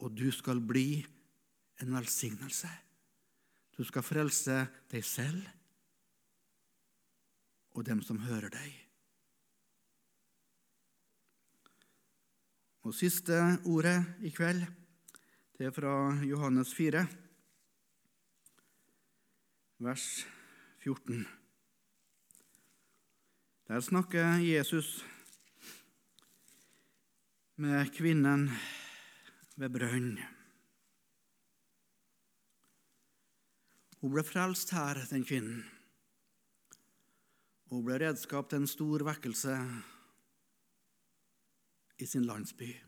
og 0.00 0.14
du 0.16 0.30
skal 0.32 0.62
bli 0.64 1.02
en 1.82 1.96
velsignelse. 1.96 2.70
Du 3.76 3.84
skal 3.84 4.04
frelse 4.04 4.62
deg 4.92 5.04
selv 5.04 5.42
og 7.76 7.84
dem 7.86 8.00
som 8.02 8.18
hører 8.24 8.52
deg. 8.52 8.70
Og 12.88 12.96
siste 12.96 13.36
ordet 13.68 13.98
i 14.24 14.32
kveld, 14.32 14.64
det 15.60 15.66
er 15.68 15.74
fra 15.76 15.94
Johannes 16.24 16.70
4, 16.72 17.02
vers 19.84 20.04
14. 20.80 21.26
Der 23.68 23.84
snakker 23.84 24.40
Jesus 24.40 25.04
med 27.60 27.92
kvinnen 27.92 28.48
ved 29.60 29.76
brønn. 29.76 30.10
Hun 34.00 34.16
ble 34.16 34.24
frelst 34.24 34.72
her, 34.72 35.04
den 35.12 35.28
kvinnen. 35.28 35.64
Hun 37.68 37.84
ble 37.84 38.00
redskap 38.00 38.48
til 38.48 38.64
en 38.64 38.76
stor 38.78 39.04
vekkelse 39.12 39.60
i 42.00 42.08
sin 42.08 42.24
landsby. 42.24 42.78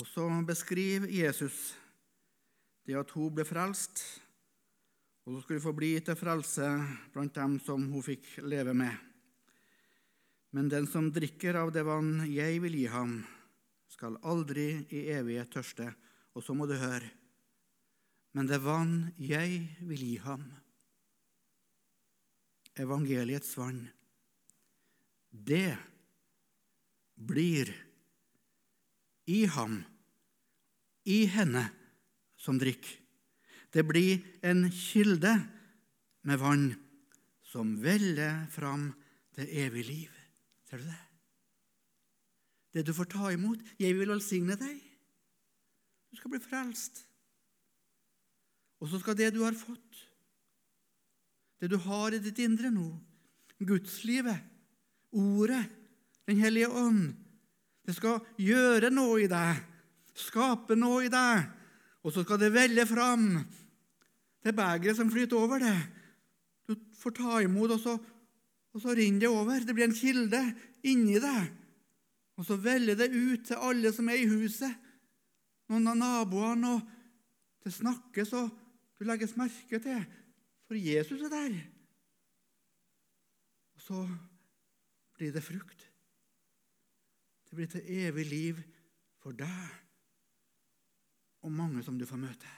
Og 0.00 0.06
så 0.08 0.24
beskriver 0.48 1.10
Jesus 1.12 1.74
det 2.88 2.96
at 2.98 3.10
hun 3.14 3.32
ble 3.34 3.44
frelst, 3.46 4.00
og 5.22 5.36
så 5.36 5.42
skulle 5.44 5.62
få 5.62 5.74
bli 5.76 5.92
til 6.02 6.18
frelse 6.18 6.66
blant 7.14 7.34
dem 7.36 7.58
som 7.62 7.84
hun 7.92 8.02
fikk 8.02 8.40
leve 8.42 8.74
med. 8.74 8.94
Men 10.52 10.68
den 10.68 10.88
som 10.90 11.12
drikker 11.12 11.56
av 11.60 11.70
det 11.72 11.84
vann 11.86 12.24
jeg 12.28 12.58
vil 12.64 12.74
gi 12.80 12.88
ham, 12.90 13.20
skal 13.92 14.18
aldri 14.24 14.82
i 14.92 15.06
evighet 15.12 15.52
tørste. 15.52 15.86
Og 16.32 16.44
så 16.44 16.56
må 16.56 16.66
du 16.66 16.74
høre. 16.80 17.08
Men 18.32 18.48
det 18.48 18.62
vann 18.64 19.12
jeg 19.20 19.60
vil 19.84 20.00
gi 20.00 20.14
ham, 20.24 20.46
evangeliets 22.80 23.52
vann, 23.60 23.82
det 25.28 25.76
blir 27.12 27.68
i 29.30 29.44
ham, 29.46 29.80
i 31.04 31.24
henne 31.30 31.66
som 32.38 32.58
drikker. 32.58 32.98
Det 33.72 33.84
blir 33.88 34.20
en 34.44 34.66
kilde 34.68 35.32
med 36.28 36.38
vann 36.38 36.66
som 37.52 37.76
veller 37.80 38.44
fram 38.52 38.90
det 39.36 39.46
evige 39.64 39.88
liv. 39.88 40.18
Ser 40.68 40.82
du 40.82 40.84
det? 40.90 41.00
Det 42.72 42.84
du 42.88 42.92
får 42.96 43.08
ta 43.12 43.30
imot. 43.32 43.60
Jeg 43.80 43.96
vil 43.96 44.12
velsigne 44.12 44.56
deg. 44.60 44.76
Du 46.12 46.20
skal 46.20 46.34
bli 46.34 46.42
frelst. 46.44 47.02
Og 48.82 48.90
så 48.90 49.00
skal 49.00 49.16
det 49.16 49.30
du 49.32 49.44
har 49.44 49.54
fått, 49.56 50.00
det 51.62 51.68
du 51.70 51.76
har 51.84 52.10
i 52.10 52.18
ditt 52.18 52.40
indre 52.42 52.72
nå, 52.74 52.88
gudslivet, 53.62 54.42
ordet, 55.14 55.62
den 56.26 56.40
hellige 56.42 56.66
ånd. 56.66 57.12
Det 57.82 57.94
skal 57.96 58.20
gjøre 58.38 58.92
noe 58.94 59.24
i 59.24 59.30
deg, 59.30 59.58
skape 60.14 60.76
noe 60.78 61.06
i 61.06 61.10
deg, 61.10 61.48
og 62.02 62.14
så 62.14 62.22
skal 62.22 62.38
det 62.42 62.52
velle 62.54 62.86
fram. 62.86 63.26
Det 64.42 64.54
begeret 64.54 64.98
som 64.98 65.10
flyter 65.10 65.38
over 65.38 65.62
det. 65.62 65.76
Du 66.66 66.74
får 66.98 67.14
ta 67.18 67.40
imot, 67.42 67.74
og 67.74 67.82
så, 67.82 67.96
og 68.74 68.82
så 68.82 68.94
renner 68.94 69.22
det 69.22 69.30
over. 69.30 69.62
Det 69.66 69.74
blir 69.74 69.88
en 69.88 69.96
kilde 69.96 70.40
inni 70.86 71.18
deg. 71.22 71.50
Og 72.38 72.46
så 72.48 72.56
veller 72.58 72.98
det 72.98 73.12
ut 73.12 73.44
til 73.46 73.60
alle 73.60 73.92
som 73.94 74.08
er 74.10 74.22
i 74.22 74.30
huset. 74.30 74.72
Noen 75.70 75.92
av 75.92 75.98
naboene. 75.98 76.74
og 76.74 77.62
Det 77.62 77.74
snakkes, 77.74 78.32
og 78.32 78.50
Du 78.98 79.06
legges 79.08 79.32
merke 79.34 79.80
til, 79.82 80.02
for 80.68 80.78
Jesus 80.78 81.24
er 81.26 81.30
der. 81.32 81.54
Og 83.74 83.82
så 83.82 84.02
blir 85.18 85.32
det 85.34 85.42
frukt. 85.42 85.91
Det 87.52 87.58
blir 87.58 87.68
til 87.68 87.88
evig 88.00 88.22
liv 88.30 88.60
for 89.20 89.36
deg 89.36 89.72
og 91.44 91.52
mange 91.52 91.82
som 91.84 91.98
du 92.00 92.06
får 92.08 92.22
møte. 92.22 92.48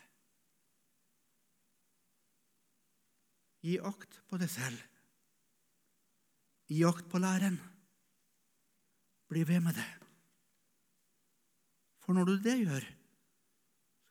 Gi 3.67 3.75
akt 3.91 4.21
på 4.31 4.39
deg 4.39 4.53
selv. 4.55 4.79
Gi 6.71 6.79
akt 6.87 7.11
på 7.11 7.19
læren. 7.19 7.59
Bli 9.35 9.43
ved 9.51 9.67
med 9.67 9.83
det. 9.83 9.91
For 12.07 12.15
når 12.15 12.31
du 12.31 12.35
det 12.47 12.59
gjør, 12.63 12.87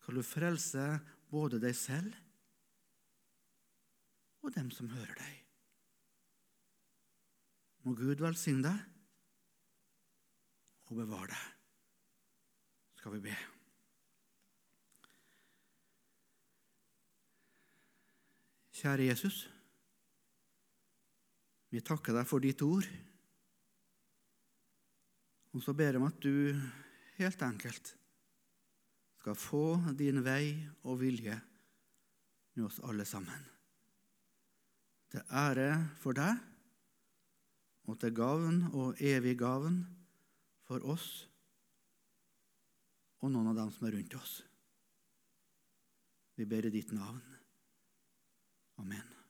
skal 0.04 0.20
du 0.20 0.32
frelse 0.36 0.88
både 1.32 1.64
deg 1.64 1.80
selv 1.80 2.12
og 4.44 4.52
dem 4.52 4.68
som 4.76 4.92
hører 4.92 5.16
deg. 5.16 5.44
Må 7.88 7.96
Gud 7.96 8.20
velsigne 8.20 8.68
deg 8.68 8.90
og 10.94 11.02
bevare 11.02 11.32
deg. 11.34 11.50
Skal 13.00 13.16
vi 13.16 13.24
be. 13.26 13.34
Kjære 18.78 19.10
Jesus. 19.10 19.39
Vi 21.74 21.82
takker 21.82 22.14
deg 22.14 22.30
for 22.30 22.44
ditt 22.44 22.62
ord. 22.62 22.86
Og 25.54 25.62
så 25.66 25.74
ber 25.78 25.94
jeg 25.94 26.02
om 26.02 26.08
at 26.10 26.22
du 26.22 26.54
helt 27.18 27.46
enkelt 27.46 27.94
skal 29.22 29.38
få 29.39 29.66
din 29.98 30.20
vei 30.26 30.54
og 30.84 31.00
vilje 31.02 31.36
med 32.54 32.66
oss 32.68 32.82
alle 32.84 33.06
sammen. 33.08 33.50
Til 35.14 35.26
ære 35.30 35.70
for 36.02 36.18
deg 36.18 36.41
og 37.88 38.00
til 38.02 38.16
gavn 38.18 38.64
og 38.74 39.00
evig 39.02 39.38
gavn 39.39 39.82
for 40.68 40.84
oss 40.93 41.07
og 43.24 43.32
noen 43.32 43.53
av 43.53 43.59
dem 43.61 43.72
som 43.72 43.88
er 43.88 43.95
rundt 43.95 44.16
oss. 44.20 44.38
Vi 46.36 46.47
ber 46.49 46.68
i 46.68 46.74
ditt 46.74 46.91
navn. 46.91 47.22
Amen. 48.82 49.23